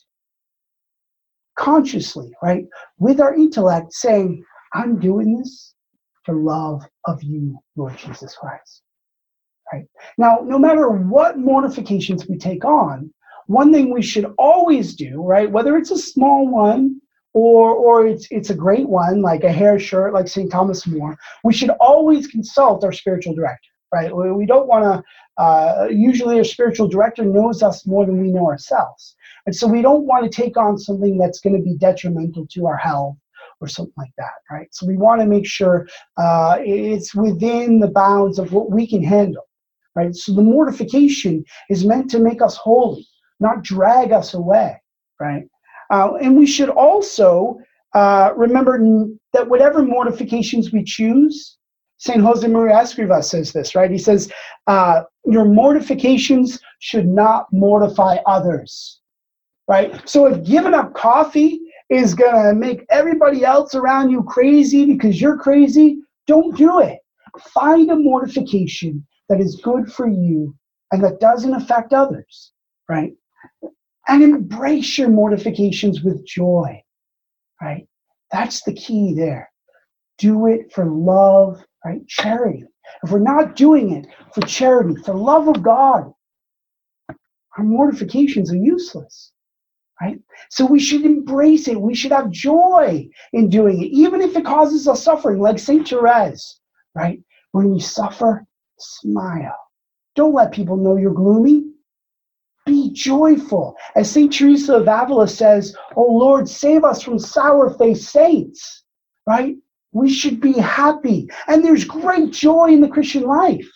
consciously, 1.57 2.31
right? 2.41 2.65
With 2.97 3.19
our 3.19 3.33
intellect 3.33 3.93
saying, 3.93 4.43
I'm 4.73 4.99
doing 4.99 5.37
this 5.37 5.73
for 6.23 6.35
love 6.35 6.83
of 7.05 7.21
you, 7.23 7.57
Lord 7.75 7.97
Jesus 7.97 8.35
Christ. 8.35 8.81
Right? 9.71 9.85
Now, 10.17 10.39
no 10.43 10.59
matter 10.59 10.89
what 10.89 11.37
mortifications 11.37 12.27
we 12.27 12.37
take 12.37 12.65
on, 12.65 13.13
one 13.47 13.71
thing 13.71 13.91
we 13.91 14.01
should 14.01 14.33
always 14.37 14.95
do, 14.95 15.21
right, 15.21 15.51
whether 15.51 15.77
it's 15.77 15.91
a 15.91 15.97
small 15.97 16.47
one 16.47 17.01
or 17.33 17.71
or 17.71 18.05
it's 18.05 18.27
it's 18.29 18.49
a 18.49 18.55
great 18.55 18.87
one, 18.87 19.21
like 19.21 19.43
a 19.43 19.51
hair 19.51 19.79
shirt, 19.79 20.13
like 20.13 20.27
St. 20.27 20.51
Thomas 20.51 20.85
More, 20.85 21.17
we 21.43 21.53
should 21.53 21.69
always 21.79 22.27
consult 22.27 22.83
our 22.83 22.91
spiritual 22.91 23.33
director 23.33 23.70
right? 23.91 24.15
We 24.15 24.45
don't 24.45 24.67
want 24.67 24.83
to, 24.83 25.43
uh, 25.43 25.87
usually 25.89 26.39
a 26.39 26.45
spiritual 26.45 26.87
director 26.87 27.25
knows 27.25 27.61
us 27.61 27.85
more 27.85 28.05
than 28.05 28.21
we 28.21 28.31
know 28.31 28.47
ourselves. 28.47 29.15
And 29.45 29.55
so 29.55 29.67
we 29.67 29.81
don't 29.81 30.05
want 30.05 30.23
to 30.23 30.41
take 30.41 30.57
on 30.57 30.77
something 30.77 31.17
that's 31.17 31.39
going 31.39 31.55
to 31.55 31.61
be 31.61 31.75
detrimental 31.75 32.47
to 32.53 32.67
our 32.67 32.77
health 32.77 33.17
or 33.59 33.67
something 33.67 33.93
like 33.97 34.11
that, 34.17 34.31
right? 34.49 34.67
So 34.71 34.85
we 34.85 34.97
want 34.97 35.21
to 35.21 35.27
make 35.27 35.45
sure 35.45 35.87
uh, 36.17 36.57
it's 36.59 37.13
within 37.13 37.79
the 37.79 37.89
bounds 37.89 38.39
of 38.39 38.53
what 38.53 38.71
we 38.71 38.87
can 38.87 39.03
handle, 39.03 39.47
right? 39.95 40.15
So 40.15 40.33
the 40.33 40.41
mortification 40.41 41.43
is 41.69 41.85
meant 41.85 42.09
to 42.11 42.19
make 42.19 42.41
us 42.41 42.55
holy, 42.55 43.07
not 43.39 43.63
drag 43.63 44.11
us 44.11 44.33
away, 44.33 44.81
right? 45.19 45.43
Uh, 45.91 46.15
and 46.21 46.37
we 46.37 46.45
should 46.45 46.69
also 46.69 47.57
uh, 47.93 48.31
remember 48.35 48.79
that 49.33 49.49
whatever 49.49 49.83
mortifications 49.83 50.71
we 50.71 50.83
choose, 50.83 51.57
St. 52.01 52.19
Josemaria 52.19 52.73
Escriva 52.73 53.23
says 53.23 53.51
this, 53.51 53.75
right? 53.75 53.91
He 53.91 53.99
says, 53.99 54.31
uh, 54.65 55.03
Your 55.25 55.45
mortifications 55.45 56.59
should 56.79 57.07
not 57.07 57.45
mortify 57.51 58.17
others, 58.25 59.01
right? 59.67 60.09
So 60.09 60.25
if 60.25 60.43
giving 60.43 60.73
up 60.73 60.95
coffee 60.95 61.61
is 61.91 62.15
going 62.15 62.43
to 62.43 62.55
make 62.55 62.87
everybody 62.89 63.45
else 63.45 63.75
around 63.75 64.09
you 64.09 64.23
crazy 64.23 64.83
because 64.85 65.21
you're 65.21 65.37
crazy, 65.37 65.99
don't 66.25 66.57
do 66.57 66.79
it. 66.79 66.97
Find 67.53 67.91
a 67.91 67.95
mortification 67.95 69.05
that 69.29 69.39
is 69.39 69.61
good 69.63 69.93
for 69.93 70.07
you 70.07 70.55
and 70.91 71.03
that 71.03 71.19
doesn't 71.19 71.53
affect 71.53 71.93
others, 71.93 72.51
right? 72.89 73.13
And 74.07 74.23
embrace 74.23 74.97
your 74.97 75.09
mortifications 75.09 76.01
with 76.01 76.25
joy, 76.25 76.81
right? 77.61 77.87
That's 78.31 78.63
the 78.63 78.73
key 78.73 79.13
there. 79.13 79.51
Do 80.17 80.47
it 80.47 80.73
for 80.73 80.85
love 80.85 81.63
right? 81.85 82.07
Charity. 82.07 82.63
If 83.03 83.11
we're 83.11 83.19
not 83.19 83.55
doing 83.55 83.91
it 83.93 84.07
for 84.33 84.41
charity, 84.41 84.95
for 85.03 85.13
love 85.13 85.47
of 85.47 85.63
God, 85.63 86.11
our 87.57 87.63
mortifications 87.63 88.51
are 88.51 88.57
useless, 88.57 89.31
right? 90.01 90.19
So 90.49 90.65
we 90.65 90.79
should 90.79 91.03
embrace 91.03 91.67
it. 91.67 91.79
We 91.79 91.95
should 91.95 92.11
have 92.11 92.29
joy 92.29 93.07
in 93.33 93.49
doing 93.49 93.81
it, 93.81 93.87
even 93.87 94.21
if 94.21 94.35
it 94.35 94.45
causes 94.45 94.87
us 94.87 95.03
suffering, 95.03 95.39
like 95.39 95.59
St. 95.59 95.87
Therese, 95.87 96.59
right? 96.95 97.21
When 97.51 97.73
you 97.73 97.79
suffer, 97.79 98.45
smile. 98.79 99.57
Don't 100.15 100.33
let 100.33 100.51
people 100.51 100.77
know 100.77 100.97
you're 100.97 101.13
gloomy. 101.13 101.71
Be 102.65 102.91
joyful. 102.93 103.75
As 103.95 104.11
St. 104.11 104.31
Teresa 104.31 104.75
of 104.75 104.87
Avila 104.87 105.27
says, 105.27 105.75
Oh 105.95 106.11
Lord, 106.11 106.47
save 106.47 106.83
us 106.83 107.01
from 107.01 107.17
sour 107.17 107.71
faced 107.71 108.11
saints, 108.11 108.83
right? 109.27 109.55
We 109.93 110.11
should 110.11 110.39
be 110.39 110.53
happy. 110.53 111.27
And 111.47 111.63
there's 111.63 111.83
great 111.83 112.31
joy 112.31 112.67
in 112.67 112.81
the 112.81 112.87
Christian 112.87 113.23
life. 113.23 113.69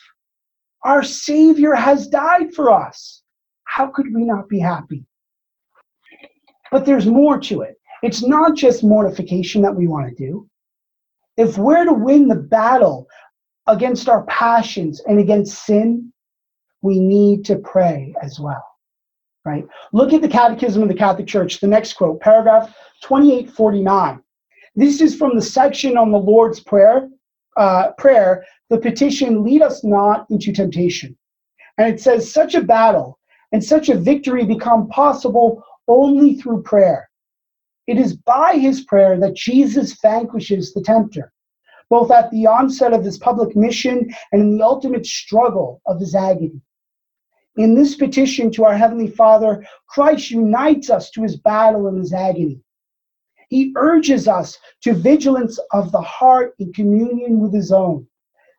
Our 0.84 1.03
Savior 1.03 1.74
has 1.74 2.07
died 2.07 2.53
for 2.53 2.72
us. 2.72 3.22
How 3.66 3.88
could 3.88 4.13
we 4.13 4.24
not 4.24 4.47
be 4.47 4.59
happy? 4.59 5.05
But 6.72 6.86
there's 6.86 7.05
more 7.05 7.39
to 7.41 7.61
it. 7.61 7.76
It's 8.03 8.24
not 8.24 8.55
just 8.55 8.84
mortification 8.84 9.61
that 9.63 9.76
we 9.76 9.88
want 9.88 10.07
to 10.07 10.16
do. 10.16 10.47
If 11.38 11.57
we're 11.57 11.86
to 11.86 11.93
win 11.93 12.28
the 12.28 12.36
battle 12.36 13.07
against 13.68 14.07
our 14.07 14.24
passions 14.26 15.01
and 15.01 15.20
against 15.20 15.66
sin, 15.66 16.13
we 16.82 16.99
need 16.99 17.43
to 17.45 17.57
pray 17.57 18.13
as 18.22 18.39
well. 18.39 18.63
right? 19.43 19.66
Look 19.93 20.13
at 20.13 20.22
the 20.22 20.28
Catechism 20.28 20.82
of 20.82 20.88
the 20.88 20.95
Catholic 20.95 21.28
Church, 21.28 21.59
the 21.59 21.68
next 21.68 21.93
quote, 21.93 22.20
paragraph 22.20 22.68
2849. 23.01 24.22
This 24.76 24.99
is 24.99 25.15
from 25.15 25.36
the 25.36 25.41
section 25.41 25.97
on 25.97 26.11
the 26.11 26.19
Lord's 26.19 26.59
Prayer, 26.59 27.09
uh, 27.55 27.91
prayer, 27.97 28.45
the 28.69 28.78
petition, 28.78 29.43
lead 29.43 29.61
us 29.61 29.84
not 29.84 30.26
into 30.30 30.51
temptation. 30.51 31.17
And 31.78 31.93
it 31.93 32.01
says, 32.01 32.32
such 32.32 32.55
a 32.55 32.61
battle 32.61 33.19
and 33.51 33.63
such 33.63 33.89
a 33.89 33.97
victory 33.97 34.45
become 34.45 34.89
possible 34.89 35.63
only 35.88 36.36
through 36.36 36.63
prayer. 36.63 37.09
It 37.88 37.97
is 37.97 38.17
by 38.17 38.57
his 38.57 38.84
prayer 38.84 39.17
that 39.19 39.36
Jesus 39.36 39.97
vanquishes 40.01 40.73
the 40.73 40.82
tempter, 40.82 41.32
both 41.89 42.11
at 42.11 42.32
the 42.32 42.47
onset 42.47 42.93
of 42.93 43.05
his 43.05 43.17
public 43.17 43.55
mission 43.55 44.13
and 44.32 44.41
in 44.41 44.57
the 44.57 44.65
ultimate 44.65 45.05
struggle 45.05 45.82
of 45.86 45.99
his 45.99 46.15
agony. 46.15 46.61
In 47.57 47.76
this 47.76 47.95
petition 47.95 48.51
to 48.51 48.65
our 48.65 48.76
Heavenly 48.76 49.07
Father, 49.07 49.65
Christ 49.88 50.32
unites 50.32 50.89
us 50.89 51.11
to 51.11 51.21
his 51.21 51.38
battle 51.38 51.88
and 51.88 51.97
his 51.97 52.11
agony. 52.11 52.59
He 53.49 53.73
urges 53.75 54.27
us 54.27 54.57
to 54.81 54.93
vigilance 54.93 55.59
of 55.71 55.91
the 55.91 56.01
heart 56.01 56.55
in 56.59 56.73
communion 56.73 57.39
with 57.39 57.53
his 57.53 57.71
own. 57.71 58.07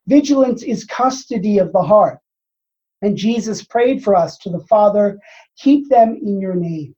Vigilance 0.06 0.62
is 0.62 0.84
custody 0.84 1.58
of 1.58 1.72
the 1.72 1.82
heart. 1.82 2.18
And 3.02 3.16
Jesus 3.16 3.64
prayed 3.64 4.02
for 4.02 4.14
us 4.14 4.38
to 4.38 4.50
the 4.50 4.60
Father, 4.60 5.18
keep 5.58 5.88
them 5.88 6.18
in 6.22 6.40
your 6.40 6.54
name. 6.54 6.94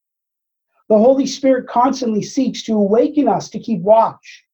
The 0.88 0.98
Holy 0.98 1.26
Spirit 1.26 1.68
constantly 1.68 2.22
seeks 2.22 2.62
to 2.64 2.74
awaken 2.74 3.28
us 3.28 3.50
to 3.50 3.58
keep 3.58 3.82
watch. 3.82 4.44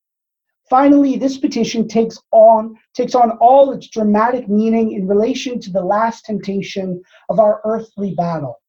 Finally, 0.70 1.18
this 1.18 1.38
petition 1.38 1.86
takes 1.86 2.18
on, 2.32 2.76
takes 2.94 3.14
on 3.14 3.32
all 3.32 3.72
its 3.72 3.88
dramatic 3.88 4.48
meaning 4.48 4.92
in 4.92 5.06
relation 5.06 5.60
to 5.60 5.70
the 5.70 5.84
last 5.84 6.24
temptation 6.24 7.02
of 7.28 7.38
our 7.38 7.60
earthly 7.64 8.14
battle. 8.14 8.60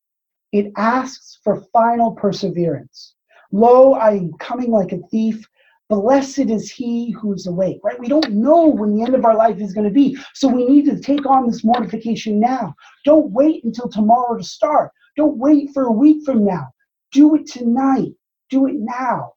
It 0.52 0.72
asks 0.78 1.40
for 1.44 1.62
final 1.74 2.12
perseverance. 2.12 3.16
Lo, 3.52 3.94
I 3.94 4.12
am 4.12 4.34
coming 4.40 4.72
like 4.72 4.92
a 4.92 5.00
thief. 5.12 5.48
Blessed 5.88 6.50
is 6.50 6.72
he 6.72 7.12
who 7.12 7.34
is 7.34 7.46
awake, 7.46 7.80
right? 7.84 8.00
We 8.00 8.08
don't 8.08 8.32
know 8.32 8.66
when 8.66 8.96
the 8.96 9.04
end 9.04 9.14
of 9.14 9.24
our 9.24 9.36
life 9.36 9.60
is 9.60 9.74
going 9.74 9.88
to 9.88 9.94
be. 9.94 10.18
So 10.34 10.48
we 10.48 10.66
need 10.66 10.86
to 10.86 11.00
take 11.00 11.28
on 11.28 11.46
this 11.46 11.64
mortification 11.64 12.40
now. 12.40 12.74
Don't 13.04 13.32
wait 13.32 13.64
until 13.64 13.88
tomorrow 13.88 14.36
to 14.36 14.44
start. 14.44 14.92
Don't 15.16 15.38
wait 15.38 15.70
for 15.74 15.84
a 15.84 15.92
week 15.92 16.26
from 16.26 16.44
now. 16.44 16.70
Do 17.12 17.36
it 17.36 17.46
tonight. 17.46 18.14
Do 18.50 18.66
it 18.68 18.76
now, 18.78 19.34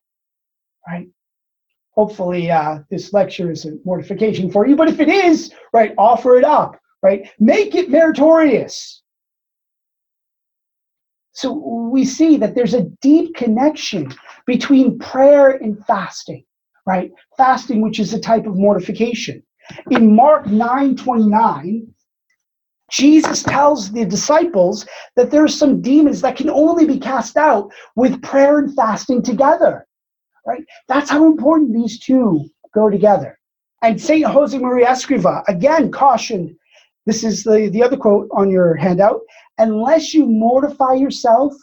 right? 0.87 1.09
Hopefully, 1.91 2.51
uh, 2.51 2.79
this 2.91 3.13
lecture 3.13 3.51
is 3.51 3.65
a 3.67 3.73
mortification 3.85 4.51
for 4.51 4.67
you. 4.67 4.77
But 4.77 4.89
if 4.89 5.01
it 5.01 5.09
is, 5.09 5.53
right, 5.73 5.95
offer 5.99 6.39
it 6.39 6.45
up, 6.45 6.79
right? 7.03 7.29
Make 7.39 7.75
it 7.75 7.91
meritorious. 7.91 9.03
So 11.39 11.53
we 11.53 12.05
see 12.05 12.37
that 12.39 12.57
there's 12.57 12.75
a 12.75 12.91
deep 13.01 13.37
connection 13.37 14.13
between 14.45 14.99
prayer 14.99 15.51
and 15.51 15.79
fasting, 15.87 16.45
right? 16.85 17.13
Fasting, 17.37 17.81
which 17.81 18.01
is 18.01 18.13
a 18.13 18.19
type 18.19 18.45
of 18.45 18.57
mortification. 18.57 19.45
In 19.93 20.17
Mark 20.17 20.49
9 20.49 20.97
29, 20.97 21.95
Jesus 22.91 23.45
tells 23.45 23.93
the 23.93 24.05
disciples 24.05 24.85
that 25.15 25.31
there 25.31 25.45
are 25.45 25.57
some 25.63 25.81
demons 25.81 26.23
that 26.23 26.35
can 26.35 26.51
only 26.51 26.87
be 26.87 26.99
cast 26.99 27.37
out 27.37 27.71
with 27.95 28.21
prayer 28.21 28.59
and 28.59 28.75
fasting 28.75 29.23
together. 29.23 29.87
Right? 30.45 30.65
That's 30.89 31.09
how 31.09 31.25
important 31.25 31.73
these 31.73 32.01
two 32.01 32.47
go 32.75 32.91
together. 32.91 33.39
And 33.83 34.01
St. 34.01 34.27
Josemaria 34.27 34.87
Escriva 34.87 35.45
again 35.47 35.93
cautioned 35.93 36.57
this 37.09 37.25
is 37.25 37.43
the, 37.43 37.71
the 37.73 37.83
other 37.83 37.97
quote 37.97 38.29
on 38.33 38.51
your 38.51 38.75
handout 38.75 39.21
unless 39.57 40.13
you 40.13 40.27
mortify 40.27 40.93
yourself, 40.93 41.55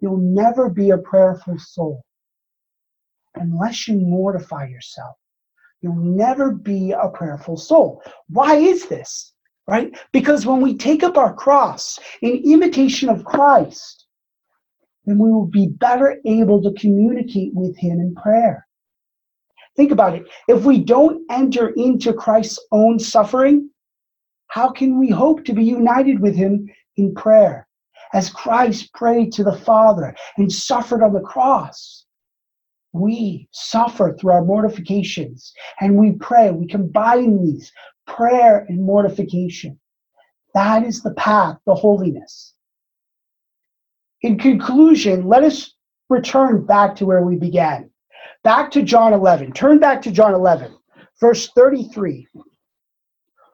you'll 0.00 0.16
never 0.16 0.70
be 0.70 0.90
a 0.90 0.98
prayerful 0.98 1.58
soul. 1.58 2.02
Unless 3.34 3.86
you 3.88 3.98
mortify 3.98 4.68
yourself, 4.68 5.14
you'll 5.82 5.94
never 5.94 6.52
be 6.52 6.92
a 6.92 7.10
prayerful 7.10 7.58
soul. 7.58 8.02
Why 8.28 8.56
is 8.56 8.86
this? 8.86 9.32
right? 9.68 9.94
Because 10.10 10.46
when 10.46 10.62
we 10.62 10.76
take 10.76 11.02
up 11.02 11.16
our 11.16 11.34
cross 11.34 11.98
in 12.22 12.42
imitation 12.44 13.08
of 13.10 13.24
Christ, 13.24 14.06
then 15.04 15.18
we 15.18 15.30
will 15.30 15.46
be 15.46 15.68
better 15.68 16.16
able 16.24 16.62
to 16.62 16.72
communicate 16.80 17.52
with 17.54 17.76
Him 17.76 18.00
in 18.00 18.14
prayer. 18.14 18.66
Think 19.76 19.90
about 19.90 20.14
it. 20.14 20.24
If 20.48 20.64
we 20.64 20.78
don't 20.78 21.24
enter 21.30 21.68
into 21.76 22.12
Christ's 22.12 22.58
own 22.72 22.98
suffering, 22.98 23.70
how 24.52 24.70
can 24.70 24.98
we 24.98 25.08
hope 25.08 25.46
to 25.46 25.54
be 25.54 25.64
united 25.64 26.20
with 26.20 26.36
Him 26.36 26.68
in 26.96 27.14
prayer? 27.14 27.66
As 28.12 28.28
Christ 28.28 28.92
prayed 28.92 29.32
to 29.32 29.44
the 29.44 29.56
Father 29.56 30.14
and 30.36 30.52
suffered 30.52 31.02
on 31.02 31.14
the 31.14 31.22
cross, 31.22 32.04
we 32.92 33.48
suffer 33.52 34.12
through 34.12 34.32
our 34.32 34.44
mortifications 34.44 35.54
and 35.80 35.96
we 35.96 36.12
pray. 36.12 36.50
We 36.50 36.66
combine 36.66 37.42
these 37.42 37.72
prayer 38.06 38.66
and 38.68 38.82
mortification. 38.82 39.80
That 40.52 40.84
is 40.84 41.02
the 41.02 41.14
path 41.14 41.56
to 41.66 41.74
holiness. 41.74 42.52
In 44.20 44.38
conclusion, 44.38 45.28
let 45.28 45.44
us 45.44 45.72
return 46.10 46.66
back 46.66 46.94
to 46.96 47.06
where 47.06 47.22
we 47.22 47.36
began. 47.36 47.88
Back 48.44 48.70
to 48.72 48.82
John 48.82 49.14
11. 49.14 49.52
Turn 49.52 49.78
back 49.78 50.02
to 50.02 50.12
John 50.12 50.34
11, 50.34 50.76
verse 51.18 51.48
33. 51.56 52.28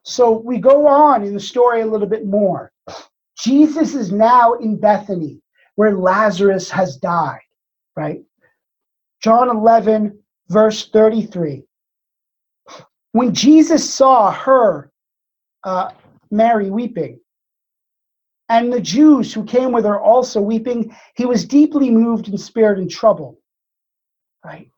So 0.08 0.38
we 0.38 0.56
go 0.56 0.86
on 0.86 1.22
in 1.22 1.34
the 1.34 1.40
story 1.40 1.82
a 1.82 1.86
little 1.86 2.06
bit 2.06 2.24
more. 2.24 2.72
Jesus 3.38 3.94
is 3.94 4.10
now 4.10 4.54
in 4.54 4.80
Bethany, 4.80 5.42
where 5.74 5.94
Lazarus 5.94 6.70
has 6.70 6.96
died, 6.96 7.42
right? 7.94 8.22
John 9.22 9.50
11, 9.50 10.18
verse 10.48 10.88
33. 10.88 11.62
When 13.12 13.34
Jesus 13.34 13.92
saw 13.92 14.32
her, 14.32 14.90
uh, 15.64 15.90
Mary, 16.30 16.70
weeping, 16.70 17.20
and 18.48 18.72
the 18.72 18.80
Jews 18.80 19.34
who 19.34 19.44
came 19.44 19.72
with 19.72 19.84
her 19.84 20.00
also 20.00 20.40
weeping, 20.40 20.96
he 21.16 21.26
was 21.26 21.44
deeply 21.44 21.90
moved 21.90 22.28
in 22.28 22.38
spirit 22.38 22.78
and 22.78 22.90
troubled. 22.90 23.36
Right? 24.42 24.70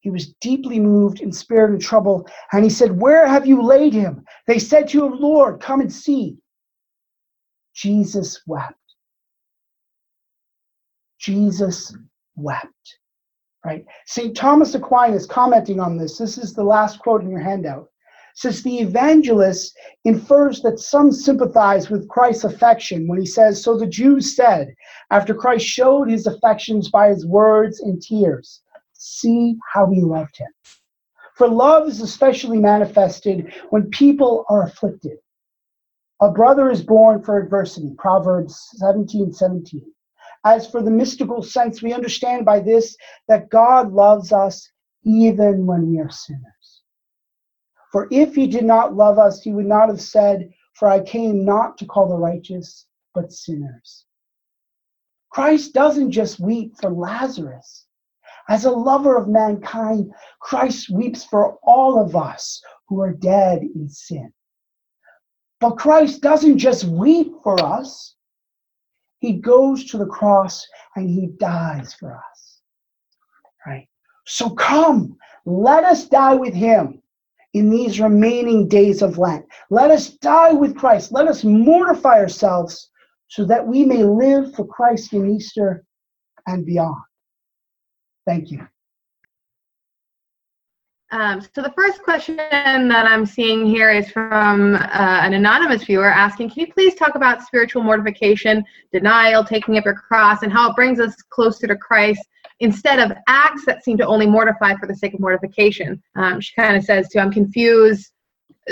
He 0.00 0.10
was 0.10 0.32
deeply 0.40 0.80
moved 0.80 1.20
in 1.20 1.32
spirit 1.32 1.70
and 1.70 1.80
trouble, 1.80 2.26
and 2.52 2.64
he 2.64 2.70
said, 2.70 3.00
Where 3.00 3.26
have 3.26 3.46
you 3.46 3.62
laid 3.62 3.92
him? 3.92 4.24
They 4.46 4.58
said 4.58 4.88
to 4.88 5.04
him, 5.04 5.20
Lord, 5.20 5.60
come 5.60 5.80
and 5.80 5.92
see. 5.92 6.38
Jesus 7.74 8.40
wept. 8.46 8.74
Jesus 11.18 11.94
wept 12.34 12.98
right? 13.64 13.84
St. 14.06 14.36
Thomas 14.36 14.74
Aquinas 14.74 15.26
commenting 15.26 15.80
on 15.80 15.96
this, 15.96 16.18
this 16.18 16.38
is 16.38 16.54
the 16.54 16.64
last 16.64 16.98
quote 16.98 17.22
in 17.22 17.30
your 17.30 17.40
handout, 17.40 17.88
says 18.34 18.62
the 18.62 18.78
evangelist 18.78 19.76
infers 20.04 20.62
that 20.62 20.78
some 20.78 21.12
sympathize 21.12 21.90
with 21.90 22.08
Christ's 22.08 22.44
affection 22.44 23.06
when 23.06 23.18
he 23.18 23.26
says, 23.26 23.62
So 23.62 23.76
the 23.76 23.86
Jews 23.86 24.34
said, 24.34 24.74
after 25.10 25.34
Christ 25.34 25.66
showed 25.66 26.10
his 26.10 26.26
affections 26.26 26.90
by 26.90 27.08
his 27.08 27.26
words 27.26 27.80
and 27.80 28.00
tears, 28.00 28.62
see 29.00 29.56
how 29.72 29.90
he 29.90 30.02
loved 30.02 30.36
him. 30.36 30.52
For 31.34 31.48
love 31.48 31.88
is 31.88 32.02
especially 32.02 32.58
manifested 32.58 33.52
when 33.70 33.90
people 33.90 34.44
are 34.48 34.64
afflicted. 34.64 35.18
A 36.20 36.30
brother 36.30 36.70
is 36.70 36.82
born 36.82 37.22
for 37.22 37.38
adversity, 37.38 37.94
Proverbs 37.96 38.60
17 38.76 39.32
17. 39.32 39.82
As 40.44 40.70
for 40.70 40.82
the 40.82 40.90
mystical 40.90 41.42
sense, 41.42 41.82
we 41.82 41.94
understand 41.94 42.44
by 42.44 42.60
this 42.60 42.94
that 43.26 43.48
God 43.48 43.92
loves 43.92 44.32
us 44.32 44.70
even 45.02 45.64
when 45.64 45.90
we 45.90 45.98
are 45.98 46.10
sinners. 46.10 46.82
For 47.92 48.06
if 48.10 48.34
he 48.34 48.46
did 48.46 48.64
not 48.64 48.94
love 48.94 49.18
us, 49.18 49.40
he 49.40 49.52
would 49.52 49.66
not 49.66 49.88
have 49.88 50.00
said, 50.00 50.50
For 50.74 50.88
I 50.88 51.00
came 51.00 51.44
not 51.44 51.78
to 51.78 51.86
call 51.86 52.08
the 52.08 52.18
righteous, 52.18 52.86
but 53.14 53.32
sinners. 53.32 54.04
Christ 55.30 55.72
doesn't 55.72 56.10
just 56.10 56.38
weep 56.38 56.74
for 56.80 56.90
Lazarus. 56.90 57.86
As 58.48 58.64
a 58.64 58.70
lover 58.70 59.16
of 59.16 59.28
mankind, 59.28 60.12
Christ 60.40 60.90
weeps 60.90 61.24
for 61.24 61.58
all 61.62 62.00
of 62.00 62.16
us 62.16 62.62
who 62.88 63.00
are 63.00 63.12
dead 63.12 63.62
in 63.62 63.88
sin. 63.88 64.32
But 65.60 65.76
Christ 65.76 66.22
doesn't 66.22 66.58
just 66.58 66.84
weep 66.84 67.32
for 67.42 67.62
us, 67.62 68.16
he 69.20 69.34
goes 69.34 69.84
to 69.90 69.98
the 69.98 70.06
cross 70.06 70.66
and 70.96 71.08
he 71.08 71.28
dies 71.38 71.92
for 71.94 72.16
us. 72.16 72.60
Right? 73.66 73.86
So 74.26 74.50
come, 74.50 75.16
let 75.44 75.84
us 75.84 76.08
die 76.08 76.34
with 76.34 76.54
him 76.54 77.02
in 77.52 77.70
these 77.70 78.00
remaining 78.00 78.68
days 78.68 79.02
of 79.02 79.18
Lent. 79.18 79.44
Let 79.68 79.90
us 79.90 80.10
die 80.10 80.52
with 80.52 80.76
Christ. 80.76 81.12
Let 81.12 81.28
us 81.28 81.44
mortify 81.44 82.18
ourselves 82.18 82.90
so 83.28 83.44
that 83.44 83.66
we 83.66 83.84
may 83.84 84.02
live 84.02 84.54
for 84.54 84.66
Christ 84.66 85.12
in 85.12 85.28
Easter 85.28 85.84
and 86.46 86.64
beyond. 86.64 87.02
Thank 88.26 88.50
you. 88.50 88.66
Um, 91.12 91.40
so 91.40 91.60
the 91.60 91.72
first 91.76 92.02
question 92.04 92.36
that 92.36 93.06
I'm 93.06 93.26
seeing 93.26 93.66
here 93.66 93.90
is 93.90 94.10
from 94.12 94.76
uh, 94.76 94.78
an 94.78 95.34
anonymous 95.34 95.82
viewer 95.82 96.08
asking, 96.08 96.50
can 96.50 96.60
you 96.60 96.72
please 96.72 96.94
talk 96.94 97.16
about 97.16 97.42
spiritual 97.42 97.82
mortification, 97.82 98.64
denial, 98.92 99.42
taking 99.42 99.76
up 99.76 99.84
your 99.84 99.94
cross, 99.94 100.42
and 100.42 100.52
how 100.52 100.70
it 100.70 100.76
brings 100.76 101.00
us 101.00 101.16
closer 101.30 101.66
to 101.66 101.74
Christ 101.74 102.20
instead 102.60 103.00
of 103.00 103.16
acts 103.26 103.64
that 103.64 103.82
seem 103.82 103.96
to 103.96 104.06
only 104.06 104.26
mortify 104.26 104.76
for 104.76 104.86
the 104.86 104.94
sake 104.94 105.14
of 105.14 105.18
mortification? 105.18 106.00
Um, 106.14 106.40
she 106.40 106.54
kind 106.54 106.76
of 106.76 106.84
says, 106.84 107.08
too, 107.08 107.18
I'm 107.18 107.32
confused, 107.32 108.12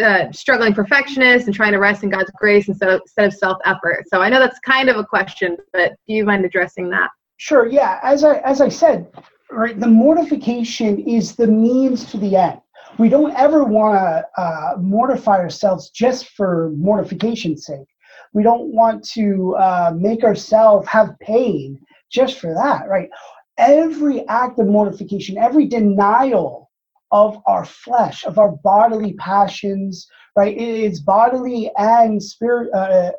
uh, 0.00 0.30
struggling 0.30 0.74
perfectionist 0.74 1.46
and 1.46 1.54
trying 1.56 1.72
to 1.72 1.78
rest 1.78 2.04
in 2.04 2.10
God's 2.10 2.30
grace 2.36 2.68
instead 2.68 2.90
of, 2.90 3.00
instead 3.00 3.26
of 3.26 3.34
self-effort. 3.34 4.04
So 4.06 4.20
I 4.20 4.28
know 4.28 4.38
that's 4.38 4.60
kind 4.60 4.88
of 4.88 4.96
a 4.96 5.04
question, 5.04 5.56
but 5.72 5.94
do 6.06 6.14
you 6.14 6.24
mind 6.24 6.44
addressing 6.44 6.88
that? 6.90 7.10
Sure. 7.38 7.66
Yeah. 7.66 7.98
As 8.02 8.22
I 8.22 8.38
as 8.38 8.60
I 8.60 8.68
said, 8.68 9.10
right, 9.50 9.78
the 9.78 9.88
mortification 9.88 10.98
is 11.00 11.34
the 11.34 11.46
means 11.46 12.10
to 12.10 12.18
the 12.18 12.36
end. 12.36 12.60
We 12.98 13.08
don't 13.08 13.34
ever 13.34 13.64
want 13.64 13.96
to 13.96 14.40
uh, 14.40 14.76
mortify 14.80 15.38
ourselves 15.38 15.90
just 15.90 16.30
for 16.30 16.70
mortification's 16.76 17.66
sake. 17.66 17.86
We 18.32 18.42
don't 18.42 18.72
want 18.74 19.04
to 19.10 19.54
uh, 19.56 19.92
make 19.96 20.24
ourselves 20.24 20.88
have 20.88 21.18
pain 21.20 21.80
just 22.10 22.38
for 22.38 22.54
that, 22.54 22.88
right? 22.88 23.08
Every 23.56 24.26
act 24.28 24.58
of 24.58 24.66
mortification, 24.66 25.38
every 25.38 25.66
denial 25.66 26.70
of 27.10 27.38
our 27.46 27.64
flesh, 27.64 28.24
of 28.24 28.38
our 28.38 28.52
bodily 28.62 29.14
passions, 29.14 30.06
right? 30.36 30.56
It's 30.56 31.00
bodily 31.00 31.70
and 31.76 32.22
spirit, 32.22 32.70
uh, 32.74 33.12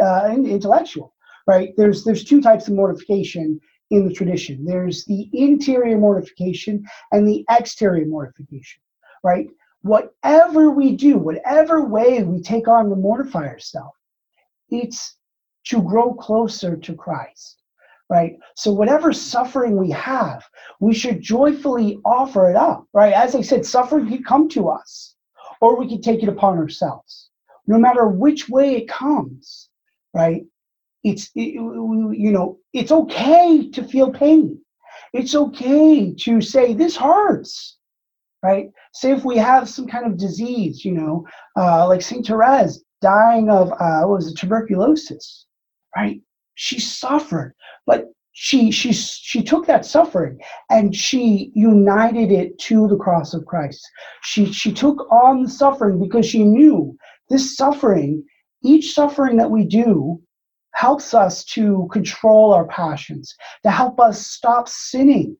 uh, 0.00 0.30
intellectual 0.34 1.14
right? 1.46 1.74
There's 1.76 2.04
there's 2.04 2.24
two 2.24 2.40
types 2.40 2.68
of 2.68 2.74
mortification 2.74 3.60
in 3.90 4.06
the 4.06 4.12
tradition. 4.12 4.64
There's 4.64 5.04
the 5.04 5.28
interior 5.32 5.98
mortification 5.98 6.84
and 7.12 7.26
the 7.26 7.44
exterior 7.50 8.06
mortification, 8.06 8.80
right? 9.22 9.48
Whatever 9.82 10.70
we 10.70 10.96
do, 10.96 11.18
whatever 11.18 11.84
way 11.84 12.22
we 12.22 12.40
take 12.40 12.68
on 12.68 12.88
to 12.88 12.96
mortify 12.96 13.46
ourselves, 13.46 13.96
it's 14.70 15.16
to 15.66 15.82
grow 15.82 16.14
closer 16.14 16.76
to 16.76 16.94
Christ, 16.94 17.62
right? 18.08 18.36
So 18.56 18.72
whatever 18.72 19.12
suffering 19.12 19.76
we 19.76 19.90
have, 19.90 20.44
we 20.80 20.94
should 20.94 21.20
joyfully 21.20 21.98
offer 22.04 22.50
it 22.50 22.56
up, 22.56 22.86
right? 22.92 23.12
As 23.12 23.34
I 23.34 23.42
said, 23.42 23.64
suffering 23.64 24.08
can 24.08 24.24
come 24.24 24.48
to 24.50 24.68
us, 24.68 25.14
or 25.60 25.78
we 25.78 25.88
can 25.88 26.00
take 26.00 26.22
it 26.22 26.28
upon 26.28 26.58
ourselves. 26.58 27.30
No 27.66 27.78
matter 27.78 28.06
which 28.06 28.48
way 28.48 28.76
it 28.76 28.88
comes, 28.88 29.70
right? 30.14 30.44
It's 31.04 31.30
it, 31.34 31.54
you 31.54 32.32
know 32.32 32.58
it's 32.72 32.92
okay 32.92 33.70
to 33.70 33.84
feel 33.84 34.10
pain. 34.10 34.58
It's 35.12 35.34
okay 35.34 36.14
to 36.20 36.40
say 36.40 36.74
this 36.74 36.96
hurts 36.96 37.78
right? 38.42 38.68
Say 38.92 39.10
if 39.12 39.24
we 39.24 39.38
have 39.38 39.70
some 39.70 39.86
kind 39.86 40.06
of 40.06 40.18
disease 40.18 40.84
you 40.84 40.92
know 40.92 41.26
uh, 41.56 41.86
like 41.86 42.02
saint 42.02 42.26
therese 42.26 42.82
dying 43.00 43.48
of 43.50 43.70
uh, 43.72 44.02
what 44.02 44.16
was 44.16 44.28
it 44.32 44.38
tuberculosis 44.38 45.46
right? 45.96 46.20
She 46.54 46.80
suffered 46.80 47.54
but 47.86 48.06
she 48.32 48.70
she 48.72 48.92
she 48.92 49.42
took 49.42 49.66
that 49.66 49.86
suffering 49.86 50.38
and 50.68 50.94
she 50.94 51.52
united 51.54 52.32
it 52.32 52.58
to 52.58 52.88
the 52.88 52.96
cross 52.96 53.32
of 53.32 53.46
christ. 53.46 53.80
She 54.22 54.52
she 54.52 54.72
took 54.72 55.10
on 55.12 55.44
the 55.44 55.48
suffering 55.48 56.00
because 56.00 56.26
she 56.26 56.42
knew 56.42 56.96
this 57.30 57.56
suffering 57.56 58.24
each 58.64 58.92
suffering 58.92 59.36
that 59.36 59.50
we 59.50 59.64
do 59.64 60.20
helps 60.84 61.14
us 61.14 61.44
to 61.56 61.88
control 61.90 62.52
our 62.52 62.66
passions, 62.66 63.34
to 63.62 63.70
help 63.70 63.98
us 63.98 64.26
stop 64.26 64.68
sinning, 64.68 65.34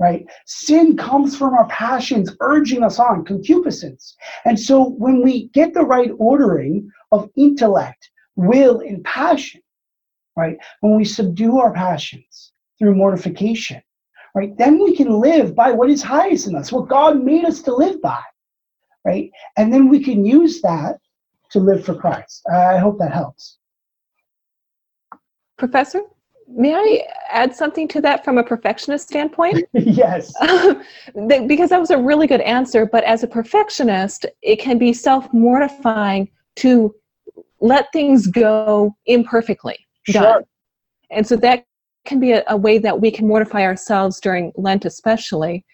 right? 0.00 0.26
Sin 0.44 0.96
comes 0.96 1.36
from 1.36 1.54
our 1.54 1.68
passions 1.68 2.34
urging 2.40 2.82
us 2.82 2.98
on, 2.98 3.24
concupiscence. 3.24 4.16
And 4.44 4.58
so 4.58 4.76
when 5.04 5.22
we 5.22 5.50
get 5.58 5.72
the 5.72 5.84
right 5.94 6.10
ordering 6.18 6.90
of 7.12 7.30
intellect, 7.36 8.10
will, 8.34 8.80
and 8.80 9.04
passion, 9.04 9.60
right? 10.36 10.56
When 10.80 10.96
we 10.96 11.04
subdue 11.04 11.58
our 11.58 11.72
passions 11.72 12.52
through 12.76 12.96
mortification, 12.96 13.80
right? 14.34 14.52
Then 14.58 14.82
we 14.82 14.96
can 14.96 15.20
live 15.20 15.54
by 15.54 15.70
what 15.70 15.90
is 15.90 16.02
highest 16.02 16.48
in 16.48 16.56
us, 16.56 16.72
what 16.72 16.88
God 16.88 17.22
made 17.22 17.44
us 17.44 17.62
to 17.62 17.72
live 17.72 18.02
by, 18.02 18.22
right? 19.04 19.30
And 19.56 19.72
then 19.72 19.88
we 19.88 20.02
can 20.02 20.24
use 20.24 20.60
that 20.62 20.98
to 21.52 21.60
live 21.60 21.84
for 21.84 21.94
Christ. 21.94 22.42
I 22.52 22.78
hope 22.78 22.98
that 22.98 23.12
helps. 23.12 23.58
Professor, 25.58 26.00
may 26.48 26.74
I 26.74 27.02
add 27.30 27.54
something 27.54 27.88
to 27.88 28.00
that 28.00 28.24
from 28.24 28.38
a 28.38 28.42
perfectionist 28.42 29.08
standpoint? 29.08 29.64
yes. 29.72 30.32
because 31.26 31.70
that 31.70 31.80
was 31.80 31.90
a 31.90 31.98
really 31.98 32.26
good 32.26 32.40
answer, 32.40 32.86
but 32.86 33.04
as 33.04 33.22
a 33.22 33.26
perfectionist, 33.26 34.24
it 34.42 34.56
can 34.56 34.78
be 34.78 34.92
self 34.92 35.32
mortifying 35.32 36.28
to 36.56 36.94
let 37.60 37.92
things 37.92 38.26
go 38.26 38.94
imperfectly 39.06 39.76
sure. 40.04 40.22
done. 40.22 40.42
And 41.10 41.26
so 41.26 41.36
that 41.36 41.64
can 42.04 42.20
be 42.20 42.32
a, 42.32 42.44
a 42.48 42.56
way 42.56 42.78
that 42.78 43.00
we 43.00 43.10
can 43.10 43.26
mortify 43.26 43.62
ourselves 43.62 44.20
during 44.20 44.52
Lent, 44.56 44.84
especially 44.84 45.64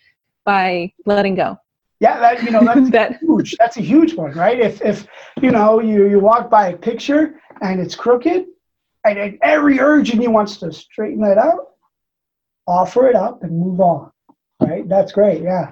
by 0.45 0.93
letting 1.07 1.35
go. 1.35 1.57
Yeah, 2.01 2.19
that 2.19 2.43
you 2.43 2.51
know 2.51 2.65
that's 2.65 2.91
that, 2.99 3.19
huge. 3.21 3.57
That's 3.59 3.77
a 3.77 3.83
huge 3.83 4.15
one, 4.15 4.33
right? 4.33 4.59
If 4.59 4.83
if 4.83 5.07
you 5.41 5.51
know 5.51 5.81
you 5.81 6.09
you 6.09 6.19
walk 6.19 6.51
by 6.51 6.69
a 6.69 6.77
picture 6.77 7.41
and 7.63 7.81
it's 7.81 7.95
crooked, 7.95 8.47
and 9.05 9.39
every 9.43 9.81
urge 9.81 10.13
in 10.13 10.23
you 10.23 10.31
wants 10.31 10.57
to 10.59 10.73
straighten 10.73 11.25
it 11.25 11.39
out, 11.39 11.71
offer 12.67 13.09
it 13.09 13.17
up 13.17 13.43
and 13.43 13.59
move 13.59 13.81
on. 13.81 14.11
Right? 14.61 14.89
That's 14.89 15.13
great. 15.13 15.43
Yeah. 15.43 15.71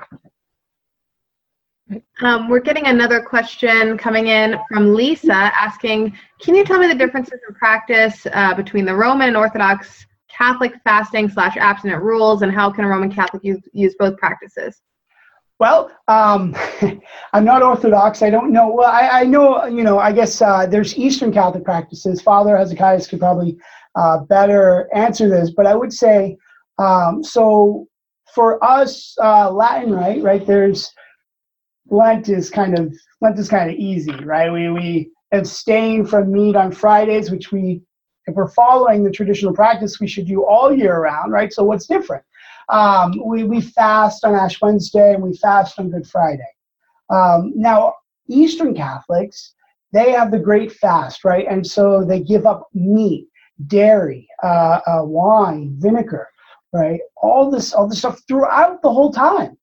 Um, 2.22 2.48
we're 2.48 2.60
getting 2.60 2.86
another 2.86 3.20
question 3.20 3.98
coming 3.98 4.28
in 4.28 4.56
from 4.68 4.94
Lisa 4.94 5.34
asking, 5.34 6.16
can 6.40 6.54
you 6.54 6.64
tell 6.64 6.78
me 6.78 6.86
the 6.86 6.94
differences 6.94 7.40
in 7.46 7.54
practice 7.54 8.26
uh, 8.32 8.54
between 8.54 8.84
the 8.84 8.94
Roman 8.94 9.28
and 9.28 9.36
Orthodox 9.36 10.06
Catholic 10.28 10.72
fasting 10.84 11.28
slash 11.28 11.56
abstinent 11.58 12.02
rules 12.02 12.42
and 12.42 12.52
how 12.52 12.70
can 12.70 12.84
a 12.84 12.88
Roman 12.88 13.12
Catholic 13.12 13.44
use, 13.44 13.60
use 13.72 13.94
both 13.98 14.16
practices? 14.16 14.80
Well, 15.62 15.92
um, 16.08 16.56
I'm 17.32 17.44
not 17.44 17.62
Orthodox. 17.62 18.20
I 18.20 18.30
don't 18.30 18.50
know. 18.50 18.68
Well, 18.68 18.90
I, 18.90 19.20
I 19.20 19.22
know, 19.22 19.64
you 19.66 19.84
know, 19.84 20.00
I 20.00 20.10
guess 20.10 20.42
uh, 20.42 20.66
there's 20.66 20.98
Eastern 20.98 21.32
Catholic 21.32 21.64
practices. 21.64 22.20
Father 22.20 22.56
Hezekiah 22.56 23.04
could 23.04 23.20
probably 23.20 23.56
uh, 23.94 24.24
better 24.24 24.88
answer 24.92 25.28
this, 25.28 25.50
but 25.50 25.68
I 25.68 25.76
would 25.76 25.92
say 25.92 26.36
um, 26.80 27.22
so 27.22 27.86
for 28.34 28.58
us, 28.64 29.14
uh, 29.22 29.52
Latin, 29.52 29.92
right? 29.92 30.20
Right? 30.20 30.44
There's 30.44 30.90
Lent 31.88 32.28
is 32.28 32.50
kind 32.50 32.76
of 32.76 32.92
Lent 33.20 33.38
is 33.38 33.48
kind 33.48 33.70
of 33.70 33.76
easy, 33.76 34.16
right? 34.24 34.52
We 34.52 34.68
we 34.68 35.12
abstain 35.30 36.04
from 36.04 36.32
meat 36.32 36.56
on 36.56 36.72
Fridays, 36.72 37.30
which 37.30 37.52
we, 37.52 37.82
if 38.26 38.34
we're 38.34 38.50
following 38.50 39.04
the 39.04 39.12
traditional 39.12 39.54
practice, 39.54 40.00
we 40.00 40.08
should 40.08 40.26
do 40.26 40.44
all 40.44 40.76
year 40.76 40.98
round, 40.98 41.30
right? 41.30 41.52
So 41.52 41.62
what's 41.62 41.86
different? 41.86 42.24
Um, 42.68 43.20
we, 43.24 43.44
we 43.44 43.60
fast 43.60 44.24
on 44.24 44.34
Ash 44.34 44.60
Wednesday 44.60 45.14
and 45.14 45.22
we 45.22 45.36
fast 45.36 45.78
on 45.78 45.90
Good 45.90 46.06
Friday. 46.06 46.48
Um, 47.10 47.52
now, 47.54 47.94
Eastern 48.28 48.74
Catholics, 48.74 49.54
they 49.92 50.12
have 50.12 50.30
the 50.30 50.38
great 50.38 50.72
fast, 50.72 51.24
right? 51.24 51.46
And 51.48 51.66
so 51.66 52.04
they 52.04 52.20
give 52.20 52.46
up 52.46 52.68
meat, 52.72 53.28
dairy, 53.66 54.26
uh, 54.42 54.80
uh, 54.86 55.02
wine, 55.04 55.74
vinegar, 55.78 56.28
right? 56.72 57.00
All 57.16 57.50
this, 57.50 57.74
all 57.74 57.88
this 57.88 57.98
stuff 57.98 58.20
throughout 58.26 58.80
the 58.82 58.92
whole 58.92 59.12
time, 59.12 59.58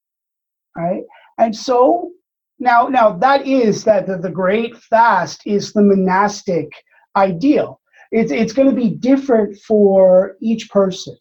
right? 0.77 1.03
And 1.39 1.55
so 1.55 2.11
now, 2.59 2.87
now 2.87 3.13
that 3.13 3.47
is 3.47 3.83
that 3.85 4.05
the, 4.05 4.17
the 4.17 4.29
great 4.29 4.75
fast 4.77 5.41
is 5.45 5.73
the 5.73 5.81
monastic 5.81 6.69
ideal. 7.15 7.81
It's, 8.11 8.31
it's 8.31 8.53
going 8.53 8.69
to 8.69 8.75
be 8.75 8.89
different 8.89 9.57
for 9.59 10.35
each 10.41 10.69
person 10.69 11.15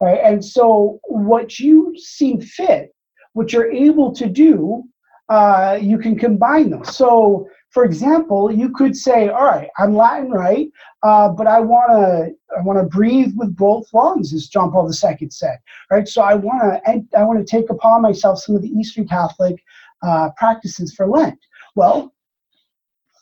right? 0.00 0.20
And 0.22 0.44
so 0.44 1.00
what 1.04 1.58
you 1.58 1.94
see 1.96 2.38
fit, 2.40 2.94
what 3.32 3.52
you're 3.52 3.70
able 3.70 4.12
to 4.14 4.28
do, 4.28 4.84
uh, 5.28 5.78
you 5.80 5.98
can 5.98 6.18
combine 6.18 6.70
them. 6.70 6.84
So, 6.84 7.48
for 7.70 7.84
example, 7.84 8.50
you 8.50 8.70
could 8.70 8.96
say, 8.96 9.28
"All 9.28 9.44
right, 9.44 9.68
I'm 9.76 9.96
Latin, 9.96 10.30
right? 10.30 10.68
Uh, 11.02 11.28
but 11.30 11.46
I 11.46 11.60
want 11.60 11.90
to, 11.90 12.56
I 12.56 12.62
want 12.62 12.78
to 12.78 12.84
breathe 12.84 13.32
with 13.36 13.56
both 13.56 13.92
lungs," 13.92 14.32
as 14.32 14.46
John 14.46 14.70
Paul 14.70 14.88
II 14.88 15.28
said, 15.30 15.58
right? 15.90 16.06
So 16.06 16.22
I 16.22 16.34
want 16.34 16.62
to, 16.62 17.18
I 17.18 17.24
want 17.24 17.38
to 17.38 17.44
take 17.44 17.70
upon 17.70 18.02
myself 18.02 18.38
some 18.38 18.54
of 18.54 18.62
the 18.62 18.68
Eastern 18.68 19.06
Catholic 19.08 19.56
uh, 20.02 20.30
practices 20.36 20.94
for 20.94 21.08
Lent. 21.08 21.38
Well, 21.74 22.14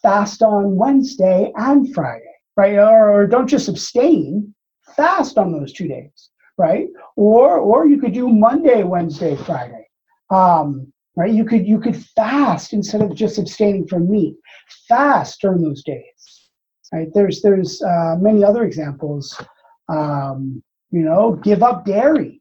fast 0.02 0.42
on 0.42 0.76
Wednesday 0.76 1.50
and 1.56 1.92
Friday, 1.94 2.34
right? 2.56 2.74
Or, 2.74 3.12
or 3.12 3.26
don't 3.26 3.48
just 3.48 3.68
abstain, 3.68 4.54
fast 4.94 5.38
on 5.38 5.52
those 5.52 5.72
two 5.72 5.88
days 5.88 6.30
right? 6.58 6.88
Or 7.16 7.58
or 7.58 7.86
you 7.86 7.98
could 7.98 8.12
do 8.12 8.28
Monday, 8.28 8.82
Wednesday, 8.82 9.36
Friday. 9.36 9.88
Um, 10.30 10.92
right? 11.16 11.32
You 11.32 11.44
could 11.44 11.66
you 11.66 11.80
could 11.80 11.96
fast 11.96 12.72
instead 12.72 13.02
of 13.02 13.14
just 13.14 13.38
abstaining 13.38 13.86
from 13.86 14.10
meat. 14.10 14.36
Fast 14.88 15.40
during 15.40 15.62
those 15.62 15.82
days. 15.82 16.50
Right? 16.92 17.08
There's 17.12 17.42
there's 17.42 17.82
uh, 17.82 18.16
many 18.20 18.44
other 18.44 18.64
examples. 18.64 19.40
Um, 19.88 20.62
you 20.90 21.00
know, 21.00 21.32
give 21.42 21.62
up 21.62 21.84
dairy. 21.84 22.40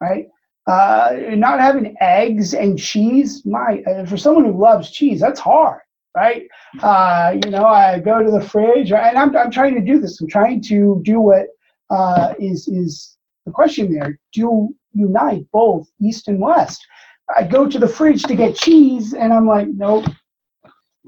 Right? 0.00 0.28
Uh, 0.68 1.16
not 1.30 1.60
having 1.60 1.96
eggs 2.02 2.52
and 2.52 2.78
cheese, 2.78 3.42
my 3.46 3.82
uh, 3.86 4.04
for 4.04 4.18
someone 4.18 4.44
who 4.44 4.60
loves 4.60 4.90
cheese, 4.90 5.18
that's 5.18 5.40
hard, 5.40 5.80
right? 6.14 6.42
Uh, 6.82 7.36
you 7.42 7.50
know, 7.50 7.64
I 7.64 7.98
go 7.98 8.22
to 8.22 8.30
the 8.30 8.42
fridge, 8.42 8.92
and 8.92 9.16
I'm, 9.16 9.34
I'm 9.34 9.50
trying 9.50 9.74
to 9.76 9.80
do 9.80 9.98
this. 9.98 10.20
I'm 10.20 10.28
trying 10.28 10.60
to 10.64 11.00
do 11.02 11.20
what 11.20 11.46
uh, 11.90 12.34
is 12.38 12.68
is 12.68 13.16
the 13.46 13.52
question 13.52 13.92
there. 13.92 14.18
Do 14.32 14.74
unite 14.92 15.46
both 15.52 15.88
East 16.00 16.28
and 16.28 16.40
West? 16.40 16.86
I 17.34 17.44
go 17.44 17.68
to 17.68 17.78
the 17.78 17.88
fridge 17.88 18.22
to 18.24 18.34
get 18.34 18.56
cheese, 18.56 19.12
and 19.12 19.32
I'm 19.32 19.46
like, 19.46 19.68
nope, 19.68 20.06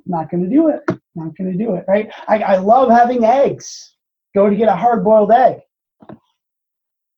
not 0.07 0.31
going 0.31 0.45
to 0.45 0.51
do 0.51 0.69
it. 0.69 0.83
Not 1.15 1.37
going 1.37 1.51
to 1.51 1.59
do 1.59 1.75
it, 1.75 1.85
right? 1.89 2.11
I, 2.29 2.39
I 2.43 2.57
love 2.57 2.91
having 2.91 3.25
eggs. 3.25 3.97
Go 4.35 4.49
to 4.49 4.55
get 4.55 4.69
a 4.69 4.77
hard 4.77 5.03
boiled 5.03 5.33
egg 5.33 5.61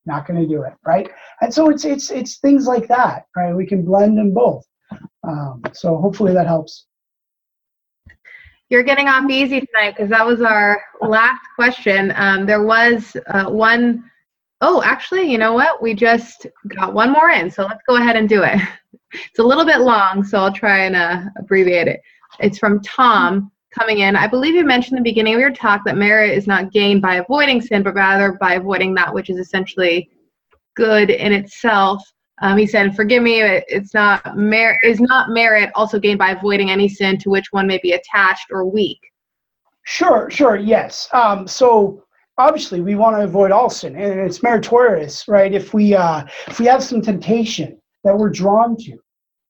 not 0.06 0.26
going 0.26 0.40
to 0.40 0.48
do 0.48 0.62
it, 0.62 0.74
right? 0.84 1.08
And 1.40 1.52
so 1.52 1.70
it's 1.70 1.84
it's 1.84 2.10
it's 2.10 2.38
things 2.38 2.66
like 2.66 2.88
that, 2.88 3.26
right? 3.36 3.54
We 3.54 3.66
can 3.66 3.84
blend 3.84 4.18
them 4.18 4.32
both. 4.32 4.64
Um, 5.26 5.62
so 5.72 5.96
hopefully 5.96 6.34
that 6.34 6.46
helps. 6.46 6.86
You're 8.72 8.82
getting 8.82 9.06
off 9.06 9.28
easy 9.28 9.60
tonight 9.60 9.94
because 9.94 10.08
that 10.08 10.24
was 10.24 10.40
our 10.40 10.82
last 11.02 11.42
question. 11.56 12.10
Um, 12.16 12.46
there 12.46 12.62
was 12.62 13.14
uh, 13.26 13.50
one 13.50 14.10
oh 14.62 14.82
actually, 14.82 15.30
you 15.30 15.36
know 15.36 15.52
what? 15.52 15.82
We 15.82 15.92
just 15.92 16.46
got 16.68 16.94
one 16.94 17.12
more 17.12 17.28
in, 17.28 17.50
so 17.50 17.64
let's 17.64 17.82
go 17.86 17.96
ahead 17.96 18.16
and 18.16 18.26
do 18.26 18.42
it. 18.42 18.58
It's 19.12 19.40
a 19.40 19.42
little 19.42 19.66
bit 19.66 19.80
long, 19.80 20.24
so 20.24 20.38
I'll 20.38 20.54
try 20.54 20.86
and 20.86 20.96
uh, 20.96 21.24
abbreviate 21.38 21.86
it. 21.86 22.00
It's 22.40 22.56
from 22.56 22.80
Tom 22.80 23.52
coming 23.78 23.98
in. 23.98 24.16
I 24.16 24.26
believe 24.26 24.54
you 24.54 24.64
mentioned 24.64 24.96
in 24.96 25.04
the 25.04 25.10
beginning 25.10 25.34
of 25.34 25.40
your 25.40 25.52
talk 25.52 25.82
that 25.84 25.98
merit 25.98 26.30
is 26.30 26.46
not 26.46 26.72
gained 26.72 27.02
by 27.02 27.16
avoiding 27.16 27.60
sin, 27.60 27.82
but 27.82 27.92
rather 27.92 28.38
by 28.40 28.54
avoiding 28.54 28.94
that 28.94 29.12
which 29.12 29.28
is 29.28 29.36
essentially 29.36 30.08
good 30.76 31.10
in 31.10 31.34
itself. 31.34 32.02
Um, 32.40 32.56
he 32.56 32.66
said, 32.66 32.96
"Forgive 32.96 33.22
me, 33.22 33.40
it's 33.42 33.94
not 33.94 34.36
merit 34.36 34.78
is 34.82 35.00
not 35.00 35.30
merit 35.30 35.70
also 35.74 35.98
gained 36.00 36.18
by 36.18 36.30
avoiding 36.30 36.70
any 36.70 36.88
sin 36.88 37.18
to 37.18 37.30
which 37.30 37.46
one 37.52 37.66
may 37.66 37.78
be 37.82 37.92
attached 37.92 38.46
or 38.50 38.64
weak." 38.64 38.98
Sure, 39.84 40.30
sure, 40.30 40.56
yes. 40.56 41.08
Um, 41.12 41.46
so 41.46 42.04
obviously, 42.38 42.80
we 42.80 42.94
want 42.94 43.16
to 43.16 43.24
avoid 43.24 43.50
all 43.50 43.68
sin, 43.70 43.96
and 43.96 44.20
it's 44.20 44.42
meritorious, 44.42 45.28
right? 45.28 45.52
If 45.52 45.74
we 45.74 45.94
uh, 45.94 46.24
if 46.48 46.58
we 46.58 46.66
have 46.66 46.82
some 46.82 47.02
temptation 47.02 47.80
that 48.04 48.16
we're 48.16 48.30
drawn 48.30 48.76
to, 48.78 48.98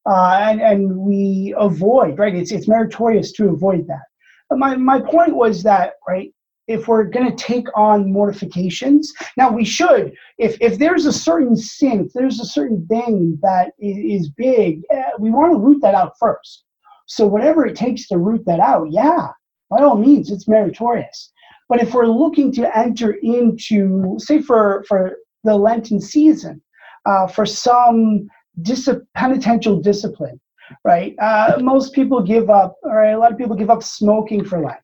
uh, 0.07 0.39
and 0.43 0.61
and 0.61 0.97
we 0.97 1.55
avoid, 1.57 2.19
right? 2.19 2.35
It's 2.35 2.53
it's 2.53 2.69
meritorious 2.69 3.33
to 3.33 3.49
avoid 3.51 3.87
that 3.87 4.03
But 4.49 4.59
my, 4.59 4.77
my 4.77 5.01
point 5.01 5.35
was 5.35 5.63
that, 5.63 5.95
right, 6.09 6.33
if 6.73 6.89
we're 6.89 7.05
going 7.05 7.29
to 7.29 7.45
take 7.45 7.67
on 7.77 8.13
mortifications, 8.13 9.13
now 9.37 9.51
we 9.51 9.65
should, 9.65 10.13
if, 10.39 10.57
if 10.61 10.79
there's 10.79 11.07
a 11.07 11.13
certain 11.13 11.57
sin, 11.57 12.07
if 12.07 12.13
there's 12.13 12.41
a 12.41 12.45
certain 12.45 12.87
thing 12.87 13.39
that 13.43 13.73
is 13.79 14.29
big, 14.31 14.83
eh, 14.91 15.11
we 15.19 15.31
want 15.31 15.53
to 15.53 15.59
root 15.59 15.81
that 15.83 15.95
out 15.95 16.13
first. 16.19 16.65
So 17.07 17.27
whatever 17.27 17.67
it 17.67 17.77
takes 17.77 18.09
to 18.09 18.19
root 18.19 18.45
that 18.47 18.61
out, 18.61 18.89
yeah, 18.91 19.29
by 19.71 19.83
all 19.83 19.97
means, 19.97 20.31
it's 20.31 20.49
meritorious. 20.49 21.33
But 21.69 21.83
if 21.83 21.95
we're 21.95 22.07
looking 22.07 22.53
to 22.53 22.77
enter 22.77 23.13
into, 23.23 24.17
say, 24.19 24.43
for, 24.43 24.85
for 24.89 25.17
the 25.45 25.55
Lenten 25.55 26.01
season, 26.01 26.61
uh, 27.07 27.27
for 27.27 27.47
some 27.47 28.29
dis- 28.63 28.89
penitential 29.15 29.81
discipline, 29.81 30.41
right? 30.85 31.15
Uh, 31.21 31.59
most 31.61 31.93
people 31.93 32.23
give 32.23 32.51
up, 32.51 32.77
all 32.85 32.95
right? 32.95 33.11
A 33.11 33.19
lot 33.19 33.33
of 33.33 33.39
people 33.39 33.57
give 33.57 33.71
up 33.71 33.83
smoking 33.83 34.45
for 34.45 34.61
Lent, 34.61 34.79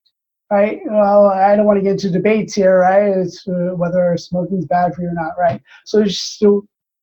right? 0.51 0.81
Well, 0.87 1.27
I 1.27 1.57
don't 1.57 1.67
want 1.67 1.79
to 1.79 1.83
get 1.83 1.93
into 1.93 2.11
debates 2.11 2.55
here, 2.55 2.81
right? 2.81 3.09
It's 3.09 3.47
uh, 3.47 3.75
whether 3.77 4.17
smoking 4.17 4.59
is 4.59 4.67
bad 4.67 4.95
for 4.95 5.03
you 5.03 5.09
or 5.09 5.15
not, 5.15 5.39
right? 5.39 5.61
So 5.85 6.05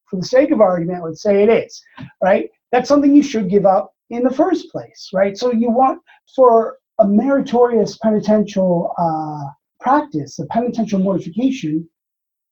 for 0.10 0.18
the 0.18 0.26
sake 0.26 0.52
of 0.52 0.62
argument, 0.62 1.04
let's 1.04 1.22
say 1.22 1.44
it 1.44 1.50
is, 1.50 1.82
right? 2.24 2.50
That's 2.72 2.88
something 2.88 3.16
you 3.16 3.24
should 3.24 3.50
give 3.50 3.66
up 3.66 3.94
in 4.10 4.24
the 4.24 4.34
first 4.34 4.72
place, 4.72 5.10
right? 5.14 5.38
So 5.38 5.52
you 5.52 5.70
want 5.70 6.02
for 6.36 6.78
a 7.00 7.08
meritorious 7.08 7.98
penitential 7.98 8.94
uh, 8.98 9.52
practice, 9.80 10.40
a 10.40 10.46
penitential 10.48 11.00
mortification, 11.00 11.88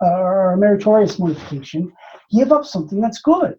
uh, 0.03 0.19
or 0.19 0.53
a 0.53 0.57
meritorious 0.57 1.17
mortification, 1.17 1.91
give 2.31 2.51
up 2.51 2.65
something 2.65 2.99
that's 2.99 3.21
good. 3.21 3.55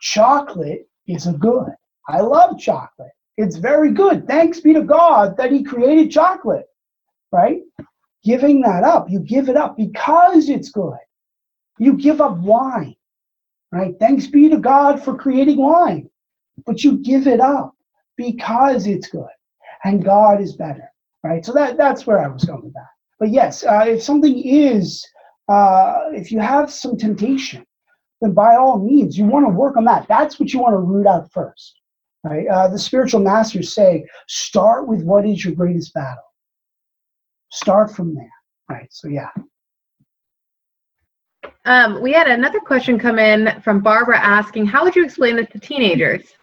Chocolate 0.00 0.88
is 1.06 1.26
a 1.26 1.32
good. 1.32 1.70
I 2.08 2.20
love 2.20 2.58
chocolate. 2.58 3.12
It's 3.36 3.56
very 3.56 3.92
good. 3.92 4.26
Thanks 4.26 4.60
be 4.60 4.74
to 4.74 4.82
God 4.82 5.36
that 5.36 5.52
He 5.52 5.62
created 5.62 6.10
chocolate, 6.10 6.66
right? 7.32 7.62
Giving 8.24 8.60
that 8.62 8.84
up, 8.84 9.08
you 9.08 9.20
give 9.20 9.48
it 9.48 9.56
up 9.56 9.76
because 9.76 10.48
it's 10.48 10.70
good. 10.70 10.98
You 11.78 11.94
give 11.94 12.20
up 12.20 12.36
wine, 12.38 12.96
right? 13.72 13.94
Thanks 13.98 14.26
be 14.26 14.50
to 14.50 14.58
God 14.58 15.02
for 15.02 15.16
creating 15.16 15.56
wine, 15.56 16.10
but 16.66 16.84
you 16.84 16.98
give 16.98 17.26
it 17.26 17.40
up 17.40 17.74
because 18.16 18.86
it's 18.86 19.08
good 19.08 19.30
and 19.84 20.04
God 20.04 20.40
is 20.40 20.54
better, 20.54 20.90
right? 21.22 21.44
So 21.44 21.52
that, 21.54 21.76
that's 21.76 22.06
where 22.06 22.18
I 22.22 22.28
was 22.28 22.44
going 22.44 22.64
with 22.64 22.74
that. 22.74 22.88
But 23.18 23.30
yes, 23.30 23.64
uh, 23.64 23.84
if 23.86 24.02
something 24.02 24.42
is, 24.42 25.06
uh, 25.48 26.10
if 26.12 26.30
you 26.30 26.38
have 26.40 26.70
some 26.70 26.96
temptation, 26.96 27.64
then 28.20 28.32
by 28.32 28.56
all 28.56 28.78
means, 28.78 29.16
you 29.16 29.24
want 29.24 29.46
to 29.46 29.50
work 29.50 29.76
on 29.76 29.84
that. 29.86 30.06
That's 30.08 30.38
what 30.38 30.52
you 30.52 30.60
want 30.60 30.74
to 30.74 30.78
root 30.78 31.06
out 31.06 31.32
first. 31.32 31.79
Right? 32.22 32.46
Uh, 32.48 32.68
the 32.68 32.78
spiritual 32.78 33.20
masters 33.20 33.74
say, 33.74 34.04
start 34.28 34.86
with 34.86 35.02
what 35.02 35.26
is 35.26 35.44
your 35.44 35.54
greatest 35.54 35.94
battle. 35.94 36.22
Start 37.50 37.90
from 37.90 38.14
there. 38.14 38.32
Right. 38.68 38.88
So 38.90 39.08
yeah. 39.08 39.30
Um, 41.64 42.00
we 42.02 42.12
had 42.12 42.28
another 42.28 42.60
question 42.60 42.98
come 42.98 43.18
in 43.18 43.60
from 43.62 43.80
Barbara 43.80 44.18
asking, 44.18 44.66
how 44.66 44.84
would 44.84 44.96
you 44.96 45.04
explain 45.04 45.36
this 45.36 45.48
to 45.52 45.58
teenagers? 45.58 46.34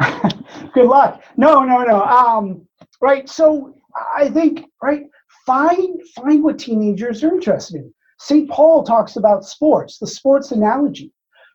Good 0.74 0.86
luck. 0.86 1.22
No, 1.36 1.62
no, 1.64 1.82
no. 1.82 2.02
Um, 2.02 2.66
right. 3.00 3.28
So 3.28 3.76
I 4.14 4.28
think 4.30 4.66
right. 4.82 5.04
Find 5.46 6.00
find 6.14 6.42
what 6.42 6.58
teenagers 6.58 7.24
are 7.24 7.34
interested 7.34 7.76
in. 7.76 7.92
St. 8.18 8.48
Paul 8.48 8.84
talks 8.84 9.16
about 9.16 9.44
sports, 9.44 9.98
the 9.98 10.06
sports 10.06 10.52
analogy, 10.52 11.12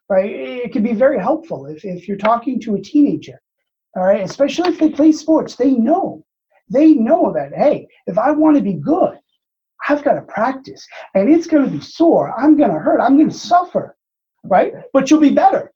right? 0.10 0.30
It 0.30 0.74
can 0.74 0.84
be 0.84 0.94
very 0.94 1.18
helpful 1.18 1.66
if, 1.68 1.86
if 1.86 2.08
you're 2.08 2.18
talking 2.18 2.60
to 2.62 2.76
a 2.76 2.82
teenager 2.82 3.40
all 3.96 4.04
right, 4.04 4.24
especially 4.24 4.70
if 4.70 4.80
they 4.80 4.90
play 4.90 5.12
sports, 5.12 5.56
they 5.56 5.72
know. 5.72 6.24
They 6.70 6.94
know 6.94 7.34
that, 7.34 7.54
hey, 7.54 7.88
if 8.08 8.18
I 8.18 8.32
want 8.32 8.58
to 8.58 8.62
be 8.62 8.74
good, 8.74 9.18
I've 9.88 10.04
got 10.04 10.14
to 10.14 10.22
practice 10.22 10.86
and 11.16 11.30
it's 11.30 11.48
going 11.48 11.66
to 11.66 11.72
be 11.72 11.82
sore. 11.82 12.38
I'm 12.38 12.58
going 12.58 12.72
to 12.72 12.80
hurt. 12.80 13.00
I'm 13.00 13.16
going 13.16 13.30
to 13.30 13.36
suffer, 13.36 13.96
right? 14.44 14.74
But 14.94 15.10
you'll 15.10 15.22
be 15.22 15.30
better. 15.30 15.72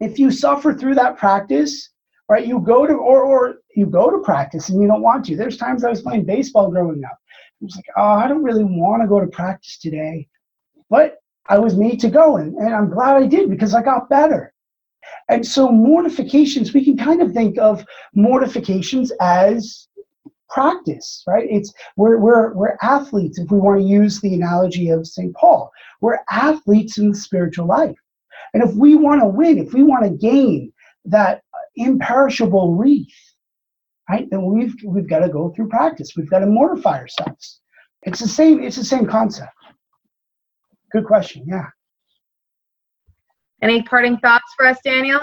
If 0.00 0.18
you 0.18 0.30
suffer 0.30 0.74
through 0.74 0.94
that 0.96 1.16
practice, 1.16 1.90
right, 2.28 2.46
you 2.46 2.60
go 2.60 2.86
to, 2.86 2.92
or, 2.92 3.22
or 3.22 3.56
you 3.74 3.86
go 3.86 4.10
to 4.10 4.18
practice 4.18 4.68
and 4.68 4.80
you 4.80 4.88
don't 4.88 5.02
want 5.02 5.24
to. 5.26 5.36
There's 5.36 5.56
times 5.56 5.84
I 5.84 5.90
was 5.90 6.02
playing 6.02 6.26
baseball 6.26 6.70
growing 6.70 7.02
up. 7.04 7.18
I 7.62 7.64
was 7.64 7.76
like, 7.76 7.84
oh, 7.96 8.12
I 8.12 8.28
don't 8.28 8.42
really 8.42 8.64
want 8.64 9.02
to 9.02 9.08
go 9.08 9.20
to 9.20 9.26
practice 9.26 9.78
today. 9.78 10.28
But 10.88 11.18
I 11.48 11.58
was 11.58 11.76
made 11.76 12.00
to 12.00 12.10
go 12.10 12.36
and, 12.36 12.54
and 12.56 12.74
I'm 12.74 12.90
glad 12.90 13.16
I 13.16 13.26
did 13.26 13.50
because 13.50 13.74
I 13.74 13.82
got 13.82 14.08
better. 14.10 14.52
And 15.28 15.46
so 15.46 15.70
mortifications, 15.70 16.74
we 16.74 16.84
can 16.84 16.96
kind 16.96 17.22
of 17.22 17.32
think 17.32 17.58
of 17.58 17.84
mortifications 18.14 19.12
as 19.20 19.88
practice, 20.48 21.22
right? 21.26 21.46
It's 21.48 21.72
we're 21.96 22.18
we're 22.18 22.52
we're 22.54 22.76
athletes 22.82 23.38
if 23.38 23.50
we 23.50 23.58
want 23.58 23.80
to 23.80 23.86
use 23.86 24.20
the 24.20 24.34
analogy 24.34 24.90
of 24.90 25.06
St. 25.06 25.34
Paul. 25.34 25.70
We're 26.00 26.18
athletes 26.28 26.98
in 26.98 27.10
the 27.10 27.16
spiritual 27.16 27.66
life. 27.66 27.96
And 28.52 28.62
if 28.62 28.74
we 28.74 28.96
want 28.96 29.20
to 29.20 29.26
win, 29.26 29.58
if 29.58 29.72
we 29.72 29.82
want 29.82 30.04
to 30.04 30.10
gain 30.10 30.72
that 31.04 31.42
imperishable 31.76 32.74
wreath, 32.74 33.14
right, 34.08 34.28
then 34.30 34.44
we've 34.44 34.74
we've 34.84 35.08
got 35.08 35.20
to 35.20 35.28
go 35.28 35.50
through 35.50 35.68
practice. 35.68 36.12
We've 36.16 36.30
got 36.30 36.40
to 36.40 36.46
mortify 36.46 36.98
ourselves. 36.98 37.60
It's 38.02 38.20
the 38.20 38.28
same, 38.28 38.62
it's 38.62 38.76
the 38.76 38.84
same 38.84 39.06
concept. 39.06 39.52
Good 40.90 41.04
question, 41.04 41.44
yeah. 41.46 41.66
Any 43.62 43.82
parting 43.82 44.18
thoughts 44.18 44.52
for 44.56 44.66
us, 44.66 44.78
Daniel? 44.84 45.20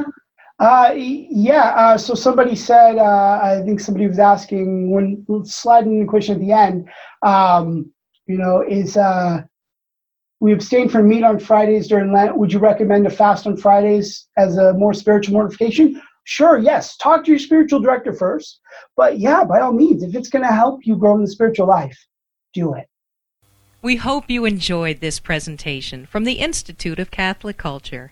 Uh, 0.60 0.94
yeah. 0.96 1.74
Uh, 1.76 1.98
so 1.98 2.16
somebody 2.16 2.56
said, 2.56 2.98
uh, 2.98 3.40
I 3.42 3.62
think 3.66 3.80
somebody 3.80 4.08
was 4.08 4.20
asking 4.20 4.90
when 4.90 5.26
sliding 5.46 6.00
the 6.00 6.06
question 6.08 6.36
at 6.36 6.42
the 6.42 6.52
end. 6.52 6.90
Um, 7.24 7.92
you 8.26 8.38
know, 8.38 8.64
is 8.68 8.98
uh, 8.98 9.44
we 10.40 10.54
abstain 10.54 10.90
from 10.90 11.08
meat 11.08 11.24
on 11.24 11.40
Fridays 11.40 11.88
during 11.88 12.12
Lent. 12.12 12.38
Would 12.38 12.52
you 12.52 12.60
recommend 12.60 13.06
a 13.08 13.10
fast 13.10 13.48
on 13.48 13.58
Fridays 13.58 14.28
as 14.38 14.58
a 14.58 14.74
more 14.74 14.94
spiritual 14.94 15.34
mortification? 15.34 16.02
Sure. 16.26 16.58
Yes. 16.58 16.98
Talk 16.98 17.24
to 17.24 17.32
your 17.32 17.40
spiritual 17.40 17.80
director 17.80 18.14
first. 18.14 18.60
But 18.96 19.20
yeah, 19.20 19.44
by 19.44 19.62
all 19.62 19.72
means, 19.72 20.04
if 20.04 20.14
it's 20.16 20.30
going 20.30 20.44
to 20.44 20.52
help 20.54 20.86
you 20.86 20.96
grow 20.96 21.16
in 21.16 21.22
the 21.22 21.30
spiritual 21.30 21.68
life, 21.68 21.98
do 22.54 22.74
it. 22.74 22.88
We 23.82 23.96
hope 23.96 24.26
you 24.28 24.44
enjoyed 24.44 25.00
this 25.00 25.20
presentation 25.20 26.06
from 26.06 26.24
the 26.24 26.34
Institute 26.34 27.00
of 27.00 27.12
Catholic 27.12 27.58
Culture. 27.58 28.12